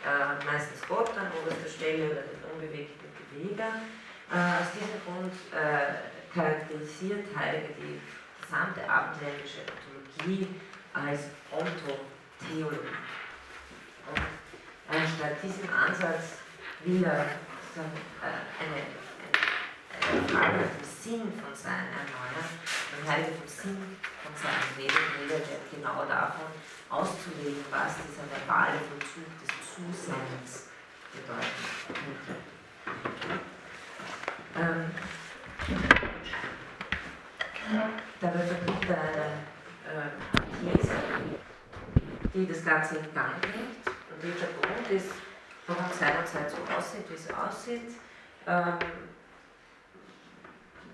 äh, 0.00 0.44
meistens 0.44 0.80
Gott 0.88 1.12
an 1.16 1.28
oberster 1.36 1.68
Stelle 1.68 2.08
oder 2.08 2.24
den 2.24 2.40
unbewegten 2.52 3.08
Beweger. 3.12 3.84
Äh, 4.32 4.64
aus 4.64 4.72
diesem 4.72 4.96
Grund 5.04 5.34
äh, 5.52 6.08
charakterisiert 6.32 7.28
Heidegger 7.36 7.74
die 7.76 8.00
gesamte 8.50 8.82
abendländische 8.90 9.60
Ontologie 9.62 10.48
als 10.92 11.20
Ontotheologie. 11.52 12.98
Und 14.10 14.20
anstatt 14.88 15.40
diesem 15.42 15.72
Ansatz 15.72 16.38
will 16.84 17.04
er 17.04 17.20
äh, 17.20 17.26
eine, 18.58 18.82
eine, 20.02 20.28
Frage 20.28 20.56
nach 20.58 20.82
Sinn 20.82 21.32
von 21.40 21.54
Sein 21.54 21.86
erneuern. 21.94 22.50
Und 22.98 23.08
Heidegger 23.08 23.36
vom 23.38 23.46
Sinn 23.46 23.96
von 24.24 24.34
Sein 24.34 24.62
redet, 24.76 24.96
redet 25.20 25.46
er 25.48 25.60
genau 25.70 26.04
davon, 26.06 26.50
auszulegen, 26.88 27.64
was 27.70 27.94
dieser 28.02 28.26
verbale 28.28 28.78
Vollzug 28.80 29.30
des 29.38 29.50
Zuseins 29.70 30.66
bedeuten 31.12 31.64
könnte. 31.86 32.34
Ähm, 34.56 34.90
Dabei 38.20 38.40
vertritt 38.40 38.90
er 38.90 39.00
eine 39.00 40.04
äh, 40.04 40.76
These, 40.76 40.92
die 42.34 42.46
das 42.46 42.64
Ganze 42.64 42.96
in 42.96 43.14
Gang 43.14 43.40
bringt. 43.40 43.86
Und 43.86 44.22
Richard 44.22 44.50
Grund 44.60 44.90
ist 44.90 45.10
warum 45.66 45.90
Zeit 45.92 46.18
und 46.18 46.28
Zeit 46.28 46.50
so 46.50 46.56
aussieht, 46.74 47.08
wie 47.08 47.14
es 47.14 47.30
aussieht, 47.32 47.96
ähm, 48.46 48.78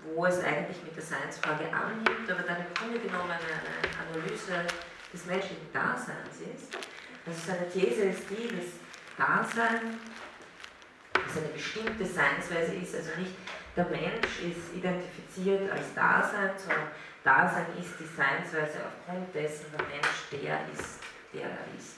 wo 0.05 0.25
es 0.25 0.41
eigentlich 0.43 0.81
mit 0.83 0.95
der 0.95 1.03
Seinsfrage 1.03 1.65
annimmt, 1.65 2.31
aber 2.31 2.43
dann 2.43 2.57
im 2.57 2.73
Grunde 2.73 2.99
genommen 2.99 3.31
eine 3.31 4.19
Analyse 4.19 4.65
des 5.11 5.25
menschlichen 5.25 5.71
Daseins 5.73 6.39
ist. 6.39 6.77
Also 7.25 7.39
seine 7.45 7.69
These 7.69 8.03
ist 8.03 8.29
die, 8.29 8.55
dass 8.55 8.79
Dasein, 9.17 9.99
dass 11.11 11.37
eine 11.37 11.49
bestimmte 11.49 12.05
Seinsweise 12.05 12.75
ist, 12.75 12.95
also 12.95 13.09
nicht 13.19 13.33
der 13.75 13.85
Mensch 13.85 14.41
ist 14.41 14.73
identifiziert 14.75 15.71
als 15.71 15.93
Dasein, 15.93 16.51
sondern 16.57 16.87
Dasein 17.27 17.65
ist 17.77 17.99
die 17.99 18.05
Seinsweise 18.05 18.79
aufgrund 18.87 19.35
dessen 19.35 19.65
der 19.73 19.85
Mensch 19.87 20.29
der 20.31 20.61
ist, 20.71 20.99
der 21.33 21.49
er 21.49 21.67
ist. 21.77 21.97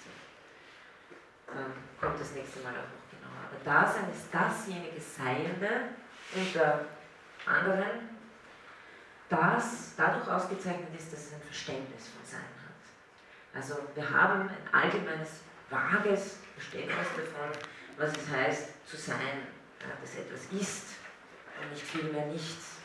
Ähm, 1.49 1.71
kommt 2.01 2.19
das 2.19 2.31
nächste 2.31 2.61
Mal 2.61 2.71
auch 2.71 2.89
noch 2.89 3.05
genauer. 3.13 3.45
Aber 3.45 3.63
Dasein 3.63 4.09
ist 4.11 4.33
dasjenige 4.33 4.99
Seiende 4.99 5.93
unter 6.33 6.85
anderen, 7.45 8.17
das 9.29 9.93
dadurch 9.95 10.27
ausgezeichnet 10.27 10.89
ist, 10.97 11.13
dass 11.13 11.27
es 11.27 11.33
ein 11.33 11.41
Verständnis 11.41 12.07
von 12.07 12.25
Sein 12.25 12.39
hat. 12.65 13.53
Also 13.53 13.77
wir 13.93 14.09
haben 14.09 14.49
ein 14.49 14.73
allgemeines, 14.73 15.41
vages 15.69 16.39
Verständnis 16.55 17.07
davon, 17.15 17.51
was 17.97 18.17
es 18.17 18.27
heißt 18.27 18.87
zu 18.87 18.97
sein, 18.97 19.45
dass 20.01 20.15
etwas 20.15 20.45
ist 20.59 20.95
und 21.61 21.69
nicht 21.69 21.83
vielmehr 21.83 22.25
nichts. 22.25 22.77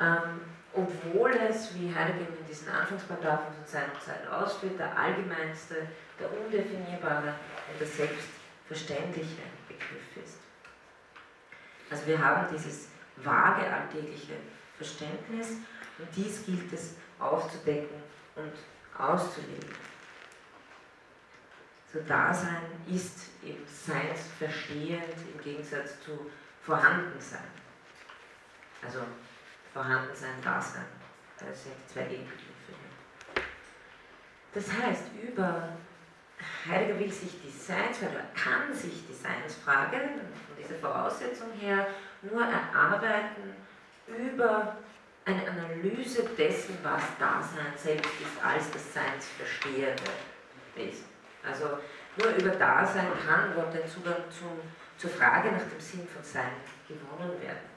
Ähm, 0.00 0.55
obwohl 0.76 1.30
es, 1.30 1.74
wie 1.74 1.94
Heidegger 1.94 2.28
in 2.38 2.46
diesen 2.46 2.68
Anfangsparagraphen 2.68 3.54
von 3.54 3.66
seiner 3.66 3.98
Zeit 4.00 4.28
ausführt, 4.28 4.78
der 4.78 4.96
allgemeinste, 4.96 5.86
der 6.20 6.30
undefinierbare 6.32 7.34
und 7.70 7.80
der 7.80 7.86
selbstverständliche 7.86 9.42
Begriff 9.66 10.16
ist. 10.22 10.38
Also 11.90 12.06
wir 12.06 12.22
haben 12.22 12.46
dieses 12.52 12.88
vage 13.16 13.72
alltägliche 13.72 14.34
Verständnis 14.76 15.52
und 15.98 16.08
dies 16.14 16.44
gilt 16.44 16.72
es 16.72 16.96
aufzudecken 17.18 18.02
und 18.34 18.52
auszulegen. 18.98 19.70
So 21.92 22.00
Dasein 22.00 22.62
ist 22.92 23.30
eben 23.42 23.64
seinsverstehend 23.66 25.14
im 25.32 25.42
Gegensatz 25.42 26.00
zu 26.02 26.30
Vorhandensein. 26.60 27.48
Also 28.84 28.98
Vorhandensein, 29.76 30.40
Dasein. 30.42 30.86
Das 31.38 31.64
sind 31.64 31.74
die 31.76 31.92
zwei 31.92 32.04
Gegenbegriffe. 32.04 32.72
Das 34.54 34.72
heißt, 34.72 35.02
über 35.22 35.68
Heidegger 36.66 36.98
will 36.98 37.12
sich 37.12 37.42
die 37.42 37.50
Seinsfrage, 37.50 38.24
kann 38.34 38.72
sich 38.72 39.06
die 39.06 39.12
Seinsfrage 39.12 39.98
von 39.98 40.56
dieser 40.58 40.76
Voraussetzung 40.76 41.52
her 41.60 41.88
nur 42.22 42.40
erarbeiten 42.40 43.54
über 44.06 44.78
eine 45.26 45.42
Analyse 45.46 46.22
dessen, 46.38 46.78
was 46.82 47.02
Dasein 47.18 47.76
selbst 47.76 48.12
ist, 48.18 48.42
als 48.42 48.70
das 48.70 48.94
Seinsverstehende 48.94 50.10
Wesen. 50.74 51.04
Also 51.46 51.78
nur 52.16 52.34
über 52.34 52.56
Dasein 52.56 53.08
kann 53.26 53.52
überhaupt 53.52 53.76
ein 53.76 53.86
Zugang 53.86 54.24
zum, 54.30 54.58
zur 54.96 55.10
Frage 55.10 55.52
nach 55.52 55.68
dem 55.68 55.80
Sinn 55.80 56.08
von 56.08 56.24
Sein 56.24 56.52
gewonnen 56.88 57.38
werden. 57.42 57.76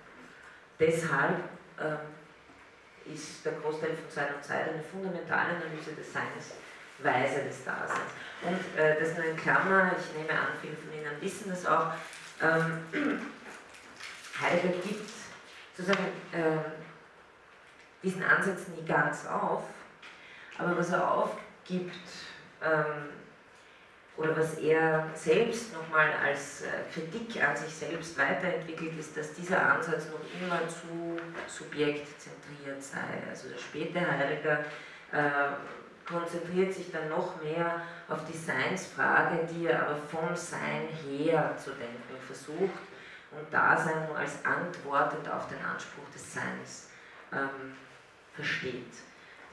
Deshalb 0.80 1.59
ähm, 1.82 3.13
ist 3.13 3.45
der 3.45 3.53
Großteil 3.53 3.95
von 3.95 4.09
Sein 4.09 4.36
und 4.36 4.43
Zeit 4.43 4.69
eine 4.69 4.84
fundamentale 4.84 5.55
Analyse 5.55 5.93
des 5.93 6.13
Seines, 6.13 6.53
Weise 6.99 7.43
des 7.43 7.63
Daseins. 7.63 8.11
Und 8.41 8.80
äh, 8.80 8.99
das 8.99 9.15
nur 9.15 9.25
in 9.25 9.38
Klammer, 9.38 9.91
ich 9.97 10.17
nehme 10.17 10.38
an, 10.38 10.47
viele 10.61 10.75
von 10.75 10.93
Ihnen 10.93 11.21
wissen 11.21 11.49
das 11.49 11.65
auch, 11.65 11.93
ähm, 12.41 13.21
Heidegger 14.41 14.77
gibt 14.80 15.09
sozusagen 15.75 16.05
äh, 16.32 16.57
diesen 18.03 18.23
Ansatz 18.23 18.67
nie 18.69 18.86
ganz 18.86 19.25
auf, 19.25 19.63
aber 20.57 20.77
was 20.77 20.89
er 20.91 21.11
aufgibt, 21.11 21.95
ähm, 22.61 23.09
oder 24.20 24.36
was 24.36 24.55
er 24.55 25.07
selbst 25.15 25.74
nochmal 25.74 26.11
als 26.22 26.63
äh, 26.63 26.67
Kritik 26.93 27.41
an 27.41 27.55
sich 27.55 27.74
selbst 27.74 28.17
weiterentwickelt, 28.17 28.99
ist, 28.99 29.15
dass 29.15 29.34
dieser 29.34 29.74
Ansatz 29.74 30.07
noch 30.07 30.20
immer 30.41 30.59
zu 30.67 31.17
subjektzentriert 31.47 32.84
sei. 32.84 33.24
Also 33.30 33.47
der 33.47 33.57
späte 33.57 33.99
Heidegger 34.01 34.59
äh, 35.13 36.05
konzentriert 36.05 36.74
sich 36.74 36.91
dann 36.91 37.07
noch 37.07 37.41
mehr 37.41 37.82
auf 38.09 38.20
die 38.26 38.38
Seinsfrage, 38.38 39.47
die 39.53 39.67
er 39.67 39.88
aber 39.88 39.95
vom 39.95 40.36
Sein 40.36 40.89
her 41.07 41.55
zu 41.57 41.72
denken 41.72 42.20
versucht 42.28 42.84
und 43.32 43.53
Dasein 43.53 44.05
nur 44.07 44.17
als 44.17 44.43
antwortend 44.43 45.30
auf 45.30 45.47
den 45.47 45.63
Anspruch 45.63 46.09
des 46.13 46.34
Seins 46.34 46.89
ähm, 47.32 47.74
versteht. 48.34 48.91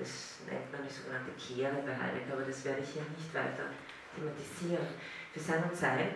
Das 0.01 0.39
nennt 0.51 0.73
man 0.73 0.81
die 0.83 0.93
sogenannte 0.93 1.31
Kehre 1.39 1.77
bei 1.87 1.95
Heidegger, 1.95 2.33
aber 2.33 2.43
das 2.43 2.65
werde 2.65 2.81
ich 2.81 2.89
hier 2.91 3.03
nicht 3.17 3.33
weiter 3.33 3.71
thematisieren. 4.17 4.87
Für 5.33 5.41
Sein 5.41 5.63
und 5.65 5.77
Zeit, 5.77 6.09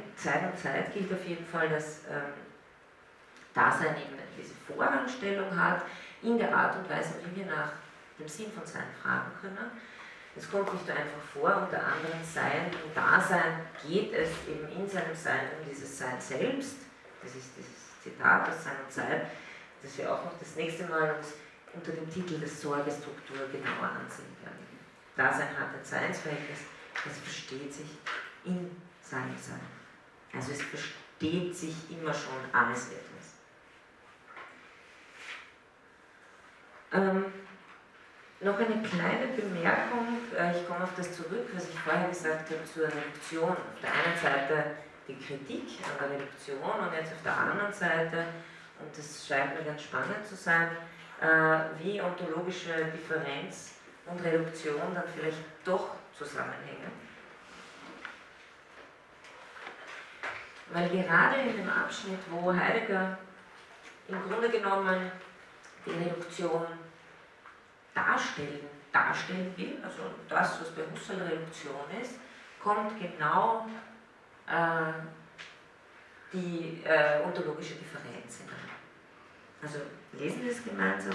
und 0.43 0.59
Zeit 0.59 0.95
gilt 0.95 1.13
auf 1.13 1.25
jeden 1.27 1.47
Fall, 1.47 1.69
dass 1.69 2.01
ähm, 2.11 2.33
Dasein 3.53 3.95
eben 3.97 4.17
diese 4.37 4.55
Vorrangstellung 4.67 5.55
hat, 5.55 5.83
in 6.23 6.39
der 6.39 6.55
Art 6.55 6.77
und 6.77 6.89
Weise, 6.89 7.15
wie 7.25 7.41
wir 7.41 7.47
nach 7.47 7.73
dem 8.19 8.29
Sinn 8.29 8.51
von 8.53 8.65
Sein 8.67 8.89
fragen 9.03 9.31
können. 9.41 9.71
Es 10.37 10.51
kommt 10.51 10.73
nicht 10.73 10.87
nur 10.87 10.97
einfach 10.97 11.23
vor, 11.35 11.67
unter 11.67 11.83
anderem 11.85 12.23
Sein 12.23 12.67
und 12.85 12.97
Dasein 12.97 13.67
geht 13.87 14.13
es 14.13 14.31
eben 14.49 14.69
in 14.69 14.89
seinem 14.89 15.15
Sein 15.15 15.51
um 15.59 15.69
dieses 15.69 15.99
Sein 15.99 16.21
selbst. 16.21 16.77
Das 17.23 17.35
ist 17.35 17.51
dieses 17.57 18.01
Zitat 18.03 18.49
aus 18.49 18.65
Sein 18.65 18.77
und 18.85 18.93
Zeit, 18.93 19.27
das 19.83 19.99
wir 19.99 20.13
auch 20.13 20.25
noch 20.25 20.39
das 20.39 20.57
nächste 20.57 20.85
Mal 20.85 21.15
uns 21.17 21.35
unter 21.75 21.93
dem 21.93 22.09
Titel 22.11 22.39
des 22.39 22.61
Sorgestruktur 22.61 23.49
genauer 23.53 23.91
ansehen 23.91 24.37
werden. 24.43 24.67
Dasein 25.17 25.49
hat 25.59 25.75
ein 25.75 25.85
Seinsverhältnis 25.85 26.61
es 27.07 27.19
versteht 27.19 27.73
sich 27.73 27.91
in 28.45 28.71
seinem 29.03 29.37
Sein. 29.37 29.61
Also 30.33 30.53
es 30.53 30.63
versteht 30.63 31.57
sich 31.57 31.75
immer 31.91 32.13
schon 32.13 32.39
alles 32.53 32.91
etwas. 32.93 33.11
Ähm, 36.93 37.27
noch 38.41 38.59
eine 38.59 38.83
kleine 38.83 39.27
Bemerkung, 39.37 40.19
äh, 40.37 40.59
ich 40.59 40.67
komme 40.67 40.85
auf 40.85 40.95
das 40.97 41.15
zurück, 41.15 41.49
was 41.55 41.69
ich 41.69 41.79
vorher 41.79 42.09
gesagt 42.09 42.51
habe 42.51 42.65
zur 42.65 42.87
Reduktion. 42.87 43.51
Auf 43.51 43.81
der 43.83 43.93
einen 43.93 44.19
Seite 44.19 44.77
die 45.07 45.17
Kritik 45.17 45.79
an 45.85 46.09
der 46.09 46.19
Reduktion 46.19 46.59
und 46.59 46.93
jetzt 46.95 47.13
auf 47.13 47.23
der 47.23 47.37
anderen 47.37 47.73
Seite, 47.73 48.25
und 48.79 48.97
das 48.97 49.27
scheint 49.27 49.55
mir 49.59 49.65
ganz 49.65 49.83
spannend 49.83 50.27
zu 50.27 50.35
sein, 50.35 50.71
äh, 51.21 51.83
wie 51.83 52.01
ontologische 52.01 52.87
Differenz 52.87 53.75
und 54.07 54.25
Reduktion 54.25 54.95
dann 54.95 55.05
vielleicht 55.15 55.39
doch 55.65 55.97
zusammenhängen. 56.25 56.93
Weil 60.73 60.89
gerade 60.89 61.41
in 61.41 61.57
dem 61.57 61.69
Abschnitt, 61.69 62.21
wo 62.31 62.55
Heidegger 62.55 63.19
im 64.07 64.23
Grunde 64.29 64.51
genommen 64.51 65.11
die 65.85 65.91
Reduktion 65.91 66.67
darstellen, 67.95 68.69
darstellen 68.93 69.53
will, 69.57 69.79
also 69.83 70.03
das, 70.29 70.61
was 70.61 70.71
bei 70.75 70.83
Husserl 70.93 71.23
Reduktion 71.23 71.75
ist, 72.01 72.15
kommt 72.63 73.01
genau 73.01 73.67
äh, 74.47 74.93
die 76.33 76.83
äh, 76.85 77.23
ontologische 77.25 77.75
Differenz 77.75 78.39
hinein. 78.39 78.71
Also 79.63 79.79
lesen 80.13 80.45
wir 80.45 80.53
es 80.53 80.63
gemeinsam. 80.63 81.15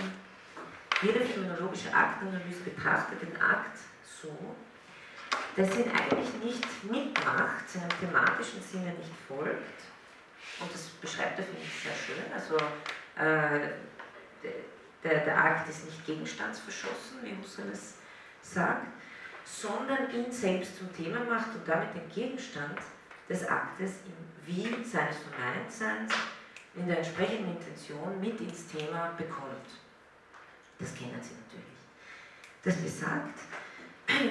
Jede 1.01 1.21
phänomenologische 1.21 1.93
Aktanalyse 1.93 2.61
betrachtet 2.61 3.21
den 3.21 3.35
Akt 3.39 3.77
so, 4.03 4.55
dass 5.55 5.69
ihn 5.77 5.89
eigentlich 5.91 6.33
nicht 6.43 6.83
mitmacht, 6.83 7.69
seinem 7.69 7.89
thematischen 7.99 8.61
Sinne 8.61 8.93
nicht 8.93 9.11
folgt. 9.27 9.81
Und 10.59 10.73
das 10.73 10.87
beschreibt 11.01 11.39
er, 11.39 11.45
finde 11.45 11.61
ich, 11.61 11.83
sehr 11.83 11.93
schön. 11.93 12.33
Also 12.33 12.57
äh, 13.15 13.69
der, 15.03 15.19
der 15.25 15.37
Akt 15.37 15.69
ist 15.69 15.85
nicht 15.85 16.05
gegenstandsverschossen, 16.05 17.19
wie 17.23 17.37
Husserl 17.41 17.69
es 17.71 17.95
sagt, 18.41 18.87
sondern 19.43 20.11
ihn 20.11 20.31
selbst 20.31 20.77
zum 20.77 20.93
Thema 20.93 21.19
macht 21.19 21.53
und 21.55 21.67
damit 21.67 21.93
den 21.93 22.09
Gegenstand 22.09 22.79
des 23.29 23.47
Aktes 23.47 23.91
im 24.05 24.45
Wie 24.45 24.83
seines 24.83 25.17
Vermeintseins 25.17 26.13
in 26.75 26.87
der 26.87 26.97
entsprechenden 26.97 27.55
Intention 27.55 28.19
mit 28.19 28.39
ins 28.41 28.67
Thema 28.67 29.13
bekommt. 29.17 29.67
Das 30.79 30.93
kennen 30.93 31.21
Sie 31.21 31.33
natürlich. 31.33 31.75
Das 32.63 32.75
besagt, 32.75 33.39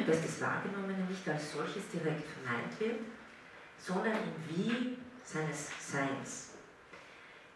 dass 0.07 0.23
das 0.23 0.41
Wahrgenommene 0.41 1.05
nicht 1.09 1.29
als 1.29 1.53
solches 1.53 1.89
direkt 1.89 2.25
vermeint 2.29 2.81
wird, 2.81 3.01
sondern 3.79 4.13
im 4.13 4.49
Wie 4.49 4.99
seines 5.23 5.71
Seins. 5.79 6.51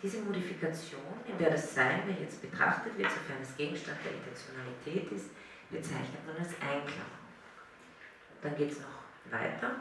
Diese 0.03 0.21
Modifikation, 0.21 1.01
in 1.27 1.39
der 1.39 1.51
das 1.51 1.75
Sein, 1.75 2.03
der 2.07 2.17
jetzt 2.17 2.41
betrachtet 2.41 2.97
wird, 2.97 3.11
sofern 3.11 3.43
es 3.43 3.57
Gegenstand 3.57 3.99
der 4.05 4.13
Intentionalität 4.13 5.11
ist, 5.13 5.31
bezeichnet 5.71 6.25
man 6.27 6.37
als 6.37 6.55
Einklang. 6.61 7.11
Dann 8.43 8.57
geht 8.57 8.73
es 8.73 8.81
noch 8.81 9.33
weiter. 9.33 9.75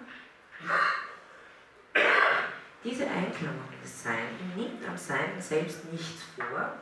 Diese 2.84 3.04
Einklammerung 3.08 3.82
des 3.84 4.04
Sein 4.04 4.56
nimmt 4.56 4.88
am 4.88 4.98
Sein 4.98 5.40
selbst 5.40 5.92
nichts 5.92 6.24
vor. 6.36 6.74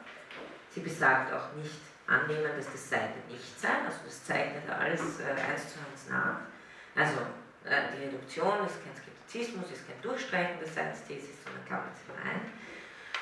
Sie 0.69 0.79
besagt 0.81 1.33
auch 1.33 1.53
nicht 1.53 1.81
annehmen, 2.07 2.51
dass 2.55 2.71
das 2.71 2.89
Sein 2.89 3.09
nicht 3.29 3.59
sein, 3.59 3.85
also 3.85 3.99
das 4.05 4.23
zeichnet 4.25 4.69
alles 4.69 5.19
äh, 5.19 5.31
eins 5.31 5.73
zu 5.73 5.79
eins 5.79 6.09
nach. 6.09 6.39
Also 6.95 7.21
äh, 7.65 7.91
die 7.95 8.05
Reduktion 8.05 8.65
ist 8.65 8.83
kein 8.83 8.95
Skeptizismus, 8.95 9.71
ist 9.71 9.87
kein 9.87 10.01
Durchstreichen 10.01 10.59
der 10.59 10.67
Seinsthesis, 10.67 11.43
sondern 11.43 11.65
klammert 11.65 11.95
sie 11.97 12.13
ein, 12.13 12.41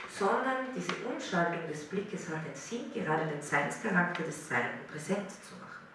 sondern 0.09 0.73
diese 0.75 0.93
Umschaltung 1.07 1.67
des 1.67 1.85
Blickes 1.85 2.29
hat 2.29 2.45
den 2.45 2.55
Sinn, 2.55 2.93
gerade 2.93 3.25
den 3.25 3.41
Seinscharakter 3.41 4.23
des 4.23 4.49
Seienden 4.49 4.85
präsent 4.91 5.31
zu 5.31 5.55
machen. 5.55 5.87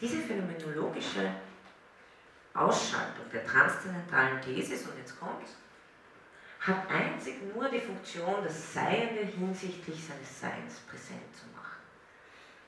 Diese 0.00 0.18
phänomenologische 0.18 1.30
Ausschaltung 2.54 3.24
der 3.32 3.44
transzendentalen 3.44 4.40
Thesis, 4.40 4.86
und 4.86 4.96
jetzt 4.98 5.18
kommt's, 5.18 5.56
hat 6.60 6.90
einzig 6.90 7.36
nur 7.54 7.68
die 7.68 7.80
Funktion, 7.80 8.44
das 8.44 8.74
Seiende 8.74 9.22
hinsichtlich 9.22 10.04
seines 10.04 10.40
Seins 10.40 10.80
präsent 10.80 11.34
zu 11.34 11.46
machen. 11.46 11.49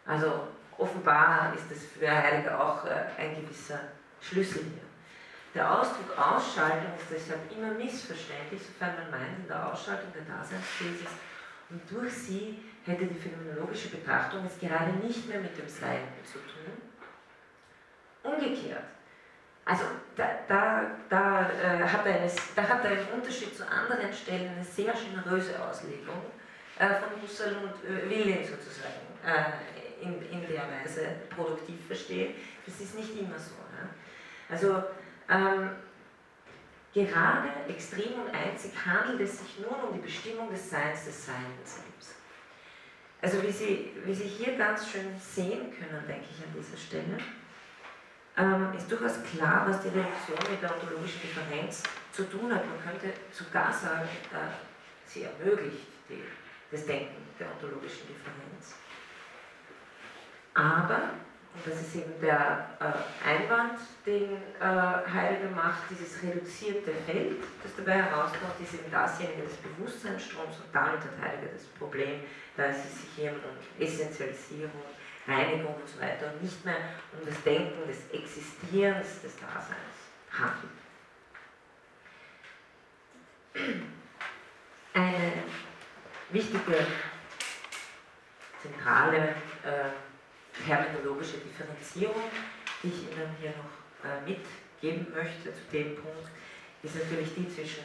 Also 0.06 0.48
offenbar 0.78 1.52
ist 1.54 1.70
das 1.70 1.84
für 1.84 2.10
Heidegger 2.10 2.58
auch 2.60 2.84
äh, 2.84 3.04
ein 3.18 3.40
gewisser 3.40 3.80
Schlüssel 4.20 4.62
hier. 4.62 4.82
Der 5.54 5.70
Ausdruck 5.70 6.16
Ausschaltung 6.16 6.92
ist 6.96 7.10
deshalb 7.10 7.40
immer 7.52 7.72
missverständlich, 7.74 8.62
sofern 8.62 8.94
man 8.96 9.10
meint, 9.10 9.38
in 9.40 9.48
der 9.48 9.70
Ausschaltung 9.70 10.10
der 10.14 10.22
Daseinsthesis 10.22 11.10
und 11.68 11.82
durch 11.90 12.12
sie 12.12 12.58
hätte 12.84 13.06
die 13.06 13.18
phänomenologische 13.18 13.88
Betrachtung 13.88 14.44
es 14.46 14.58
gerade 14.58 14.92
nicht 15.04 15.28
mehr 15.28 15.40
mit 15.40 15.56
dem 15.56 15.68
Sein 15.68 16.08
zu 16.24 16.38
tun. 16.38 16.72
Umgekehrt. 18.22 18.84
Also 19.64 19.84
da, 20.16 20.28
da, 20.48 20.82
da, 21.08 21.50
äh, 21.50 21.86
hat 21.86 22.04
er 22.06 22.14
eine, 22.14 22.30
da 22.56 22.62
hat 22.62 22.84
er 22.84 22.92
im 22.92 23.08
Unterschied 23.14 23.56
zu 23.56 23.68
anderen 23.68 24.12
Stellen 24.12 24.50
eine 24.56 24.64
sehr 24.64 24.92
generöse 24.92 25.62
Auslegung 25.62 26.22
äh, 26.78 26.88
von 26.88 27.22
Husserl 27.22 27.56
und 27.56 27.88
äh, 27.88 28.10
will 28.10 28.26
ihn 28.26 28.44
sozusagen 28.44 29.06
äh, 29.24 29.81
in, 30.02 30.20
in 30.30 30.46
der 30.46 30.68
Weise 30.68 31.06
produktiv 31.34 31.86
verstehen. 31.86 32.34
Das 32.66 32.80
ist 32.80 32.96
nicht 32.96 33.18
immer 33.18 33.38
so. 33.38 33.54
Ne? 33.54 33.88
Also 34.48 34.82
ähm, 35.28 35.70
gerade 36.92 37.48
extrem 37.68 38.20
und 38.20 38.34
einzig 38.34 38.72
handelt 38.84 39.20
es 39.20 39.38
sich 39.38 39.60
nun 39.60 39.88
um 39.88 39.94
die 39.94 40.00
Bestimmung 40.00 40.50
des 40.50 40.68
Seins 40.68 41.04
des 41.04 41.26
Seienden 41.26 41.64
selbst. 41.64 42.16
Also 43.20 43.42
wie 43.42 43.52
Sie, 43.52 43.92
wie 44.04 44.14
Sie 44.14 44.24
hier 44.24 44.56
ganz 44.56 44.90
schön 44.90 45.16
sehen 45.18 45.72
können, 45.72 46.04
denke 46.06 46.26
ich 46.30 46.44
an 46.44 46.52
dieser 46.54 46.76
Stelle, 46.76 47.16
ähm, 48.36 48.72
ist 48.76 48.90
durchaus 48.90 49.22
klar, 49.22 49.66
was 49.68 49.82
die 49.82 49.88
Reduktion 49.88 50.38
mit 50.50 50.62
der 50.62 50.74
ontologischen 50.74 51.20
Differenz 51.20 51.82
zu 52.10 52.24
tun 52.24 52.52
hat. 52.52 52.64
Man 52.66 52.82
könnte 52.82 53.12
sogar 53.30 53.72
sagen, 53.72 54.08
äh, 54.32 54.52
sie 55.06 55.24
ermöglicht 55.24 55.86
die, 56.08 56.22
das 56.70 56.86
Denken 56.86 57.22
der 57.38 57.48
ontologischen 57.52 58.08
Differenz. 58.08 58.74
Aber, 60.54 61.10
und 61.54 61.66
das 61.66 61.80
ist 61.80 61.96
eben 61.96 62.20
der 62.20 62.68
äh, 62.80 63.28
Einwand, 63.28 63.78
den 64.04 64.36
äh, 64.60 64.64
Heidegger 64.64 65.50
macht, 65.54 65.82
dieses 65.90 66.22
reduzierte 66.22 66.92
Feld, 67.06 67.42
das 67.62 67.72
dabei 67.76 68.02
herauskommt, 68.02 68.54
ist 68.62 68.74
eben 68.74 68.90
dasjenige 68.90 69.42
des 69.42 69.56
Bewusstseinsstroms 69.56 70.56
und 70.56 70.74
damit 70.74 71.00
hat 71.00 71.20
Heidegger 71.20 71.52
das 71.52 71.64
Problem, 71.78 72.20
da 72.56 72.64
es 72.66 72.82
sich 72.82 73.08
hier 73.16 73.32
um 73.32 73.82
Essentialisierung 73.82 74.70
Reinigung 75.26 75.74
und 75.74 75.88
so 75.88 76.00
weiter 76.00 76.32
und 76.32 76.42
nicht 76.42 76.64
mehr 76.64 76.76
um 77.18 77.26
das 77.26 77.40
Denken 77.42 77.86
des 77.86 78.10
Existierens 78.10 79.22
des 79.22 79.36
Daseins 79.36 80.02
handelt. 80.32 80.72
Eine 84.94 85.32
wichtige, 86.30 86.86
zentrale 88.60 89.18
äh, 89.64 89.90
terminologische 90.66 91.38
Differenzierung, 91.38 92.30
die 92.82 92.88
ich 92.88 93.02
Ihnen 93.02 93.36
hier 93.40 93.50
noch 93.50 94.08
äh, 94.08 94.20
mitgeben 94.28 95.12
möchte 95.14 95.54
zu 95.54 95.62
dem 95.72 95.96
Punkt, 95.96 96.28
ist 96.82 96.96
natürlich 96.96 97.34
die 97.34 97.48
zwischen 97.48 97.84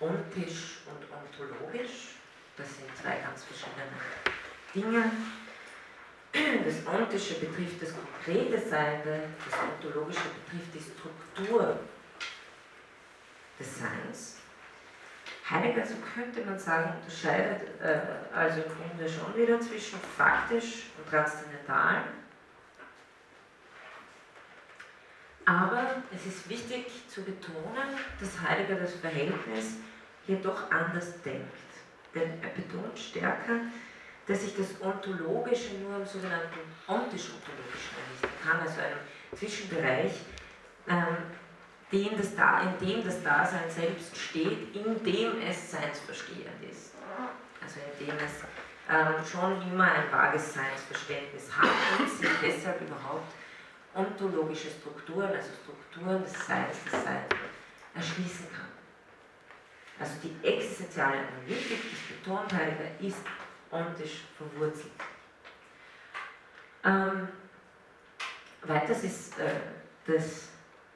ontisch 0.00 0.80
und 0.86 1.00
ontologisch. 1.10 2.16
Das 2.56 2.76
sind 2.76 2.96
zwei 2.96 3.16
ganz 3.18 3.44
verschiedene 3.44 3.88
Dinge. 4.74 5.10
Das 6.64 6.86
Ontische 6.92 7.34
betrifft 7.34 7.80
das 7.80 7.92
konkrete 7.94 8.58
Seiende, 8.58 9.28
das 9.48 9.58
Ontologische 9.60 10.20
betrifft 10.44 10.74
die 10.74 10.80
Struktur 10.80 11.78
des 13.58 13.78
Seins. 13.78 14.43
Heidegger, 15.48 15.84
so 15.84 15.94
könnte 16.14 16.42
man 16.44 16.58
sagen, 16.58 16.94
unterscheidet 16.98 17.68
äh, 17.82 17.98
also 18.34 18.62
im 18.62 18.68
Grunde 18.68 19.08
schon 19.08 19.36
wieder 19.36 19.60
zwischen 19.60 19.98
faktisch 19.98 20.86
und 20.96 21.08
transzendental. 21.08 22.04
Aber 25.44 26.02
es 26.14 26.24
ist 26.24 26.48
wichtig 26.48 26.86
zu 27.08 27.22
betonen, 27.22 27.88
dass 28.18 28.40
Heidegger 28.40 28.76
das 28.76 28.94
Verhältnis 28.94 29.76
hier 30.26 30.36
doch 30.36 30.70
anders 30.70 31.20
denkt. 31.22 31.52
Denn 32.14 32.42
er 32.42 32.48
betont 32.48 32.98
stärker, 32.98 33.60
dass 34.26 34.40
sich 34.40 34.56
das 34.56 34.80
Ontologische 34.80 35.74
nur 35.74 35.98
im 35.98 36.06
sogenannten 36.06 36.60
ontisch-ontologischen 36.86 37.96
errichten 37.98 38.42
kann, 38.42 38.60
also 38.60 38.80
einem 38.80 39.00
Zwischenbereich, 39.36 40.20
ähm, 40.88 41.16
den 41.94 42.16
das 42.16 42.34
da, 42.34 42.60
in 42.60 42.86
dem 42.86 43.04
das 43.04 43.22
Dasein 43.22 43.70
selbst 43.70 44.16
steht, 44.16 44.74
in 44.74 45.02
dem 45.04 45.40
es 45.48 45.70
seinsverstehend 45.70 46.62
ist. 46.68 46.94
Also 47.62 47.80
in 47.80 48.06
dem 48.06 48.16
es 48.16 48.42
ähm, 48.90 49.24
schon 49.24 49.62
immer 49.72 49.84
ein 49.84 50.10
vages 50.10 50.54
Seinsverständnis 50.54 51.50
hat 51.56 51.70
und 51.98 52.10
sich 52.10 52.28
deshalb 52.42 52.80
überhaupt 52.80 53.32
ontologische 53.94 54.68
Strukturen, 54.70 55.28
also 55.28 55.50
Strukturen 55.62 56.22
des 56.22 56.32
Seins, 56.32 56.76
des 56.84 57.04
Seins, 57.04 57.26
erschließen 57.94 58.48
kann. 58.52 58.66
Also 60.00 60.14
die 60.24 60.46
existenziale 60.46 61.18
Analytik, 61.18 61.78
das 61.90 62.16
betont 62.18 62.52
Heidegger, 62.52 62.90
ist 63.00 63.24
ontisch 63.70 64.24
verwurzelt. 64.36 64.90
Ähm, 66.84 67.28
weiters 68.62 69.04
ist 69.04 69.38
äh, 69.38 69.54
das 70.06 70.48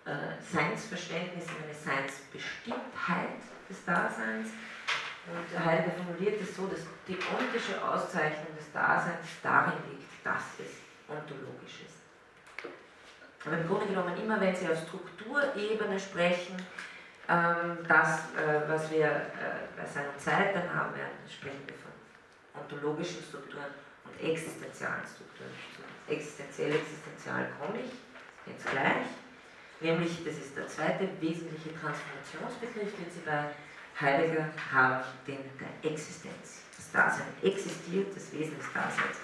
äh, 0.08 0.40
Seinsverständnis 0.40 1.44
eine 1.52 1.74
Seinsbestimmtheit 1.74 3.44
des 3.68 3.84
Daseins. 3.84 4.48
Und 5.28 5.64
Heidegger 5.64 5.92
formuliert 5.92 6.40
es 6.40 6.56
so, 6.56 6.66
dass 6.66 6.80
die 7.06 7.18
ontische 7.36 7.76
Auszeichnung 7.84 8.56
des 8.56 8.72
Daseins 8.72 9.26
darin 9.42 9.76
liegt, 9.90 10.24
dass 10.24 10.56
es 10.58 10.80
ontologisch 11.06 11.84
ist. 11.84 12.00
Aber 13.44 13.58
im 13.58 13.68
Grunde 13.68 13.86
genommen, 13.86 14.16
immer 14.16 14.40
wenn 14.40 14.56
Sie 14.56 14.66
auf 14.68 14.78
Strukturebene 14.88 16.00
sprechen, 16.00 16.56
ähm, 17.28 17.78
das, 17.86 18.32
äh, 18.32 18.66
was 18.66 18.90
wir 18.90 19.04
äh, 19.04 19.68
bei 19.76 19.84
seiner 19.84 20.16
Zeit 20.16 20.56
dann 20.56 20.74
haben 20.74 20.96
werden, 20.96 21.18
sprechen 21.28 21.62
wir 21.66 21.76
von 21.76 21.92
ontologischen 22.62 23.22
Strukturen 23.22 23.68
und 24.04 24.26
existenzialen 24.26 25.04
Strukturen. 25.04 25.52
Existenziell, 26.08 26.72
existenzial 26.72 27.48
komme 27.60 27.80
ich 27.84 27.92
jetzt 28.46 28.66
gleich. 28.70 29.27
Nämlich, 29.80 30.24
das 30.24 30.34
ist 30.34 30.56
der 30.56 30.66
zweite 30.66 31.08
wesentliche 31.20 31.70
Transformationsbegriff, 31.74 32.96
den 32.96 33.10
Sie 33.10 33.20
bei 33.24 33.50
Heidegger 34.00 34.50
haben, 34.72 35.04
den 35.26 35.38
der 35.58 35.90
Existenz. 35.90 36.62
Das 36.76 36.90
Dasein 36.90 37.26
existiert, 37.42 38.14
das 38.14 38.32
Wesen 38.32 38.56
des 38.58 38.72
Daseins 38.72 39.18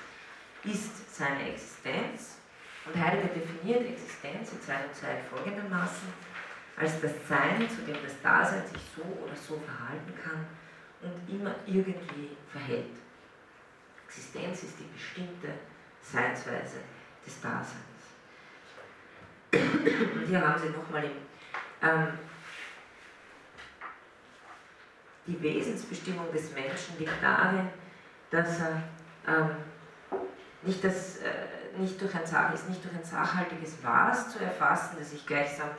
ist 0.64 1.14
seine 1.14 1.50
Existenz. 1.50 2.38
Und 2.86 3.02
Heidegger 3.02 3.34
definiert 3.34 3.86
Existenz 3.88 4.52
in 4.52 4.60
seiner 4.60 4.92
Zeit 4.92 5.24
folgendermaßen 5.30 6.08
als 6.76 7.00
das 7.00 7.12
Sein, 7.28 7.68
zu 7.68 7.82
dem 7.82 7.96
das 8.02 8.20
Dasein 8.22 8.66
sich 8.66 8.82
so 8.96 9.02
oder 9.02 9.36
so 9.36 9.60
verhalten 9.60 10.12
kann 10.22 10.46
und 11.02 11.34
immer 11.34 11.54
irgendwie 11.66 12.36
verhält. 12.50 12.96
Existenz 14.06 14.64
ist 14.64 14.78
die 14.78 14.92
bestimmte 14.92 15.48
Seinsweise 16.02 16.78
des 17.24 17.40
Daseins. 17.40 17.93
Hier 20.26 20.46
haben 20.46 20.60
Sie 20.60 20.68
nochmal 20.68 21.04
ähm, 21.82 22.18
die 25.26 25.40
Wesensbestimmung 25.42 26.30
des 26.32 26.52
Menschen 26.52 26.98
liegt 26.98 27.22
darin, 27.22 27.68
dass 28.30 28.60
er 28.60 28.82
ähm, 29.26 29.50
nicht, 30.62 30.82
das, 30.82 31.18
äh, 31.18 31.78
nicht, 31.78 32.00
durch 32.00 32.14
ein, 32.14 32.22
ist 32.54 32.68
nicht 32.68 32.84
durch 32.84 32.94
ein 32.94 33.04
sachhaltiges 33.04 33.78
Was 33.82 34.32
zu 34.32 34.42
erfassen, 34.42 34.96
das 34.98 35.12
ich 35.12 35.26
gleichsam 35.26 35.70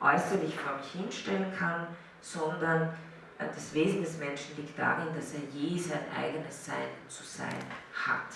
äußerlich 0.00 0.58
vor 0.58 0.76
mich 0.76 0.92
hinstellen 0.92 1.52
kann, 1.56 1.86
sondern 2.20 2.94
äh, 3.38 3.46
das 3.54 3.72
Wesen 3.74 4.02
des 4.02 4.18
Menschen 4.18 4.56
liegt 4.56 4.78
darin, 4.78 5.14
dass 5.14 5.34
er 5.34 5.40
je 5.52 5.78
sein 5.78 6.04
eigenes 6.16 6.66
Sein 6.66 6.88
zu 7.08 7.22
sein 7.24 7.64
hat. 7.94 8.32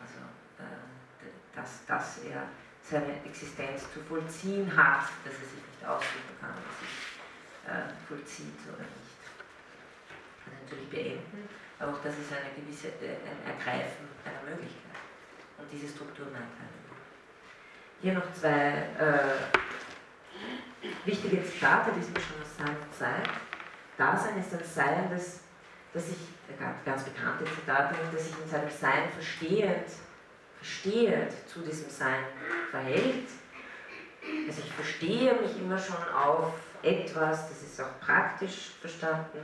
Also, 0.00 0.18
äh, 0.58 1.56
dass, 1.56 1.84
dass 1.86 2.18
er 2.24 2.42
seine 2.82 3.24
Existenz 3.24 3.86
zu 3.92 4.00
vollziehen 4.00 4.68
hat, 4.76 5.08
dass 5.24 5.34
er 5.34 5.46
sich 5.46 5.62
nicht 5.62 5.84
aussuchen 5.86 6.34
kann, 6.40 6.54
sich 6.80 7.12
äh, 7.66 7.88
vollzieht 8.08 8.58
oder 8.68 8.82
nicht. 8.82 9.22
Also 10.44 10.58
natürlich 10.62 10.90
beenden, 10.90 11.48
aber 11.78 11.92
auch 11.92 12.02
das 12.02 12.18
ist 12.18 12.32
eine 12.32 12.50
gewisse, 12.54 12.88
ein 12.98 13.40
Ergreifen 13.46 14.08
einer 14.24 14.42
Möglichkeit 14.50 14.98
und 15.58 15.70
diese 15.70 15.88
Strukturen 15.88 16.34
einteilen. 16.34 16.82
Hier 18.02 18.14
noch 18.14 18.32
zwei 18.32 18.88
äh, 18.98 19.38
wichtige 21.04 21.44
Zitate, 21.44 21.92
die 21.92 22.00
es 22.00 22.10
mir 22.10 22.20
schon 22.20 22.42
aus 22.42 22.56
seiner 22.58 22.90
Zeit. 22.90 23.28
Dasein 23.96 24.38
ist 24.38 24.52
ein 24.52 24.64
Sein, 24.64 25.10
das, 25.10 25.40
das 25.94 26.08
sich, 26.08 26.18
ganz 26.84 27.04
bekannte 27.04 27.44
Zitate, 27.44 27.94
das 28.12 28.26
sich 28.26 28.34
in 28.42 28.48
seinem 28.48 28.70
Sein 28.70 29.08
verstehend, 29.12 29.86
verstehend 30.62 31.32
zu 31.48 31.60
diesem 31.60 31.90
Sein 31.90 32.24
verhält. 32.70 33.28
Also 34.46 34.62
ich 34.64 34.72
verstehe 34.72 35.34
mich 35.34 35.58
immer 35.58 35.78
schon 35.78 35.96
auf 36.14 36.54
etwas, 36.82 37.48
das 37.48 37.62
ist 37.62 37.80
auch 37.80 38.00
praktisch 38.00 38.70
verstanden. 38.80 39.40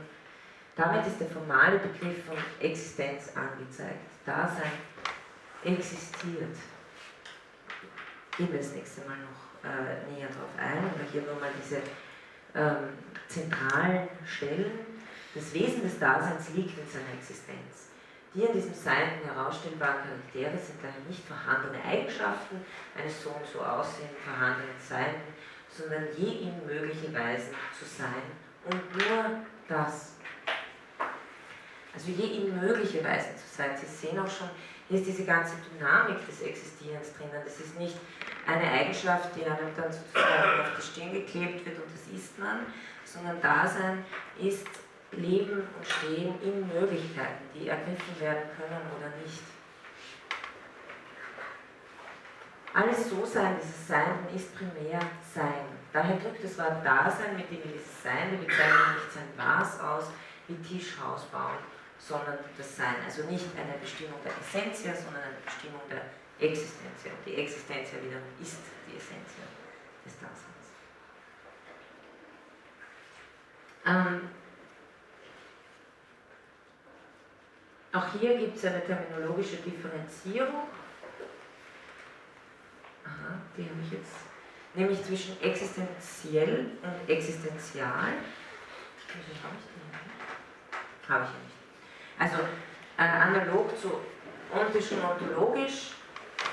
Damit 0.75 1.05
ist 1.05 1.19
der 1.19 1.27
formale 1.27 1.77
Begriff 1.79 2.25
von 2.25 2.37
Existenz 2.61 3.33
angezeigt. 3.35 3.99
Dasein 4.25 4.71
existiert. 5.65 6.55
Gehen 8.37 8.51
wir 8.51 8.59
das 8.59 8.71
nächste 8.71 9.01
Mal 9.01 9.17
noch 9.17 9.69
äh, 9.69 10.09
näher 10.13 10.29
darauf 10.29 10.55
ein, 10.57 10.77
aber 10.77 11.11
hier 11.11 11.23
nochmal 11.23 11.51
diese 11.61 11.81
ähm, 12.55 12.93
zentralen 13.27 14.07
Stellen. 14.25 14.71
Das 15.35 15.53
Wesen 15.53 15.83
des 15.83 15.99
Daseins 15.99 16.49
liegt 16.55 16.79
in 16.79 16.87
seiner 16.87 17.13
Existenz. 17.17 17.88
Die 18.33 18.41
in 18.41 18.53
diesem 18.53 18.73
Sein 18.73 19.19
herausstellbaren 19.25 20.03
Charaktere 20.03 20.57
sind 20.57 20.77
daher 20.83 21.01
nicht 21.07 21.25
vorhandene 21.25 21.83
Eigenschaften 21.83 22.63
eines 22.95 23.23
so 23.23 23.29
und 23.31 23.45
so 23.45 23.59
aussehenden 23.59 24.17
vorhandenen 24.23 24.77
Sein, 24.77 25.15
sondern 25.67 26.07
je 26.15 26.47
ihm 26.47 26.53
mögliche 26.65 27.11
Weisen 27.13 27.55
zu 27.77 27.85
sein 27.85 28.21
und 28.65 28.95
nur 28.95 29.41
das. 29.67 30.13
Also 31.91 32.11
je 32.11 32.25
ihm 32.25 32.59
mögliche 32.59 33.03
Weisen 33.03 33.35
zu 33.35 33.55
sein. 33.55 33.71
Sie 33.75 33.87
sehen 33.87 34.19
auch 34.19 34.29
schon, 34.29 34.49
hier 34.87 34.99
ist 34.99 35.07
diese 35.07 35.25
ganze 35.25 35.55
Dynamik 35.73 36.25
des 36.27 36.41
Existierens 36.41 37.13
drinnen. 37.17 37.41
Das 37.43 37.59
ist 37.59 37.79
nicht 37.79 37.97
eine 38.45 38.69
Eigenschaft, 38.69 39.35
die 39.35 39.43
einem 39.43 39.75
dann 39.75 39.91
sozusagen 39.91 40.61
auf 40.61 40.75
die 40.77 40.81
Stirn 40.81 41.13
geklebt 41.13 41.65
wird 41.65 41.77
und 41.77 41.91
das 41.93 42.07
ist 42.13 42.37
man, 42.37 42.65
sondern 43.05 43.41
Dasein 43.41 44.05
ist 44.39 44.67
Leben 45.11 45.67
und 45.75 45.87
Stehen 45.87 46.41
in 46.41 46.67
Möglichkeiten, 46.67 47.43
die 47.53 47.67
ergriffen 47.67 48.19
werden 48.19 48.49
können 48.55 48.81
oder 48.97 49.09
nicht. 49.23 49.41
Alles 52.73 53.09
So-Sein, 53.09 53.57
dieses 53.61 53.87
Sein 53.87 54.27
ist 54.35 54.55
primär 54.55 54.99
Sein. 55.33 55.65
Daher 55.91 56.17
drückt 56.17 56.43
das 56.43 56.57
Wort 56.59 56.85
Dasein, 56.85 57.35
mit 57.35 57.49
dem 57.49 57.63
dieses 57.63 58.03
Sein, 58.03 58.31
wir 58.31 58.47
bezeichnen 58.47 58.93
nicht 58.93 59.11
sein 59.11 59.29
Was 59.37 59.79
aus, 59.79 60.11
wie 60.47 60.55
Tischhaus 60.57 61.23
bauen, 61.25 61.57
sondern 61.97 62.37
das 62.55 62.77
Sein. 62.77 62.95
Also 63.03 63.23
nicht 63.23 63.47
eine 63.57 63.77
Bestimmung 63.79 64.19
der 64.23 64.33
Essenz, 64.37 64.83
sondern 64.83 65.23
eine 65.23 65.41
Bestimmung 65.43 65.81
der 65.89 66.01
Existenz. 66.39 67.01
Die 67.25 67.35
Existenz 67.35 67.89
wiederum 67.91 68.23
ist 68.39 68.59
die 68.87 68.97
Essenz 68.97 69.29
des 70.05 70.13
Daseins. 70.19 70.49
Ähm, 73.85 74.29
auch 77.91 78.05
hier 78.19 78.37
gibt 78.37 78.57
es 78.57 78.65
eine 78.65 78.83
terminologische 78.85 79.57
Differenzierung. 79.57 80.67
Aha, 83.03 83.39
die 83.57 83.63
habe 83.63 83.81
ich 83.83 83.91
jetzt. 83.91 84.13
Nämlich 84.75 85.03
zwischen 85.03 85.41
existenziell 85.41 86.71
und 86.83 87.09
existenzial. 87.09 88.13
Habe 89.09 89.55
ich? 91.01 91.09
Habe 91.09 91.23
nicht. 91.23 91.59
Also 92.19 92.37
äh, 92.97 93.01
analog 93.01 93.75
zu 93.79 93.99
ontisch 94.53 94.91
und 94.91 95.03
ontologisch, 95.03 95.93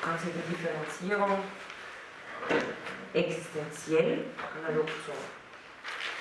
also 0.02 0.26
die 0.26 0.54
Differenzierung 0.54 1.40
existenziell, 3.12 4.24
analog 4.56 4.86
zu 4.86 5.12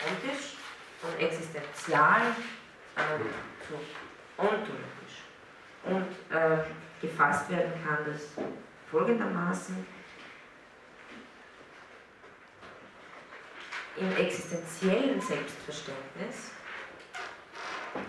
ontisch 0.09 0.55
und 1.03 1.19
existenzial, 1.21 2.21
analog 2.95 3.33
zu 3.67 3.75
ontologisch. 4.37 4.94
Und 5.85 6.35
äh, 6.35 6.57
gefasst 7.01 7.49
werden 7.49 7.73
kann 7.85 7.99
das 8.05 8.43
folgendermaßen. 8.89 9.85
Im 13.97 14.17
existenziellen 14.17 15.21
Selbstverständnis 15.21 16.51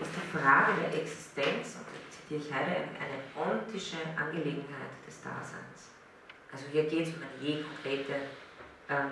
ist 0.01 0.11
die 0.15 0.37
Frage 0.37 0.73
der 0.81 1.01
Existenz, 1.01 1.75
und 1.75 1.85
da 1.87 2.11
zitiere 2.11 2.41
ich 2.41 2.53
Heidegger, 2.53 2.89
eine 2.99 3.51
ontische 3.51 3.97
Angelegenheit 4.17 4.91
des 5.05 5.21
Daseins. 5.21 5.91
Also 6.51 6.65
hier 6.71 6.83
geht 6.83 7.07
es 7.07 7.13
um 7.13 7.21
eine 7.21 7.41
je 7.41 7.61
konkrete 7.61 8.15
ähm, 8.89 9.11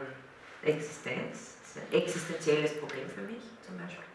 Existenz. 0.64 1.58
Das 1.62 1.76
ist 1.76 1.78
ein 1.78 2.02
existenzielles 2.02 2.78
Problem 2.80 3.08
für 3.10 3.22
mich 3.22 3.44
zum 3.66 3.78
Beispiel. 3.78 4.15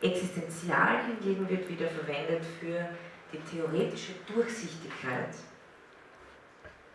Existenzial 0.00 1.04
hingegen 1.06 1.48
wird 1.48 1.68
wieder 1.68 1.88
verwendet 1.88 2.44
für 2.60 2.88
die 3.32 3.38
theoretische 3.38 4.12
Durchsichtigkeit 4.32 5.34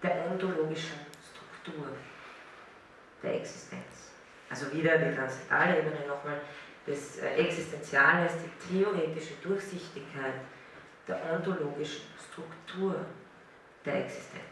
der 0.01 0.31
ontologischen 0.31 0.99
Struktur 1.31 1.87
der 3.21 3.35
Existenz. 3.35 4.11
Also 4.49 4.71
wieder 4.71 4.97
die 4.97 5.15
transzendale 5.15 5.79
Ebene 5.79 6.07
nochmal 6.07 6.41
das 6.85 7.17
äh, 7.17 7.35
Existenziale 7.35 8.25
ist 8.25 8.37
die 8.43 8.77
theoretische 8.77 9.35
Durchsichtigkeit 9.41 10.33
der 11.07 11.19
ontologischen 11.31 12.07
Struktur 12.19 12.95
der 13.85 14.05
Existenz. 14.05 14.43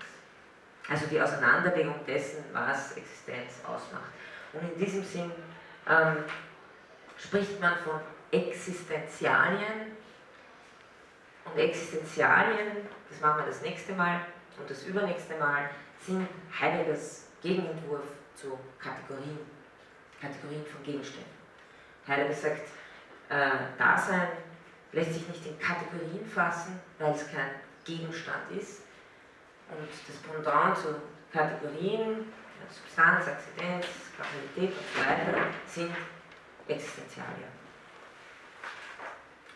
Also 0.90 1.08
die 1.08 1.22
Auseinanderlegung 1.22 1.96
dessen, 2.06 2.44
was 2.54 2.96
Existenz 2.98 3.62
ausmacht. 3.66 4.12
Und 4.54 4.74
in 4.74 4.78
diesem 4.78 5.04
Sinn 5.04 5.32
ähm, 5.90 6.24
spricht 7.18 7.60
man 7.60 7.76
von 7.78 8.00
Existenzialien. 8.32 9.98
Und 11.46 11.58
Existenzialien, 11.58 12.88
das 13.10 13.20
machen 13.20 13.40
wir 13.40 13.46
das 13.48 13.62
nächste 13.62 13.94
Mal 13.94 14.22
und 14.60 14.70
das 14.70 14.84
übernächste 14.84 15.36
Mal, 15.38 15.70
sind 16.06 16.28
Heideggers 16.60 17.28
Gegenentwurf 17.42 18.04
zu 18.36 18.58
Kategorien, 18.80 19.40
Kategorien 20.20 20.66
von 20.66 20.84
Gegenständen. 20.84 21.32
Heidegger 22.08 22.34
sagt, 22.34 22.68
äh, 23.30 23.78
Dasein 23.78 24.28
lässt 24.92 25.14
sich 25.14 25.28
nicht 25.28 25.46
in 25.46 25.60
Kategorien 25.60 26.26
fassen, 26.26 26.80
weil 27.00 27.14
es 27.14 27.32
kein 27.32 27.52
Gegenstand 27.86 28.52
ist. 28.52 28.82
Und 29.70 29.88
das 30.08 30.18
Pendant 30.18 30.78
zu 30.78 30.96
Kategorien, 31.32 32.32
Substanz, 32.70 33.28
Akzidenz, 33.28 33.86
Kausalität 34.18 34.78
und 34.78 34.86
so 34.94 35.00
weiter, 35.00 35.48
sind 35.66 35.92
Existenzialien. 36.68 37.61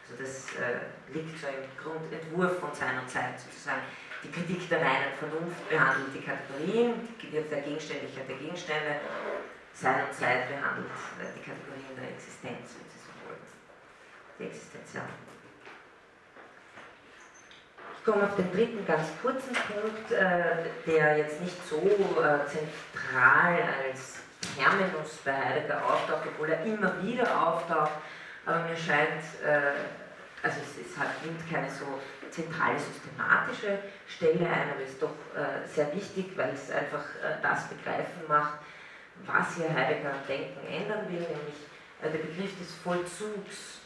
Also 0.06 0.22
das 0.22 0.54
äh, 0.62 0.86
liegt 1.14 1.40
so 1.40 1.48
im 1.48 1.66
Grundentwurf 1.82 2.60
von 2.60 2.74
seiner 2.74 3.08
Zeit 3.08 3.40
sozusagen. 3.40 3.82
Die 4.24 4.32
Kritik 4.32 4.70
der 4.70 4.82
reinen 4.82 5.14
Vernunft 5.18 5.68
behandelt 5.70 6.14
die 6.14 6.22
Kategorien, 6.22 6.94
die 7.22 7.30
der 7.30 7.62
Gegenständlichkeit 7.62 8.30
der 8.30 8.38
Gegenstände 8.38 9.02
seiner 9.74 10.12
Zeit 10.12 10.50
behandelt, 10.50 10.94
äh, 11.20 11.34
die 11.34 11.42
Kategorien 11.42 11.94
der 11.98 12.10
Existenz, 12.14 12.78
wenn 12.78 12.90
Sie 12.90 13.02
so 13.02 13.12
wollen, 13.26 13.42
die 14.40 14.46
Existenzial. 14.46 15.10
Ich 17.98 18.06
komme 18.06 18.24
auf 18.24 18.36
den 18.36 18.52
dritten 18.52 18.86
ganz 18.86 19.10
kurzen 19.22 19.54
Punkt, 19.54 20.12
äh, 20.12 20.70
der 20.86 21.18
jetzt 21.18 21.42
nicht 21.42 21.58
so 21.68 21.82
zentral 21.82 23.58
als 23.82 24.22
Terminus 24.56 25.18
bei 25.26 25.34
Heidegger 25.34 25.84
auftaucht, 25.84 26.28
obwohl 26.28 26.50
er 26.50 26.64
immer 26.64 27.02
wieder 27.02 27.26
auftaucht, 27.26 27.94
aber 28.46 28.60
mir 28.68 28.78
scheint, 28.78 29.24
also 30.44 30.58
es, 30.62 30.92
es 30.92 30.98
hat, 30.98 31.08
keine 31.52 31.70
so 31.70 31.86
zentrale 32.30 32.78
systematische 32.78 33.80
Stelle 34.08 34.46
ein, 34.46 34.72
aber 34.72 34.84
es 34.84 34.92
ist 34.92 35.02
doch 35.02 35.16
sehr 35.66 35.94
wichtig, 35.96 36.32
weil 36.36 36.54
es 36.54 36.70
einfach 36.72 37.04
das 37.42 37.68
begreifen 37.70 38.28
macht, 38.28 38.60
was 39.24 39.56
hier 39.56 39.74
Heidegger 39.74 40.12
am 40.12 40.28
Denken 40.28 40.68
ändern 40.68 41.08
will, 41.08 41.22
nämlich 41.22 41.68
äh, 42.02 42.10
der 42.10 42.20
Begriff 42.20 42.58
des 42.60 42.74
Vollzugs. 42.84 43.82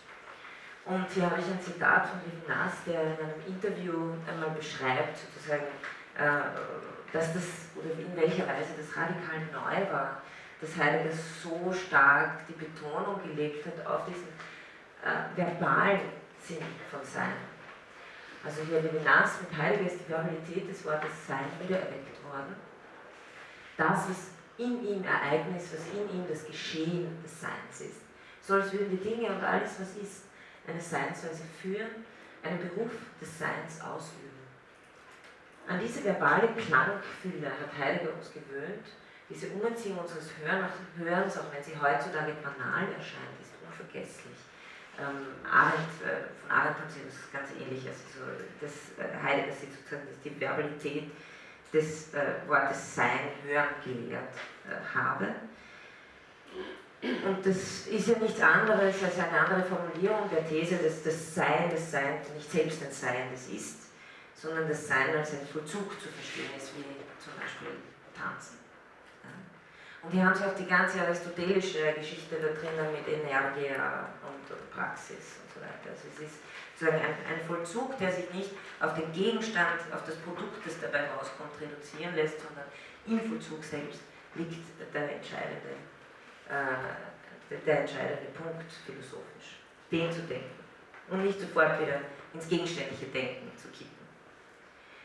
Und 0.85 1.05
hier 1.13 1.29
habe 1.29 1.39
ich 1.39 1.45
ein 1.45 1.61
Zitat 1.61 2.07
von 2.07 2.19
Levinas, 2.25 2.73
der 2.85 3.01
in 3.01 3.17
einem 3.19 3.41
Interview 3.45 4.15
einmal 4.27 4.49
beschreibt, 4.51 5.17
sozusagen, 5.17 5.67
äh, 6.17 7.13
dass 7.13 7.33
das, 7.33 7.43
oder 7.75 7.91
in 7.91 8.15
welcher 8.15 8.47
Weise 8.47 8.73
das 8.77 8.95
radikal 8.97 9.39
neu 9.53 9.93
war, 9.93 10.21
dass 10.61 10.75
Heidegger 10.77 11.15
so 11.15 11.71
stark 11.71 12.47
die 12.47 12.53
Betonung 12.53 13.21
gelegt 13.23 13.65
hat 13.65 13.85
auf 13.85 14.05
diesen 14.05 14.27
äh, 15.03 15.37
verbalen 15.37 16.01
Sinn 16.41 16.63
von 16.89 17.03
Sein. 17.03 17.33
Also 18.43 18.61
hier 18.63 18.81
Levinas 18.81 19.41
mit 19.41 19.57
Heidegger 19.57 19.87
ist 19.87 19.99
die 19.99 20.11
Verbalität 20.11 20.69
des 20.69 20.85
Wortes 20.85 21.11
Sein 21.27 21.45
wiedererweckt 21.61 22.23
worden. 22.23 22.55
Das 23.77 24.09
ist 24.09 24.31
in 24.57 24.85
ihm 24.85 25.03
Ereignis, 25.03 25.69
was 25.73 25.87
in 25.93 26.19
ihm 26.19 26.27
das 26.27 26.45
Geschehen 26.45 27.21
des 27.23 27.41
Seins 27.41 27.81
ist. 27.81 28.01
so 28.41 28.55
als 28.55 28.71
würden 28.73 28.89
die 28.89 28.97
Dinge 28.97 29.29
und 29.29 29.43
alles, 29.43 29.79
was 29.79 29.95
ist, 29.95 30.23
eine 30.67 30.81
Seinsweise 30.81 31.43
führen, 31.61 32.03
einen 32.43 32.59
Beruf 32.59 32.91
des 33.21 33.39
Seins 33.39 33.81
ausüben. 33.81 34.39
An 35.67 35.79
diese 35.79 36.03
verbale 36.03 36.47
Klangfülle 36.47 37.47
hat 37.47 37.77
Heidegger 37.77 38.13
uns 38.15 38.33
gewöhnt. 38.33 38.87
Diese 39.29 39.49
Umerziehung 39.49 39.99
unseres 39.99 40.31
Hörens, 40.97 41.37
auch 41.37 41.53
wenn 41.53 41.63
sie 41.63 41.79
heutzutage 41.79 42.33
banal 42.41 42.91
erscheint, 42.91 43.37
ist 43.39 43.53
unvergesslich. 43.63 44.48
Ähm, 44.99 45.49
Arendt, 45.49 45.89
äh, 46.03 46.27
von 46.49 46.57
haben 46.57 46.89
sie 46.89 47.01
etwas 47.01 47.31
ganz 47.31 47.49
Ähnliches. 47.59 47.95
Also 48.09 48.43
das 48.59 48.73
äh, 48.97 49.15
Heidegger 49.23 49.53
sieht 49.53 49.73
sozusagen, 49.73 50.07
dass 50.07 50.21
die 50.23 50.39
Verbalität 50.39 51.11
des 51.71 52.13
äh, 52.13 52.47
Wortes 52.47 52.95
Sein, 52.95 53.31
Hören 53.45 53.69
gelehrt 53.83 54.33
äh, 54.67 54.97
habe. 54.97 55.35
Und 57.01 57.45
das 57.45 57.87
ist 57.87 58.07
ja 58.09 58.17
nichts 58.17 58.41
anderes 58.41 59.01
als 59.01 59.19
eine 59.19 59.39
andere 59.39 59.63
Formulierung 59.63 60.29
der 60.29 60.45
These, 60.47 60.77
dass 60.77 61.03
das 61.03 61.35
Sein 61.35 61.69
das 61.71 61.91
Sein 61.91 62.19
nicht 62.35 62.51
selbst 62.51 62.83
ein 62.83 62.91
Sein 62.91 63.29
das 63.31 63.47
ist, 63.47 63.77
sondern 64.35 64.67
das 64.67 64.85
Sein 64.85 65.15
als 65.15 65.31
ein 65.31 65.47
Vollzug 65.47 65.91
zu 66.01 66.09
verstehen 66.09 66.51
ist, 66.57 66.73
wie 66.75 66.83
zum 67.23 67.33
Beispiel 67.39 67.79
Tanzen. 68.13 68.59
Und 70.01 70.11
hier 70.11 70.25
haben 70.25 70.35
sie 70.35 70.45
auch 70.45 70.55
die 70.55 70.65
ganze 70.65 71.01
aristotelische 71.01 71.93
Geschichte 71.93 72.35
da 72.35 72.47
drinnen 72.47 72.93
mit 72.93 73.07
Energia 73.07 74.09
und, 74.23 74.71
Praxis 74.71 75.39
und 75.43 75.53
so 75.53 75.59
weiter. 75.59 75.91
Also 75.91 76.07
es 76.07 76.19
ist 76.23 76.39
sozusagen 76.73 77.03
ein, 77.03 77.15
ein, 77.27 77.45
Vollzug, 77.45 77.97
der 77.97 78.11
sich 78.11 78.31
nicht 78.33 78.51
auf 78.79 78.93
den 78.93 79.11
Gegenstand, 79.11 79.81
auf 79.91 80.05
das 80.05 80.15
Produkt, 80.17 80.65
das 80.65 80.79
dabei 80.79 81.09
rauskommt, 81.11 81.51
reduzieren 81.59 82.15
lässt, 82.15 82.39
sondern 82.39 82.65
im 83.07 83.19
Vollzug 83.29 83.63
selbst 83.63 83.99
liegt 84.35 84.63
der 84.93 85.15
entscheidende 85.15 85.75
äh, 86.49 87.57
der 87.65 87.81
entscheidende 87.81 88.31
Punkt 88.33 88.71
philosophisch, 88.85 89.59
den 89.91 90.11
zu 90.11 90.21
denken 90.21 90.59
und 91.09 91.23
nicht 91.23 91.39
sofort 91.39 91.79
wieder 91.81 92.01
ins 92.33 92.47
gegenständliche 92.47 93.07
Denken 93.07 93.51
zu 93.57 93.67
kippen. 93.69 94.07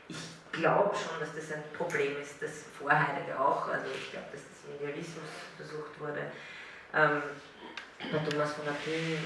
Ich 0.09 0.16
glaube 0.56 0.94
schon, 0.94 1.20
dass 1.20 1.35
das 1.35 1.56
ein 1.56 1.62
Problem 1.76 2.20
ist, 2.20 2.40
das 2.43 2.64
vor 2.78 2.90
Heidegger 2.90 3.40
auch, 3.40 3.68
also 3.68 3.86
ich 3.94 4.10
glaube, 4.10 4.26
dass 4.32 4.43
das 4.43 4.64
im 4.68 4.76
Idealismus 4.76 5.24
versucht 5.56 6.01
wurde, 6.01 6.32
ähm, 6.94 7.22
bei 8.12 8.18
Thomas 8.18 8.52
von 8.52 8.68
Aquin, 8.68 9.18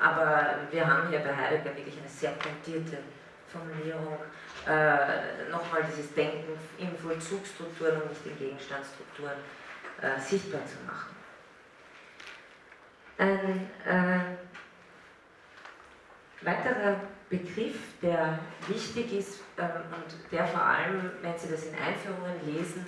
aber 0.00 0.58
wir 0.70 0.86
haben 0.86 1.08
hier 1.08 1.20
bei 1.20 1.34
Heidegger 1.34 1.76
wirklich 1.76 1.98
eine 1.98 2.08
sehr 2.08 2.32
pointierte 2.32 2.98
Formulierung, 3.50 4.18
äh, 4.66 5.50
nochmal 5.50 5.84
dieses 5.88 6.12
Denken 6.14 6.58
in 6.78 6.96
Vollzugsstrukturen 6.98 8.02
und 8.02 8.10
nicht 8.10 8.26
in 8.26 8.38
Gegenstandsstrukturen 8.38 9.38
äh, 10.02 10.20
sichtbar 10.20 10.60
zu 10.66 10.76
machen. 10.86 11.16
Ein 13.18 13.70
äh, 13.86 14.36
weiterer 16.44 17.00
Begriff, 17.28 17.76
der 18.02 18.38
wichtig 18.68 19.12
ist 19.12 19.40
ähm, 19.58 19.68
und 19.90 20.32
der 20.32 20.46
vor 20.46 20.62
allem, 20.62 21.10
wenn 21.22 21.38
Sie 21.38 21.50
das 21.50 21.64
in 21.66 21.74
Einführungen 21.74 22.38
lesen, 22.44 22.86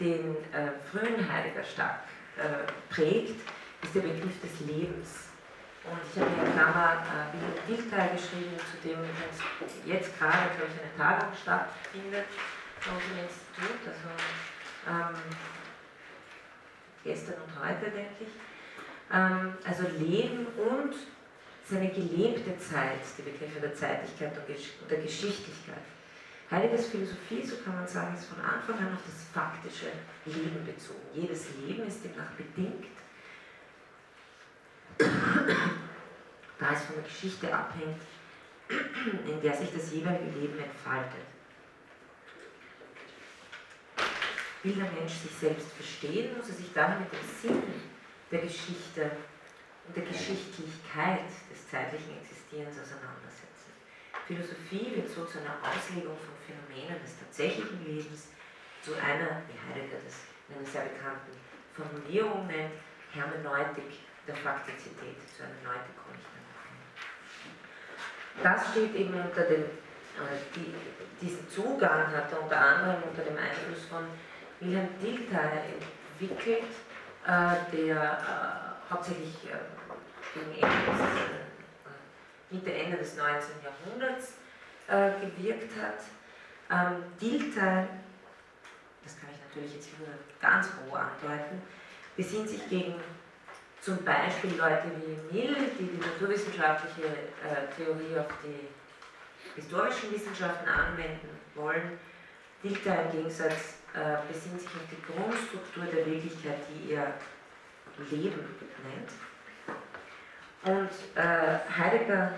den 0.00 0.36
äh, 0.52 0.70
frühen 0.90 1.30
Heidegger 1.30 1.64
stark 1.64 2.00
äh, 2.36 2.92
prägt, 2.92 3.40
ist 3.82 3.94
der 3.94 4.00
Begriff 4.00 4.40
des 4.40 4.66
Lebens. 4.66 5.28
Und 5.84 5.98
ich 6.04 6.20
habe 6.20 6.30
hier 6.34 6.52
Klammer 6.52 7.02
äh, 7.02 7.68
Wilhelm 7.68 7.90
Dilthey 7.90 8.16
geschrieben, 8.16 8.56
zu 8.58 8.88
dem 8.88 8.98
jetzt 9.86 10.18
gerade, 10.18 10.50
glaube 10.56 10.72
ich, 10.72 10.80
eine 10.82 10.96
Tagung 10.96 11.32
stattfindet 11.34 12.26
bei 12.84 12.90
unserem 12.92 13.18
Institut, 13.24 13.80
also 13.86 14.08
ähm, 14.88 15.16
gestern 17.04 17.34
und 17.42 17.64
heute, 17.64 17.90
denke 17.90 18.20
ich. 18.20 18.32
Ähm, 19.12 19.54
also 19.64 19.84
Leben 19.98 20.46
und 20.56 20.94
seine 21.68 21.90
gelebte 21.90 22.56
Zeit, 22.58 23.00
die 23.18 23.22
Begriffe 23.22 23.60
der 23.60 23.74
Zeitlichkeit 23.74 24.32
und 24.36 24.90
der 24.90 24.98
Geschichtlichkeit. 24.98 25.82
Heiliges 26.50 26.86
Philosophie, 26.86 27.44
so 27.44 27.56
kann 27.56 27.74
man 27.74 27.86
sagen, 27.86 28.14
ist 28.14 28.24
von 28.24 28.40
Anfang 28.40 28.78
an 28.78 28.94
auf 28.94 29.02
das 29.04 29.26
faktische 29.34 29.92
Leben 30.24 30.64
bezogen. 30.64 31.00
Jedes 31.14 31.48
Leben 31.60 31.86
ist 31.86 32.02
demnach 32.02 32.30
bedingt, 32.32 32.86
da 36.58 36.72
es 36.72 36.84
von 36.84 36.94
der 36.96 37.04
Geschichte 37.04 37.54
abhängt, 37.54 38.00
in 39.26 39.40
der 39.42 39.54
sich 39.54 39.70
das 39.74 39.92
jeweilige 39.92 40.38
Leben 40.38 40.58
entfaltet. 40.58 41.26
Will 44.62 44.74
der 44.74 44.90
Mensch 44.92 45.12
sich 45.12 45.30
selbst 45.38 45.70
verstehen, 45.72 46.36
muss 46.36 46.48
er 46.48 46.54
sich 46.54 46.72
daher 46.74 46.98
mit 46.98 47.12
dem 47.12 47.18
Sinn 47.42 47.62
der 48.30 48.40
Geschichte 48.40 49.10
und 49.88 49.96
der 49.96 50.04
Geschichtlichkeit 50.04 51.24
des 51.50 51.68
zeitlichen 51.70 52.20
Existierens 52.20 52.76
auseinandersetzen. 52.76 53.72
Philosophie 54.26 54.92
wird 54.94 55.08
so 55.08 55.24
zu 55.24 55.40
einer 55.40 55.56
Auslegung 55.64 56.16
von 56.20 56.36
Phänomenen 56.44 57.00
des 57.00 57.18
tatsächlichen 57.18 57.80
Lebens, 57.86 58.28
zu 58.84 58.92
einer, 58.94 59.40
wie 59.48 59.56
Heidegger 59.56 59.96
das 60.04 60.28
in 60.48 60.60
einer 60.60 60.68
sehr 60.68 60.84
bekannten 60.92 61.32
Formulierung 61.72 62.46
nennt, 62.46 62.76
Hermeneutik 63.12 64.04
der 64.26 64.36
Faktizität. 64.36 65.16
Zu 65.34 65.42
einer 65.42 65.56
Neutik 65.64 65.96
komme 65.96 66.16
ich 66.20 66.28
dann 66.28 66.44
Das 68.44 68.70
steht 68.70 68.94
eben 68.94 69.14
unter 69.14 69.44
dem, 69.48 69.64
äh, 69.64 70.36
die, 70.54 70.74
diesen 71.20 71.48
Zugang 71.48 72.12
hat 72.12 72.30
er 72.30 72.42
unter 72.42 72.60
anderem 72.60 73.02
unter 73.08 73.22
dem 73.22 73.38
Einfluss 73.38 73.88
von 73.88 74.04
Wilhelm 74.60 74.88
Dilthey 75.00 75.80
entwickelt, 76.20 76.72
äh, 77.26 77.56
der 77.72 77.96
äh, 77.96 78.92
hauptsächlich 78.92 79.34
äh, 79.46 79.77
gegen 80.38 80.62
Ende 80.62 80.86
des, 80.86 81.00
Mitte, 82.50 82.72
Ende 82.72 82.96
des 82.98 83.16
19. 83.16 83.50
Jahrhunderts 83.62 84.34
gewirkt 84.88 85.72
hat. 85.76 86.00
Ähm, 86.70 87.02
Dilthey, 87.20 87.86
das 89.02 89.18
kann 89.18 89.30
ich 89.32 89.40
natürlich 89.48 89.74
jetzt 89.74 89.98
nur 89.98 90.08
ganz 90.40 90.68
roh 90.68 90.94
andeuten, 90.94 91.62
besinnt 92.16 92.48
sich 92.48 92.68
gegen 92.68 92.94
zum 93.80 94.04
Beispiel 94.04 94.54
Leute 94.56 94.84
wie 94.96 95.34
Mill, 95.34 95.56
die 95.78 95.86
die 95.86 95.98
naturwissenschaftliche 95.98 97.08
äh, 97.08 97.74
Theorie 97.74 98.18
auf 98.18 98.26
die 98.44 98.68
historischen 99.58 100.12
Wissenschaften 100.12 100.68
anwenden 100.68 101.28
wollen. 101.54 101.98
Dilthey 102.62 103.04
im 103.04 103.12
Gegensatz 103.12 103.78
äh, 103.94 104.16
besinnt 104.30 104.60
sich 104.60 104.70
auf 104.70 104.86
die 104.90 105.12
Grundstruktur 105.12 105.84
der 105.84 106.04
Wirklichkeit, 106.04 106.58
die 106.68 106.92
er 106.92 107.14
Leben 108.10 108.44
nennt. 108.84 109.10
Und 110.68 110.90
äh, 111.14 111.58
Heidegger 111.78 112.32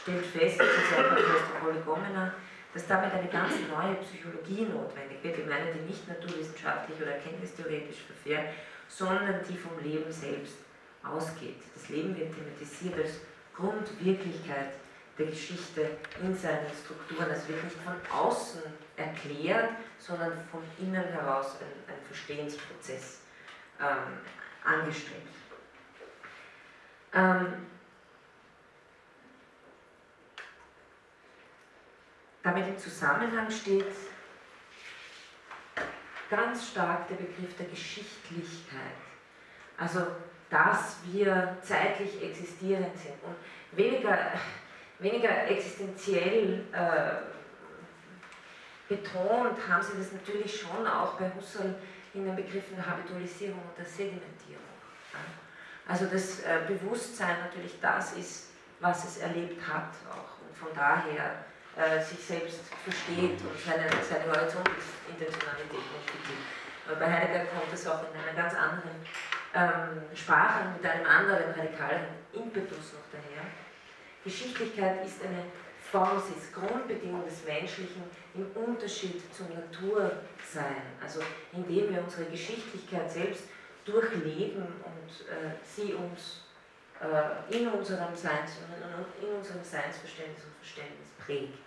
stellt 0.00 0.26
fest, 0.26 0.60
einfach 0.60 1.16
aus 1.16 1.60
Polygomena, 1.60 2.32
dass 2.72 2.86
damit 2.86 3.12
eine 3.12 3.26
ganz 3.26 3.54
neue 3.68 3.96
Psychologie 3.96 4.66
notwendig 4.66 5.18
wird. 5.20 5.38
Ich 5.38 5.46
meine, 5.46 5.72
die 5.72 5.90
nicht 5.90 6.06
naturwissenschaftlich 6.06 6.96
oder 7.02 7.16
erkenntnistheoretisch 7.16 8.02
verfährt, 8.06 8.54
sondern 8.86 9.40
die 9.48 9.56
vom 9.56 9.76
Leben 9.82 10.12
selbst 10.12 10.58
ausgeht. 11.02 11.60
Das 11.74 11.88
Leben 11.88 12.16
wird 12.16 12.32
thematisiert 12.32 12.94
als 12.96 13.20
Grundwirklichkeit 13.56 14.70
der 15.18 15.26
Geschichte 15.26 15.90
in 16.22 16.32
seinen 16.36 16.70
Strukturen. 16.84 17.28
Es 17.32 17.48
wird 17.48 17.64
nicht 17.64 17.76
von 17.82 17.94
außen 18.16 18.62
erklärt, 18.96 19.70
sondern 19.98 20.32
von 20.52 20.62
innen 20.78 21.04
heraus 21.08 21.56
ein, 21.60 21.92
ein 21.92 22.00
Verstehensprozess 22.06 23.22
ähm, 23.80 24.20
angestrebt. 24.64 25.39
Ähm, 27.12 27.66
damit 32.42 32.68
im 32.68 32.78
Zusammenhang 32.78 33.50
steht 33.50 33.86
ganz 36.30 36.68
stark 36.70 37.08
der 37.08 37.16
Begriff 37.16 37.56
der 37.56 37.66
Geschichtlichkeit. 37.66 38.96
Also, 39.76 40.06
dass 40.48 40.98
wir 41.06 41.56
zeitlich 41.62 42.22
existierend 42.22 42.96
sind 42.96 43.14
und 43.22 43.36
weniger 43.76 44.32
weniger 45.00 45.48
existenziell 45.48 46.64
äh, 46.72 47.30
betont 48.88 49.56
haben 49.68 49.82
sie 49.82 49.98
das 49.98 50.12
natürlich 50.12 50.60
schon 50.60 50.86
auch 50.86 51.14
bei 51.14 51.30
Husserl 51.34 51.74
in 52.14 52.24
den 52.24 52.36
Begriffen 52.36 52.76
der 52.76 52.86
Habitualisierung 52.86 53.60
und 53.60 53.78
der 53.78 53.84
Sedimentierung. 53.84 54.60
Also 55.86 56.06
das 56.06 56.40
äh, 56.40 56.60
Bewusstsein 56.68 57.36
natürlich 57.44 57.80
das 57.80 58.12
ist, 58.14 58.50
was 58.80 59.04
es 59.04 59.18
erlebt 59.18 59.60
hat 59.66 59.92
auch 60.10 60.40
und 60.46 60.56
von 60.56 60.68
daher 60.74 61.44
äh, 61.76 62.02
sich 62.02 62.18
selbst 62.18 62.60
versteht 62.84 63.40
und 63.42 63.58
seine, 63.64 63.88
seine 64.02 64.26
Horizontintentionalität 64.26 65.84
entwickelt. 65.96 66.44
Aber 66.86 66.96
bei 66.96 67.12
Heidegger 67.12 67.44
kommt 67.46 67.72
es 67.72 67.86
auch 67.86 68.02
in 68.02 68.18
einer 68.18 68.36
ganz 68.36 68.54
anderen 68.54 68.96
ähm, 69.54 70.16
Sprache, 70.16 70.70
mit 70.76 70.88
einem 70.88 71.06
anderen 71.06 71.50
radikalen 71.50 72.06
Impetus 72.32 72.94
noch 72.94 73.06
daher. 73.12 73.44
Geschichtlichkeit 74.24 75.04
ist 75.04 75.22
eine 75.24 75.44
ist 75.92 76.54
Grundbedingung 76.54 77.24
des 77.24 77.44
Menschlichen 77.44 78.02
im 78.34 78.46
Unterschied 78.54 79.22
zum 79.34 79.48
Natursein. 79.48 80.82
Also 81.02 81.20
indem 81.52 81.92
wir 81.92 82.04
unsere 82.04 82.26
Geschichtlichkeit 82.26 83.10
selbst 83.10 83.44
durchleben 83.84 84.62
und 84.62 85.26
äh, 85.28 85.54
sie 85.64 85.94
uns 85.94 86.44
äh, 87.00 87.56
in 87.56 87.68
unserem 87.68 88.14
Seins, 88.14 88.58
in 89.20 89.28
unserem 89.28 89.64
Seinsverständnis 89.64 90.44
und 90.44 90.54
Verständnis 90.60 91.08
prägt. 91.24 91.58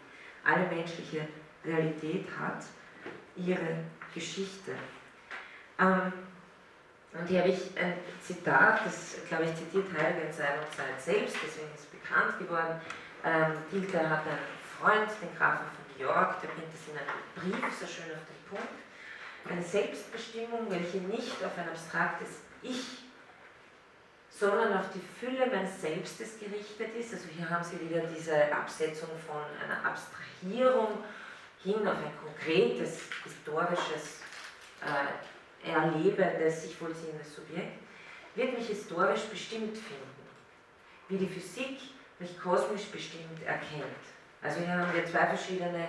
Alle 0.44 0.68
menschliche 0.68 1.28
Realität 1.66 2.28
hat 2.38 2.64
ihre 3.36 3.84
Geschichte. 4.14 4.72
Ähm, 5.80 6.14
und 7.14 7.28
hier 7.28 7.40
habe 7.42 7.50
ich 7.50 7.78
ein 7.78 7.94
Zitat, 8.22 8.86
das, 8.86 9.18
glaube 9.28 9.46
ich, 9.46 9.56
zitiert 9.56 9.86
Heidegger 9.94 10.28
in 10.28 10.34
seiner 10.34 10.70
Zeit 10.76 11.00
selbst, 11.00 11.36
deswegen 11.46 11.70
ist 11.76 11.82
es 11.82 11.86
bekannt 11.86 12.40
geworden. 12.40 12.82
Ähm, 13.24 13.54
Dilthey 13.72 14.04
hat 14.06 14.26
einen 14.26 14.40
Freund, 14.80 15.10
den 15.22 15.36
Grafen 15.38 15.66
von 15.66 16.02
York, 16.02 16.42
der 16.42 16.50
bringt 16.50 16.74
es 16.74 16.88
in 16.90 16.98
einem 16.98 17.22
Brief 17.36 17.80
so 17.80 17.86
schön 17.86 18.12
auf 18.12 18.26
den 18.26 18.50
Punkt. 18.50 18.83
Eine 19.50 19.62
Selbstbestimmung, 19.62 20.70
welche 20.70 20.98
nicht 20.98 21.44
auf 21.44 21.58
ein 21.58 21.70
abstraktes 21.70 22.42
Ich, 22.62 23.04
sondern 24.30 24.78
auf 24.78 24.86
die 24.94 25.02
Fülle 25.20 25.48
meines 25.48 25.82
Selbstes 25.82 26.40
gerichtet 26.40 26.96
ist. 26.98 27.14
Also 27.14 27.28
hier 27.36 27.50
haben 27.50 27.64
Sie 27.64 27.80
wieder 27.80 28.02
diese 28.08 28.52
Absetzung 28.54 29.10
von 29.28 29.44
einer 29.64 29.86
Abstrahierung 29.86 31.04
hin 31.64 31.88
auf 31.88 31.98
ein 31.98 32.14
konkretes, 32.22 33.00
historisches 33.24 34.22
äh, 34.82 35.70
erlebendes, 35.70 36.64
sich 36.64 36.76
vollziehendes 36.76 37.36
Subjekt, 37.36 37.80
wird 38.36 38.58
mich 38.58 38.68
historisch 38.68 39.26
bestimmt 39.26 39.78
finden, 39.78 40.28
wie 41.08 41.18
die 41.18 41.28
Physik 41.28 41.80
mich 42.20 42.40
kosmisch 42.40 42.86
bestimmt 42.86 43.44
erkennt. 43.46 43.84
Also 44.42 44.60
hier 44.60 44.78
haben 44.78 44.94
wir 44.94 45.06
zwei 45.06 45.28
verschiedene 45.28 45.88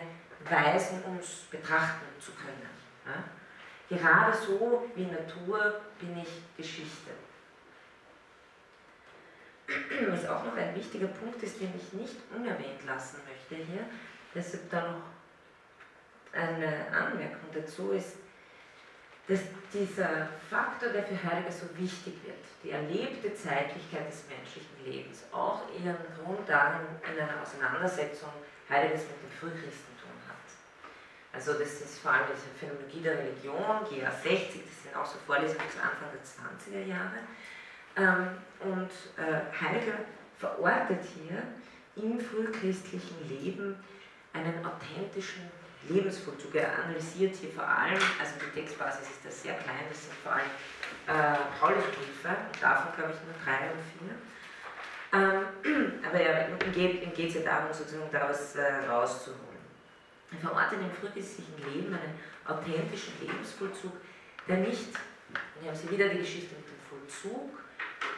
Weisen, 0.48 1.02
es 1.18 1.44
betrachten 1.51 2.06
zu 2.20 2.32
können. 2.32 2.68
Ja? 3.06 3.24
Gerade 3.89 4.36
so 4.36 4.89
wie 4.94 5.06
Natur 5.06 5.81
bin 6.01 6.16
ich 6.19 6.56
Geschichte. 6.56 7.11
Was 10.09 10.28
auch 10.28 10.44
noch 10.44 10.56
ein 10.56 10.74
wichtiger 10.74 11.09
Punkt 11.09 11.43
ist, 11.43 11.61
den 11.61 11.73
ich 11.77 11.93
nicht 11.93 12.16
unerwähnt 12.35 12.85
lassen 12.86 13.19
möchte 13.28 13.65
hier, 13.65 13.85
deshalb 14.35 14.70
da 14.70 14.81
noch 14.93 15.02
eine 16.32 16.86
Anmerkung 16.89 17.48
dazu 17.52 17.93
ist, 17.93 18.16
dass 19.27 19.40
dieser 19.73 20.28
Faktor, 20.51 20.90
der 20.90 21.05
für 21.05 21.23
Heidegger 21.23 21.52
so 21.52 21.66
wichtig 21.78 22.15
wird, 22.24 22.44
die 22.62 22.70
erlebte 22.70 23.35
Zeitlichkeit 23.35 24.06
des 24.09 24.24
menschlichen 24.28 24.85
Lebens, 24.85 25.24
auch 25.32 25.62
ihren 25.73 25.97
Grund 26.23 26.47
darin 26.47 26.86
in 27.02 27.20
einer 27.20 27.40
Auseinandersetzung 27.40 28.28
Heideggers 28.69 29.02
mit 29.02 29.23
dem 29.23 29.31
Frühchristentum 29.39 29.89
hat. 29.89 29.93
Also 31.35 31.55
das 31.55 31.81
ist 31.81 31.98
vor 31.98 32.12
allem 32.12 32.27
diese 32.32 32.47
Phänomenologie 32.59 33.01
der 33.01 33.19
Religion, 33.19 33.82
GA 33.90 34.11
60, 34.11 34.62
das 34.65 34.82
sind 34.85 34.97
auch 34.97 35.05
so 35.06 35.19
Vorlesungen 35.27 35.66
bis 35.66 35.77
Anfang 35.82 36.09
der 36.12 36.23
20er 36.23 36.86
Jahre. 36.86 37.19
Ähm, 37.97 38.28
und 38.61 38.90
äh, 39.16 39.43
Heidegger 39.61 39.98
verortet 40.39 41.01
hier 41.02 41.43
im 41.97 42.20
frühchristlichen 42.20 43.28
Leben 43.28 43.77
einen 44.32 44.65
authentischen 44.65 45.51
Lebensvollzug. 45.89 46.55
Er 46.55 46.85
analysiert 46.85 47.35
hier 47.36 47.51
vor 47.51 47.66
allem, 47.66 48.01
also 48.19 48.32
die 48.40 48.61
Textbasis 48.61 49.11
ist 49.11 49.24
da 49.24 49.31
sehr 49.31 49.55
klein, 49.55 49.85
das 49.89 50.05
sind 50.05 50.15
vor 50.23 50.32
allem 50.32 50.51
äh, 51.06 51.39
Paulusbriefe, 51.61 52.28
und 52.28 52.62
davon 52.62 52.93
glaube 52.97 53.12
ich 53.12 53.20
nur 53.27 53.35
drei 53.44 53.70
oder 53.70 53.85
vier. 53.93 54.15
Ähm, 55.15 56.01
aber 56.09 56.23
ja, 56.23 56.47
ihm 56.48 57.15
geht 57.15 57.28
es 57.28 57.35
ja 57.35 57.43
darum, 57.43 57.73
sozusagen 57.73 58.11
daraus 58.11 58.56
äh, 58.56 58.86
rauszuholen. 58.89 59.53
Er 60.35 60.48
verortet 60.48 60.78
im 60.81 60.90
frühchristlichen 60.90 61.56
Leben 61.73 61.94
einen 61.94 62.19
authentischen 62.44 63.15
Lebensvollzug, 63.20 63.93
der 64.48 64.59
nicht, 64.59 64.89
und 65.28 65.62
hier 65.62 65.70
haben 65.70 65.78
Sie 65.78 65.90
wieder 65.90 66.09
die 66.09 66.19
Geschichte 66.19 66.55
mit 66.56 66.66
dem 66.66 66.81
Vollzug, 66.89 67.59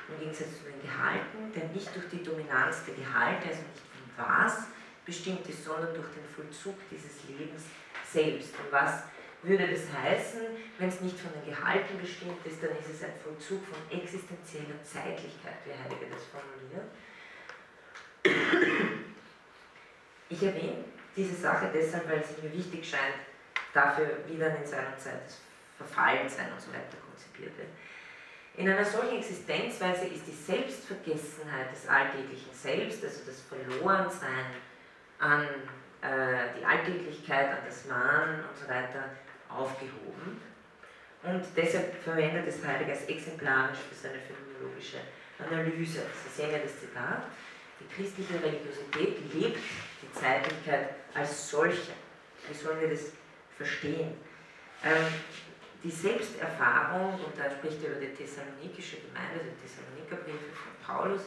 im 0.09 0.19
Gegensatz 0.19 0.59
zu 0.59 0.65
den 0.65 0.81
Gehalten, 0.81 1.53
der 1.55 1.69
nicht 1.69 1.95
durch 1.95 2.09
die 2.09 2.23
Dominanz 2.23 2.85
der 2.85 2.95
Gehalte, 2.95 3.49
also 3.49 3.63
nicht 3.63 3.83
von 4.17 4.25
was, 4.25 4.67
bestimmt 5.05 5.49
ist, 5.49 5.65
sondern 5.65 5.95
durch 5.95 6.09
den 6.09 6.25
Vollzug 6.25 6.75
dieses 6.91 7.29
Lebens 7.29 7.65
selbst. 8.11 8.55
Und 8.59 8.73
was 8.73 9.05
würde 9.43 9.69
das 9.69 9.93
heißen, 9.93 10.41
wenn 10.79 10.89
es 10.89 11.01
nicht 11.01 11.19
von 11.19 11.31
den 11.33 11.45
Gehalten 11.45 11.99
bestimmt 12.01 12.45
ist, 12.45 12.63
dann 12.63 12.71
ist 12.71 12.91
es 12.93 13.05
ein 13.05 13.13
Vollzug 13.23 13.63
von 13.67 13.79
existenzieller 13.91 14.83
Zeitlichkeit, 14.83 15.59
wie 15.65 15.73
Heidegger 15.73 16.11
das 16.11 16.25
formuliert. 16.25 16.91
Ich 20.29 20.43
erwähne 20.43 20.85
diese 21.17 21.35
Sache 21.35 21.71
deshalb, 21.73 22.09
weil 22.09 22.21
es 22.21 22.43
mir 22.43 22.53
wichtig 22.53 22.89
scheint, 22.89 23.15
dafür, 23.73 24.19
wie 24.27 24.39
dann 24.39 24.57
in 24.57 24.67
seiner 24.67 24.97
Zeit 24.97 25.25
das 25.27 25.39
Verfallensein 25.77 26.53
und 26.53 26.61
so 26.61 26.69
weiter 26.69 26.97
konzipiert 27.09 27.57
wird. 27.57 27.69
In 28.57 28.69
einer 28.69 28.85
solchen 28.85 29.19
Existenzweise 29.19 30.07
ist 30.07 30.27
die 30.27 30.33
Selbstvergessenheit 30.33 31.71
des 31.73 31.87
alltäglichen 31.89 32.53
Selbst, 32.53 33.05
also 33.05 33.21
das 33.27 33.43
Verlorensein 33.43 34.47
an 35.19 35.45
äh, 36.01 36.59
die 36.59 36.65
Alltäglichkeit, 36.65 37.51
an 37.51 37.59
das 37.67 37.85
Mahn 37.87 38.45
und 38.49 38.57
so 38.57 38.69
weiter 38.69 39.11
aufgehoben. 39.49 40.41
Und 41.23 41.45
deshalb 41.57 42.03
verwendet 42.03 42.47
es 42.47 42.65
Heidegger 42.65 42.93
als 42.93 43.05
exemplarisch 43.07 43.79
für 43.89 43.95
seine 43.95 44.19
phänomenologische 44.21 44.99
Analyse. 45.39 46.03
Sie 46.25 46.41
sehen 46.41 46.53
ja 46.53 46.59
das 46.59 46.81
Zitat. 46.81 47.25
Die 47.81 47.95
christliche 47.95 48.35
Religiosität 48.43 49.35
lebt 49.35 49.61
die 50.03 50.13
Zeitlichkeit 50.13 50.91
als 51.15 51.51
solche. 51.51 51.93
Wie 52.49 52.55
sollen 52.55 52.81
wir 52.81 52.91
das 52.91 53.13
verstehen? 53.57 54.15
Ähm, 54.85 55.07
die 55.83 55.91
Selbsterfahrung, 55.91 57.15
und 57.15 57.39
da 57.39 57.51
spricht 57.51 57.83
er 57.85 57.93
über 57.93 58.01
die 58.01 58.15
thessalonikische 58.15 58.99
Gemeinde, 59.01 59.41
also 59.41 59.51
die 59.51 59.63
Thessalonikerbriefe 59.63 60.53
von 60.53 60.73
Paulus, 60.85 61.23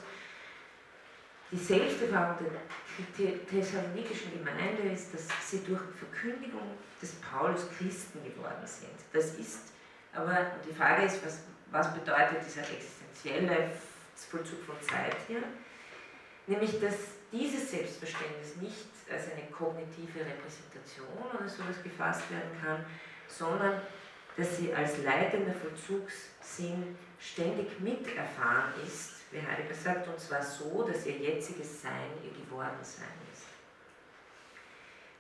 die 1.52 1.58
Selbsterfahrung 1.58 2.38
der 3.18 3.48
thessalonikischen 3.48 4.34
Gemeinde 4.34 4.94
ist, 4.94 5.14
dass 5.14 5.28
sie 5.50 5.64
durch 5.64 5.82
Verkündigung 5.98 6.78
des 7.02 7.14
Paulus 7.16 7.68
Christen 7.78 8.24
geworden 8.24 8.66
sind. 8.66 8.92
Das 9.14 9.34
ist, 9.36 9.74
aber 10.14 10.52
die 10.68 10.74
Frage 10.74 11.06
ist, 11.06 11.26
was, 11.26 11.40
was 11.72 11.94
bedeutet 11.94 12.46
dieser 12.46 12.62
existenzielle 12.62 13.72
Vollzug 14.16 14.64
von 14.66 14.76
Zeit 14.82 15.16
hier? 15.28 15.42
Nämlich, 16.46 16.80
dass 16.80 16.96
dieses 17.32 17.72
Selbstverständnis 17.72 18.56
nicht 18.58 18.88
als 19.12 19.32
eine 19.32 19.50
kognitive 19.52 20.20
Repräsentation 20.20 21.08
oder 21.34 21.48
sowas 21.48 21.82
gefasst 21.84 22.30
werden 22.32 22.52
kann, 22.62 22.86
sondern 23.28 23.82
dass 24.38 24.58
sie 24.58 24.74
als 24.74 25.04
leitender 25.04 25.54
Vollzugssinn 25.54 26.98
ständig 27.20 27.80
miterfahren 27.80 28.74
ist 28.86 29.20
wie 29.32 29.42
Heidegger 29.42 29.76
sagt, 29.76 30.08
und 30.08 30.20
zwar 30.20 30.42
so, 30.42 30.84
dass 30.84 31.06
ihr 31.06 31.18
jetziges 31.18 31.82
Sein 31.82 32.18
ihr 32.24 32.32
Gewordensein 32.32 33.06
ist. 33.32 33.46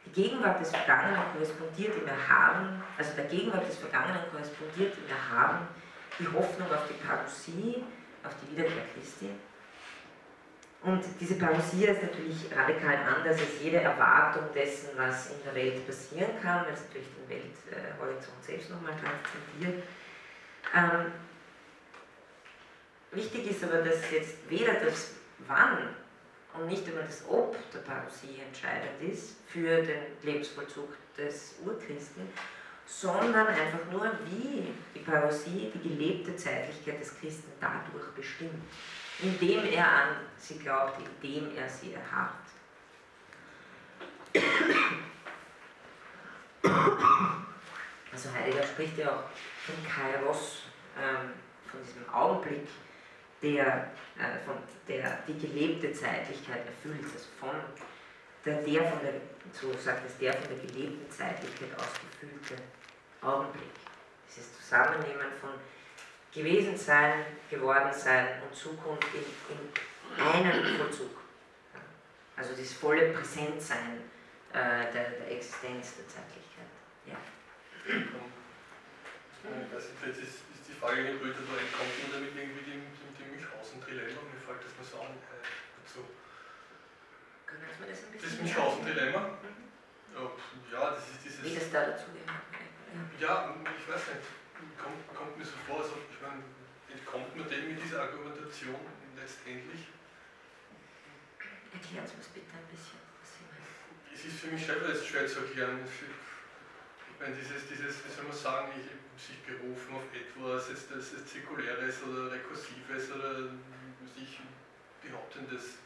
Die 0.05 0.11
Gegenwart 0.11 0.61
des 0.61 0.71
Vergangenen 0.71 1.21
korrespondiert 1.33 1.95
im 1.97 2.07
Erhaben, 2.07 2.83
also 2.97 3.13
der 3.15 3.25
Gegenwart 3.25 3.67
des 3.67 3.77
Vergangenen 3.77 4.21
korrespondiert 4.31 4.95
im 4.97 5.09
Erhaben 5.09 5.67
die 6.17 6.27
Hoffnung 6.27 6.71
auf 6.71 6.87
die 6.87 7.05
Parousie, 7.05 7.83
auf 8.23 8.33
die 8.41 8.51
Wiederkehr 8.51 8.83
Christi. 8.93 9.29
Und 10.81 11.03
diese 11.19 11.35
Parousie 11.35 11.85
ist 11.85 12.01
natürlich 12.01 12.45
radikal 12.55 12.95
anders 12.95 13.37
als 13.39 13.61
jede 13.61 13.77
Erwartung 13.77 14.43
dessen, 14.55 14.89
was 14.95 15.31
in 15.31 15.43
der 15.43 15.55
Welt 15.55 15.85
passieren 15.85 16.31
kann, 16.41 16.65
weil 16.65 16.73
es 16.73 16.83
natürlich 16.83 17.09
den 17.27 17.29
Welthorizont 17.29 18.43
selbst 18.43 18.69
nochmal 18.69 18.93
transzendiert. 18.93 19.83
Ähm, 20.73 21.11
Wichtig 23.11 23.49
ist 23.49 23.63
aber, 23.63 23.77
dass 23.77 24.11
jetzt 24.11 24.49
weder 24.49 24.73
das 24.75 25.11
Wann 25.47 25.95
und 26.53 26.67
nicht 26.67 26.87
immer 26.87 27.01
das 27.01 27.23
Ob 27.27 27.57
der 27.71 27.79
Parousie 27.79 28.39
entscheidend 28.45 29.01
ist 29.01 29.37
für 29.47 29.81
den 29.81 30.01
Lebensvollzug 30.21 30.89
des 31.17 31.55
Urchristen, 31.65 32.29
sondern 32.85 33.47
einfach 33.47 33.91
nur, 33.91 34.11
wie 34.25 34.73
die 34.93 34.99
Parousie 34.99 35.71
die 35.73 35.89
gelebte 35.89 36.35
Zeitlichkeit 36.35 37.01
des 37.01 37.19
Christen 37.19 37.51
dadurch 37.59 38.09
bestimmt, 38.15 38.63
indem 39.21 39.65
er 39.65 39.85
an 39.85 40.15
sie 40.37 40.59
glaubt, 40.59 40.99
indem 40.99 41.55
er 41.55 41.67
sie 41.67 41.93
erharrt. 41.93 42.33
Also 48.11 48.33
Heidegger 48.33 48.63
spricht 48.63 48.97
ja 48.97 49.09
auch 49.09 49.23
von 49.65 49.75
Kairos, 49.87 50.63
ähm, 50.97 51.31
von 51.69 51.79
diesem 51.83 52.09
Augenblick, 52.13 52.67
der, 53.41 53.91
äh, 54.17 54.45
von 54.45 54.55
der 54.87 55.19
die 55.27 55.37
gelebte 55.37 55.93
Zeitlichkeit 55.93 56.65
erfüllt, 56.65 57.03
also 57.03 57.27
von 57.39 57.55
der, 58.45 58.61
der 58.61 58.89
von 58.89 58.99
der, 59.01 59.13
so 59.53 59.71
sagt 59.77 60.05
es, 60.05 60.17
der 60.17 60.33
von 60.33 60.49
der 60.49 60.65
gelebten 60.65 61.09
Zeitlichkeit 61.09 61.69
ausgefüllte 61.75 62.61
Augenblick. 63.21 63.71
Dieses 64.27 64.57
Zusammennehmen 64.57 65.31
von 65.39 65.51
gewesen 66.33 66.77
sein, 66.77 67.25
geworden 67.49 67.91
sein 67.93 68.41
und 68.43 68.55
Zukunft 68.55 69.07
in, 69.13 69.23
in 70.17 70.23
einem 70.23 70.77
Vollzug. 70.77 71.17
Also 72.35 72.55
das 72.55 72.73
volle 72.73 73.09
Präsentsein 73.09 74.01
äh, 74.53 74.91
der, 74.93 75.09
der, 75.11 75.31
Existenz, 75.31 75.97
der 75.97 76.07
Zeitlichkeit. 76.07 76.71
Ja. 77.05 77.17
Jetzt 80.05 80.17
ist, 80.19 80.23
ist 80.23 80.67
die 80.67 80.73
Frage 80.73 81.03
gebrütet, 81.03 81.43
aber 81.47 81.59
kommt 81.75 81.93
man 82.03 82.11
damit 82.13 82.35
irgendwie 82.35 82.63
dem, 82.63 82.81
dem, 82.81 83.11
dem 83.17 83.31
Münchhausen-Dilemma? 83.35 84.21
Mir 84.21 84.39
fällt 84.39 84.63
das 84.63 84.73
mal 84.77 84.85
so 84.85 85.01
an 85.01 85.13
äh, 85.17 85.43
dazu. 85.83 86.05
Können 87.45 87.61
wir 87.61 87.87
das 87.87 88.05
ein 88.05 88.11
bisschen 88.11 88.29
Das 88.29 88.39
Münchhausen-Dilemma? 88.39 89.19
Mhm. 89.19 89.69
Ja, 90.71 90.91
das 90.91 91.09
ist 91.09 91.25
dieses. 91.25 91.43
Wie 91.43 91.55
das 91.55 91.71
da 91.71 91.85
dazu 91.85 92.05
gehört. 92.13 92.29
Ja. 93.19 93.27
ja, 93.27 93.55
ich 93.77 93.87
weiß 93.87 94.07
nicht. 94.15 94.38
Kommt, 94.77 95.07
kommt 95.15 95.37
mir 95.37 95.45
so 95.45 95.55
vor, 95.67 95.79
also 95.79 95.95
ich 96.11 96.19
meine, 96.19 96.43
entkommt 96.91 97.35
man 97.35 97.47
dem 97.47 97.71
mit 97.71 97.83
dieser 97.83 98.03
Argumentation 98.03 98.75
letztendlich? 99.15 99.87
Erklären 101.71 102.07
Sie 102.07 102.15
uns 102.15 102.27
bitte 102.35 102.51
ein 102.51 102.67
bisschen, 102.67 102.99
was 103.19 103.29
Sie 103.39 103.45
meinen. 103.47 103.71
Es 104.11 104.25
ist 104.25 104.39
für 104.39 104.51
mich 104.51 104.65
selber 104.65 104.89
jetzt 104.89 105.07
schwer 105.07 105.27
zu 105.27 105.39
erklären. 105.39 105.79
Ich 105.85 107.19
meine, 107.19 107.35
dieses, 107.35 107.67
dieses 107.67 108.03
wie 108.03 108.11
soll 108.11 108.25
man 108.25 108.35
sagen, 108.35 108.71
ich, 108.75 108.87
sich 109.19 109.39
berufen 109.43 109.95
auf 109.95 110.07
etwas, 110.15 110.69
jetzt 110.69 110.91
das 110.91 111.11
ist 111.11 111.27
Zirkuläres 111.27 112.03
oder 112.03 112.31
Rekursives 112.31 113.11
oder 113.11 113.51
sich 114.15 114.39
behauptendes, 115.03 115.79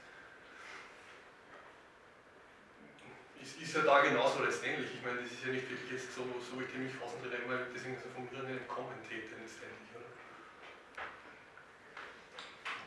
ist, 3.43 3.61
ist 3.61 3.75
ja 3.75 3.81
da 3.81 4.01
genauso 4.01 4.43
letztendlich. 4.43 4.89
Ich 4.95 5.03
meine, 5.03 5.19
das 5.21 5.31
ist 5.31 5.43
ja 5.43 5.51
nicht 5.51 5.69
wirklich 5.69 5.91
jetzt 5.91 6.15
so, 6.15 6.23
so 6.39 6.55
ich 6.63 6.71
dem 6.71 6.87
mich 6.87 6.95
Dilemma 6.95 7.59
deswegen 7.75 7.99
so 7.99 8.07
vom 8.15 8.27
Hirn 8.31 8.47
entkommen 8.47 8.95
täte 9.03 9.35
letztendlich, 9.35 9.91
oder? 9.91 10.07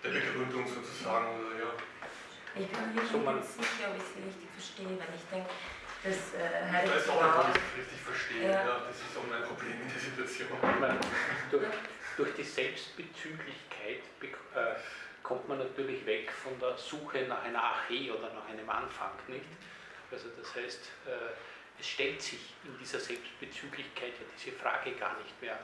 Der 0.00 0.10
Begründung 0.16 0.64
sozusagen, 0.64 1.28
oder 1.36 1.52
ja. 1.60 1.70
Ich 2.56 2.68
bin 2.72 2.94
mir 2.96 3.04
So, 3.04 3.20
nicht 3.20 3.52
sicher, 3.52 3.92
ob 3.92 4.00
ich 4.00 4.08
Sie 4.08 4.24
richtig 4.24 4.48
verstehe, 4.56 4.96
weil 4.96 5.12
ich 5.12 5.28
denke, 5.28 5.52
dass 6.00 6.32
äh, 6.32 6.64
Ich 6.64 6.72
Heidegger 6.72 6.96
weiß 6.96 7.08
auch 7.12 7.20
nicht, 7.20 7.36
ob 7.36 7.48
ich 7.52 7.60
es 7.60 7.76
richtig 7.76 8.00
verstehe. 8.00 8.48
Ja. 8.48 8.64
Ja. 8.64 8.74
das 8.88 8.96
ist 8.96 9.12
auch 9.12 9.28
mein 9.28 9.44
Problem 9.44 9.76
in 9.76 9.88
der 9.92 10.00
Situation. 10.00 10.48
Ich 10.56 10.80
meine, 10.80 11.00
durch, 11.52 11.68
durch 12.16 12.32
die 12.32 12.48
Selbstbezüglichkeit 12.48 14.00
äh, 14.24 14.80
kommt 15.22 15.48
man 15.48 15.58
natürlich 15.58 16.06
weg 16.06 16.32
von 16.32 16.56
der 16.60 16.78
Suche 16.80 17.28
nach 17.28 17.44
einer 17.44 17.60
Arche 17.60 18.16
oder 18.16 18.32
nach 18.32 18.48
einem 18.48 18.68
Anfang, 18.70 19.12
nicht? 19.28 19.52
Also 20.10 20.28
das 20.40 20.54
heißt, 20.54 20.80
äh, 21.06 21.80
es 21.80 21.86
stellt 21.88 22.22
sich 22.22 22.54
in 22.64 22.76
dieser 22.78 23.00
Selbstbezüglichkeit 23.00 24.12
ja 24.18 24.26
diese 24.36 24.56
Frage 24.56 24.92
gar 24.92 25.16
nicht 25.18 25.40
mehr, 25.42 25.58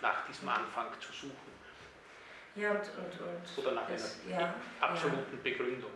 nach 0.00 0.26
diesem 0.26 0.48
Anfang 0.48 0.88
zu 1.00 1.12
suchen 1.12 1.52
Ja, 2.56 2.70
und, 2.72 2.80
und, 2.80 3.20
und 3.20 3.58
oder 3.58 3.72
nach 3.72 3.88
das, 3.88 4.18
einer 4.28 4.40
ja, 4.40 4.54
absoluten 4.80 5.40
Begründung. 5.42 5.90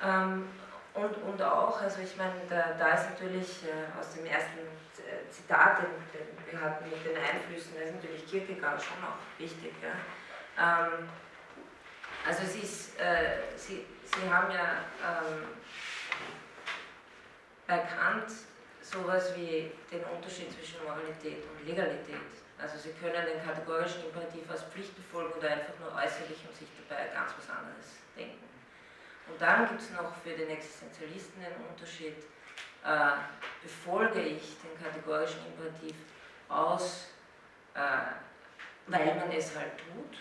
ja. 0.00 0.22
Ähm, 0.24 0.48
und, 0.94 1.14
und 1.22 1.40
auch, 1.42 1.80
also 1.80 2.02
ich 2.02 2.14
meine, 2.16 2.34
da, 2.50 2.74
da 2.78 2.88
ist 2.94 3.10
natürlich 3.10 3.64
äh, 3.64 3.98
aus 3.98 4.12
dem 4.14 4.26
ersten 4.26 4.58
äh, 4.58 5.30
Zitat, 5.30 5.78
den, 5.78 5.88
den 6.12 6.52
wir 6.52 6.60
hatten 6.60 6.84
mit 6.90 7.02
den 7.04 7.16
Einflüssen, 7.16 7.72
da 7.76 7.82
ist 7.84 7.94
natürlich 7.94 8.26
Kierkegaard 8.26 8.82
schon 8.82 8.98
auch 9.02 9.16
wichtig. 9.38 9.72
Ja? 9.82 10.86
Ähm, 10.86 11.08
also 12.26 12.42
es 12.42 12.56
ist, 12.56 13.00
äh, 13.00 13.38
Sie, 13.56 13.86
Sie 14.04 14.30
haben 14.30 14.50
ja 14.52 14.84
ähm, 15.02 15.44
bei 17.66 17.78
Kant 17.78 18.30
sowas 18.80 19.34
wie 19.36 19.70
den 19.90 20.04
Unterschied 20.04 20.52
zwischen 20.52 20.82
Moralität 20.84 21.44
und 21.46 21.66
Legalität. 21.66 22.30
Also 22.58 22.78
Sie 22.78 22.92
können 22.92 23.26
den 23.26 23.44
kategorischen 23.44 24.04
Imperativ 24.04 24.48
als 24.50 24.62
Pflicht 24.64 24.94
befolgen 24.94 25.32
oder 25.38 25.50
einfach 25.50 25.74
nur 25.80 25.94
äußerlich 25.94 26.38
und 26.46 26.54
sich 26.56 26.68
dabei 26.88 27.06
ganz 27.12 27.32
was 27.36 27.48
anderes 27.50 27.98
denken. 28.16 28.42
Und 29.28 29.40
dann 29.40 29.68
gibt 29.68 29.80
es 29.80 29.90
noch 29.90 30.14
für 30.22 30.30
den 30.30 30.50
Existenzialisten 30.50 31.42
den 31.42 31.66
Unterschied, 31.68 32.16
äh, 32.84 33.16
befolge 33.62 34.20
ich 34.20 34.56
den 34.60 34.82
kategorischen 34.82 35.40
Imperativ 35.46 35.96
aus, 36.48 37.08
äh, 37.74 37.80
weil 38.88 39.14
man 39.14 39.30
es 39.30 39.56
halt 39.56 39.72
tut, 39.78 40.18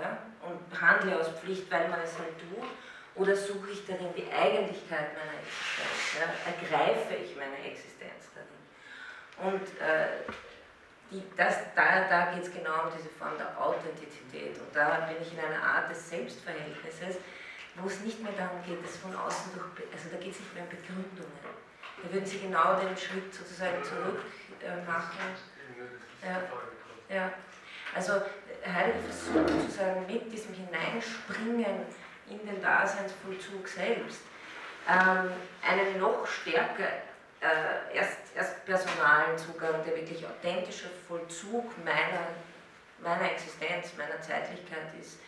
ja, 0.00 0.18
und 0.40 0.80
handle 0.80 1.20
aus 1.20 1.28
Pflicht, 1.28 1.70
weil 1.70 1.88
man 1.88 2.00
es 2.00 2.18
halt 2.18 2.32
tut, 2.38 2.68
oder 3.14 3.36
suche 3.36 3.70
ich 3.70 3.86
darin 3.86 4.14
die 4.16 4.30
Eigentlichkeit 4.32 5.12
meiner 5.14 5.36
Existenz? 5.38 6.16
Ja? 6.18 6.26
Ergreife 6.48 7.14
ich 7.14 7.36
meine 7.36 7.58
Existenz 7.58 8.32
darin? 8.32 9.52
Und 9.52 9.66
äh, 9.80 10.24
die, 11.10 11.22
das, 11.36 11.56
da, 11.76 12.08
da 12.08 12.32
geht 12.32 12.44
es 12.44 12.52
genau 12.52 12.88
um 12.88 12.92
diese 12.96 13.10
Form 13.10 13.36
der 13.36 13.52
Authentizität. 13.60 14.56
Und 14.58 14.74
da 14.74 15.08
bin 15.08 15.20
ich 15.20 15.32
in 15.32 15.40
einer 15.40 15.62
Art 15.62 15.90
des 15.90 16.08
Selbstverhältnisses, 16.08 17.20
wo 17.76 17.86
es 17.86 18.00
nicht 18.00 18.22
mehr 18.22 18.32
darum 18.32 18.64
geht, 18.64 18.82
das 18.82 18.96
von 18.96 19.14
außen 19.14 19.52
durch, 19.52 19.88
also 19.92 20.08
da 20.10 20.16
geht 20.16 20.32
es 20.32 20.40
nicht 20.40 20.54
mehr 20.54 20.64
um 20.64 20.70
Begründungen. 20.70 21.40
Da 22.02 22.12
würden 22.12 22.26
Sie 22.26 22.40
genau 22.40 22.80
den 22.80 22.96
Schritt 22.96 23.32
sozusagen 23.32 23.82
zurück 23.84 24.24
äh, 24.60 24.76
machen. 24.88 25.12
Ja. 26.24 26.42
Ja, 27.14 27.32
also 27.94 28.22
Heidegger 28.64 29.00
versucht 29.04 29.48
sozusagen 29.48 30.06
mit 30.06 30.32
diesem 30.32 30.54
Hineinspringen 30.54 31.84
in 32.28 32.46
den 32.46 32.62
Daseinsvollzug 32.62 33.66
selbst 33.66 34.22
ähm, 34.88 35.30
einen 35.62 36.00
noch 36.00 36.26
stärker 36.26 36.88
äh, 37.40 37.96
erst, 37.96 38.18
erst 38.34 38.64
personalen 38.64 39.36
Zugang, 39.36 39.84
der 39.84 39.96
wirklich 39.96 40.24
authentischer 40.24 40.88
Vollzug 41.08 41.76
meiner, 41.84 42.28
meiner 43.02 43.32
Existenz, 43.32 43.92
meiner 43.96 44.20
Zeitlichkeit 44.20 44.94
ist, 45.00 45.18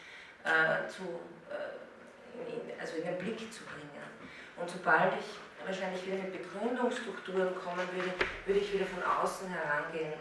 äh, 0.44 0.88
zu, 0.88 1.02
äh, 1.50 2.52
in, 2.52 2.80
also 2.80 2.96
in 2.96 3.04
den 3.04 3.18
Blick 3.18 3.52
zu 3.52 3.64
bringen. 3.64 3.90
Und 4.56 4.70
sobald 4.70 5.12
ich 5.18 5.66
wahrscheinlich 5.66 6.06
wieder 6.06 6.18
mit 6.18 6.32
Begründungsstrukturen 6.32 7.54
kommen 7.56 7.88
würde, 7.94 8.12
würde 8.46 8.60
ich 8.60 8.72
wieder 8.72 8.86
von 8.86 9.02
außen 9.02 9.48
herangehen 9.48 10.12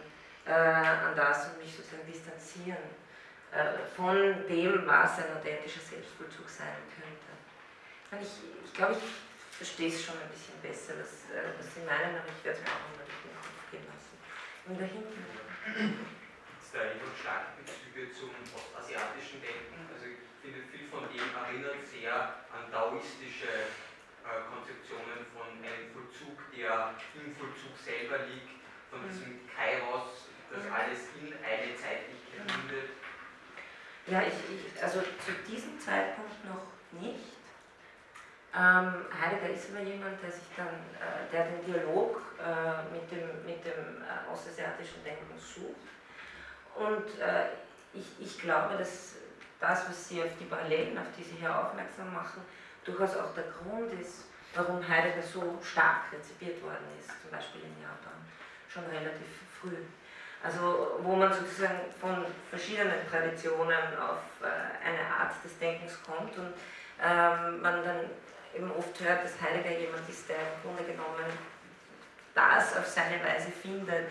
äh, 0.46 0.52
an 0.52 1.14
das 1.14 1.50
und 1.50 1.58
mich 1.58 1.76
sozusagen 1.76 2.06
distanzieren 2.06 3.03
von 3.96 4.16
dem, 4.48 4.86
was 4.86 5.18
ein 5.18 5.30
authentischer 5.36 5.80
Selbstvollzug 5.80 6.48
sein 6.48 6.74
könnte. 6.90 7.30
Ich, 8.22 8.42
ich 8.66 8.72
glaube, 8.74 8.94
ich 8.98 9.56
verstehe 9.56 9.88
es 9.88 10.02
schon 10.04 10.18
ein 10.18 10.28
bisschen 10.30 10.58
besser, 10.62 10.94
was, 10.98 11.30
äh, 11.30 11.54
was 11.58 11.66
Sie 11.74 11.82
meinen, 11.86 12.18
aber 12.18 12.30
ich 12.30 12.42
werde 12.44 12.58
es 12.58 12.64
mir 12.66 12.74
auch 12.74 12.90
mal 12.98 13.06
den 13.06 13.34
Kopf 13.38 13.70
gehen 13.70 13.86
lassen. 13.86 14.14
Und 14.66 14.74
da 14.80 14.86
hinten. 14.86 15.22
Jetzt 16.58 16.70
da 16.74 16.82
noch 16.98 17.14
starke 17.14 17.62
Bezüge 17.62 18.10
zum 18.10 18.30
ostasiatischen 18.54 19.38
Denken. 19.42 19.86
Also 19.90 20.10
ich 20.10 20.18
finde, 20.42 20.66
viel 20.74 20.86
von 20.90 21.06
dem 21.10 21.22
erinnert 21.30 21.82
sehr 21.86 22.42
an 22.50 22.66
taoistische 22.74 23.70
äh, 24.26 24.42
Konzeptionen 24.50 25.26
von 25.30 25.46
einem 25.62 25.90
Vollzug, 25.94 26.38
der 26.50 26.98
im 27.18 27.30
Vollzug 27.38 27.74
selber 27.78 28.26
liegt, 28.26 28.58
von 28.90 29.02
Mhm. 29.02 29.10
diesem 29.10 29.32
Kairos, 29.46 30.30
das 30.50 30.66
alles 30.70 31.10
in 31.18 31.30
eine 31.42 31.70
Zeitlichkeit 31.78 32.42
Mhm. 32.42 32.66
mündet. 32.66 32.90
Ja, 34.06 34.20
ich, 34.20 34.34
ich, 34.34 34.82
also 34.82 35.00
zu 35.00 35.32
diesem 35.48 35.80
Zeitpunkt 35.80 36.44
noch 36.44 37.00
nicht. 37.00 37.32
Ähm, 38.54 39.06
Heidegger 39.10 39.50
ist 39.50 39.70
aber 39.70 39.82
jemand, 39.82 40.22
der 40.22 40.30
sich 40.30 40.44
dann, 40.56 40.68
äh, 40.68 41.30
der 41.32 41.46
den 41.46 41.64
Dialog 41.64 42.20
äh, 42.38 42.92
mit 42.92 43.10
dem, 43.10 43.44
mit 43.46 43.64
dem 43.64 44.02
äh, 44.02 44.32
ostasiatischen 44.32 45.02
Denken 45.02 45.36
sucht. 45.38 45.88
Und 46.76 47.18
äh, 47.18 47.46
ich, 47.94 48.06
ich 48.20 48.38
glaube, 48.40 48.76
dass 48.76 49.14
das, 49.58 49.88
was 49.88 50.08
Sie 50.08 50.22
auf 50.22 50.30
die 50.38 50.44
Parallelen, 50.44 50.98
auf 50.98 51.06
die 51.16 51.24
Sie 51.24 51.36
hier 51.36 51.58
aufmerksam 51.58 52.12
machen, 52.12 52.42
durchaus 52.84 53.16
auch 53.16 53.34
der 53.34 53.44
Grund 53.44 53.92
ist, 53.98 54.26
warum 54.54 54.86
Heidegger 54.86 55.22
so 55.22 55.58
stark 55.62 56.12
rezipiert 56.12 56.62
worden 56.62 56.86
ist, 57.00 57.10
zum 57.22 57.30
Beispiel 57.30 57.62
in 57.62 57.80
Japan, 57.80 58.20
schon 58.68 58.84
relativ 58.84 59.26
früh. 59.60 59.76
Also 60.44 61.00
wo 61.02 61.16
man 61.16 61.32
sozusagen 61.32 61.78
von 61.98 62.26
verschiedenen 62.50 63.08
Traditionen 63.10 63.96
auf 63.98 64.20
äh, 64.42 64.86
eine 64.86 65.00
Art 65.00 65.32
des 65.42 65.58
Denkens 65.58 65.98
kommt 66.02 66.36
und 66.36 66.52
ähm, 67.02 67.62
man 67.62 67.82
dann 67.82 68.00
eben 68.54 68.70
oft 68.72 69.00
hört, 69.00 69.24
dass 69.24 69.40
Heidegger 69.40 69.78
jemand 69.78 70.06
ist, 70.06 70.28
der 70.28 70.36
im 70.36 70.62
Grunde 70.62 70.84
genommen 70.84 71.32
das 72.34 72.76
auf 72.76 72.86
seine 72.86 73.24
Weise 73.24 73.50
findet, 73.50 74.08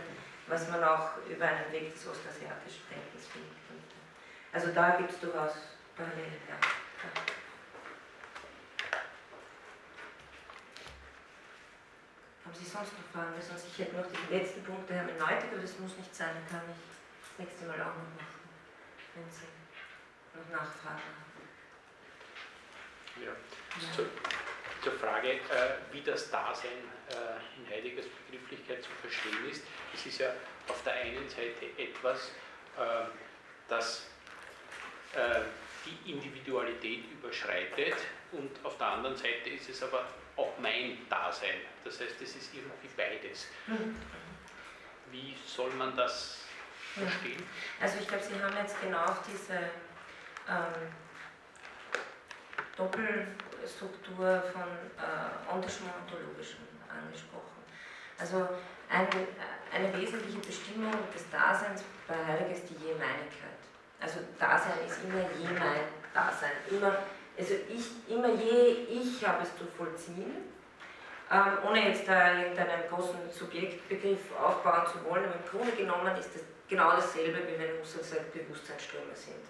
was 0.47 0.67
man 0.69 0.83
auch 0.83 1.17
über 1.29 1.45
einen 1.45 1.71
Weg 1.71 1.93
des 1.93 2.07
ostasiatischen 2.07 2.81
Denkens 2.89 3.27
finden 3.27 3.55
könnte. 3.67 3.95
Also 4.51 4.73
da 4.73 4.97
gibt 4.97 5.11
es 5.11 5.19
durchaus 5.19 5.53
Parallelen, 5.95 6.41
ja. 6.49 7.32
Haben 12.53 12.63
Sie 12.63 12.69
sonst 12.69 12.93
noch 12.93 13.09
Fragen? 13.11 13.33
Weil 13.33 13.41
sonst 13.41 13.65
ich 13.65 13.79
hätte 13.79 13.95
noch 13.95 14.05
den 14.05 14.29
letzten 14.29 14.63
Punkt 14.63 14.87
der 14.87 14.97
Hermeneutik, 14.97 15.49
aber 15.51 15.61
das 15.61 15.79
muss 15.79 15.97
nicht 15.97 16.13
sein, 16.13 16.37
kann 16.47 16.61
ich 16.69 16.77
das 16.77 17.39
nächste 17.39 17.65
Mal 17.65 17.81
auch 17.81 17.97
noch 17.97 18.13
machen, 18.13 18.45
wenn 19.15 19.25
Sie 19.25 19.49
noch 20.37 20.45
Nachfragen 20.53 21.01
haben. 21.01 21.33
Ja. 23.17 23.31
Ja. 23.31 23.93
Zur, 23.95 24.05
zur 24.83 24.93
Frage, 24.99 25.31
äh, 25.31 25.81
wie 25.91 26.01
das 26.01 26.29
Dasein 26.29 26.85
äh, 27.09 27.41
in 27.57 27.67
Heideggers 27.67 28.05
Begrifflichkeit 28.29 28.83
zu 28.83 28.91
verstehen 29.01 29.49
ist. 29.49 29.63
Es 29.91 30.05
ist 30.05 30.19
ja 30.19 30.29
auf 30.67 30.83
der 30.83 30.93
einen 30.93 31.27
Seite 31.27 31.65
etwas, 31.75 32.29
äh, 32.77 33.05
das 33.67 34.05
die 35.85 36.11
Individualität 36.11 37.03
überschreitet 37.11 37.93
und 38.31 38.49
auf 38.63 38.77
der 38.79 38.87
anderen 38.87 39.15
Seite 39.15 39.51
ist 39.51 39.69
es 39.69 39.83
aber 39.83 40.07
auch 40.35 40.53
mein 40.59 40.97
Dasein. 41.09 41.61
Das 41.83 41.99
heißt, 41.99 42.21
es 42.21 42.35
ist 42.35 42.53
irgendwie 42.53 42.89
beides. 42.95 43.47
Wie 45.11 45.35
soll 45.45 45.71
man 45.71 45.95
das 45.95 46.41
verstehen? 46.95 47.43
Also 47.79 47.97
ich 47.99 48.07
glaube, 48.07 48.23
Sie 48.23 48.41
haben 48.41 48.55
jetzt 48.57 48.79
genau 48.81 49.03
auf 49.05 49.21
diese 49.27 49.57
ähm, 50.49 50.91
Doppelstruktur 52.75 54.43
von 54.51 54.69
äh, 54.97 55.53
und 55.53 55.63
ontologischem 55.63 56.59
angesprochen. 56.89 57.63
Also 58.17 58.49
ein, 58.89 59.07
eine 59.73 59.97
wesentliche 59.97 60.39
Bestimmung 60.39 60.93
des 61.13 61.29
Daseins 61.29 61.83
bei 62.07 62.15
Heidegger 62.15 62.51
ist 62.51 62.69
die 62.69 62.85
Jemeinigkeit. 62.85 63.57
Also 63.99 64.19
Dasein 64.39 64.85
ist 64.85 65.03
immer 65.03 65.21
je 65.37 65.47
Dasein. 66.13 66.51
Immer, 66.69 66.97
also 67.37 67.53
ich, 67.69 68.13
immer 68.13 68.29
je 68.29 68.85
ich 68.89 69.25
habe 69.25 69.43
es 69.43 69.57
zu 69.57 69.65
vollziehen, 69.77 70.53
ähm, 71.31 71.57
ohne 71.67 71.89
jetzt 71.89 72.07
da 72.07 72.37
irgendeinen 72.37 72.87
großen 72.89 73.19
Subjektbegriff 73.31 74.19
aufbauen 74.37 74.85
zu 74.85 75.03
wollen, 75.09 75.25
aber 75.25 75.35
im 75.35 75.49
Grunde 75.49 75.71
genommen 75.71 76.15
ist 76.17 76.35
das 76.35 76.43
genau 76.69 76.91
dasselbe, 76.91 77.39
wie 77.47 77.59
wenn 77.59 77.79
Husserl 77.81 78.03
sagt, 78.03 78.33
Bewusstseinsströme 78.33 79.15
sind 79.15 79.41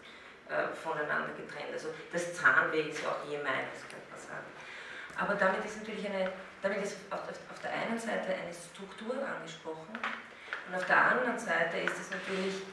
äh, 0.49 0.73
voneinander 0.73 1.33
getrennt. 1.35 1.73
Also 1.73 1.89
das 2.11 2.33
Zahnweh 2.33 2.89
ist 2.89 3.05
auch 3.05 3.23
je 3.29 3.37
das 3.37 3.83
könnte 3.89 4.07
man 4.09 4.19
sagen. 4.19 4.47
Aber 5.17 5.35
damit 5.35 5.63
ist 5.65 5.77
natürlich 5.77 6.07
eine, 6.07 6.31
damit 6.61 6.83
ist 6.83 6.97
auf, 7.09 7.19
auf 7.19 7.59
der 7.61 7.71
einen 7.71 7.99
Seite 7.99 8.33
eine 8.33 8.53
Struktur 8.53 9.15
angesprochen 9.19 9.97
und 10.67 10.75
auf 10.75 10.85
der 10.85 10.97
anderen 10.97 11.37
Seite 11.37 11.77
ist 11.77 11.99
es 11.99 12.09
natürlich, 12.11 12.63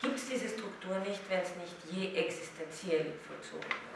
gibt 0.00 0.16
es 0.16 0.28
diese 0.28 0.48
Struktur 0.48 0.96
nicht, 1.00 1.20
wenn 1.28 1.40
es 1.40 1.56
nicht 1.56 1.76
je 1.90 2.16
existenziell 2.16 3.12
vollzogen 3.26 3.68
wird. 3.68 3.93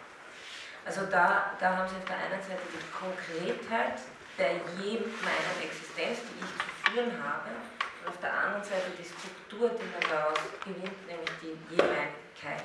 Also 0.89 1.05
da, 1.05 1.53
da 1.61 1.77
haben 1.77 1.87
Sie 1.87 2.01
auf 2.01 2.09
der 2.09 2.17
einen 2.17 2.41
Seite 2.41 2.65
die 2.73 2.81
Konkretheit 2.89 4.01
der 4.41 4.57
je 4.81 5.05
meiner 5.21 5.55
Existenz, 5.61 6.25
die 6.25 6.41
ich 6.41 6.55
zu 6.57 6.71
führen 6.89 7.13
habe, 7.21 7.53
und 8.01 8.09
auf 8.09 8.17
der 8.25 8.33
anderen 8.33 8.65
Seite 8.65 8.89
die 8.97 9.05
Struktur, 9.05 9.69
die 9.69 9.85
man 9.85 10.01
daraus 10.09 10.41
gewinnt, 10.65 10.97
nämlich 11.05 11.35
die 11.45 11.53
Jemeinigkeit. 11.77 12.65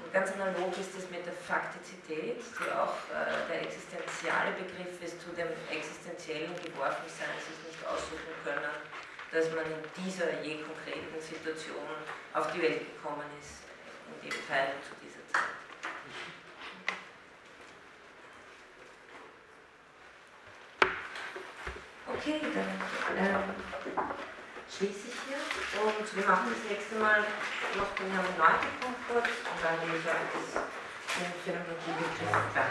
Und 0.00 0.08
ganz 0.14 0.32
analog 0.32 0.72
ist 0.78 0.96
es 0.96 1.04
mit 1.10 1.26
der 1.26 1.36
Faktizität, 1.36 2.40
die 2.40 2.70
auch 2.72 2.96
äh, 3.12 3.44
der 3.50 3.68
existenziale 3.68 4.56
Begriff 4.56 4.96
ist, 5.04 5.20
zu 5.20 5.28
dem 5.36 5.52
existenziellen 5.68 6.56
Geworfensein 6.64 7.36
sich 7.44 7.58
nicht 7.68 7.82
aussuchen 7.84 8.32
können, 8.40 8.72
dass 9.34 9.52
man 9.52 9.68
in 9.68 9.84
dieser 10.00 10.40
je 10.40 10.64
konkreten 10.64 11.20
Situation 11.20 11.92
auf 12.32 12.48
die 12.56 12.62
Welt 12.62 12.88
gekommen 12.88 13.28
ist, 13.36 13.68
in 14.08 14.30
dem 14.30 14.38
Teil 14.48 14.78
zu 14.80 14.96
dieser 15.02 15.20
Zeit. 15.28 15.52
Okay, 22.26 22.40
dann 22.54 22.64
ähm, 23.18 23.42
schließe 24.66 25.08
ich 25.08 25.16
hier 25.28 25.36
und 25.84 26.16
wir 26.16 26.24
machen 26.26 26.48
das 26.48 26.70
nächste 26.70 26.94
Mal 26.94 27.20
noch 27.76 27.94
den 27.96 28.10
Herrn 28.12 28.24
Neugepunkt 28.38 29.00
kurz 29.06 29.28
und 29.28 29.60
dann 29.62 29.76
gehe 29.84 30.00
ich 30.00 30.08
auf 30.08 30.16
das 30.32 30.64
Phänomenologiebegriff 31.44 32.32
weiter. 32.32 32.64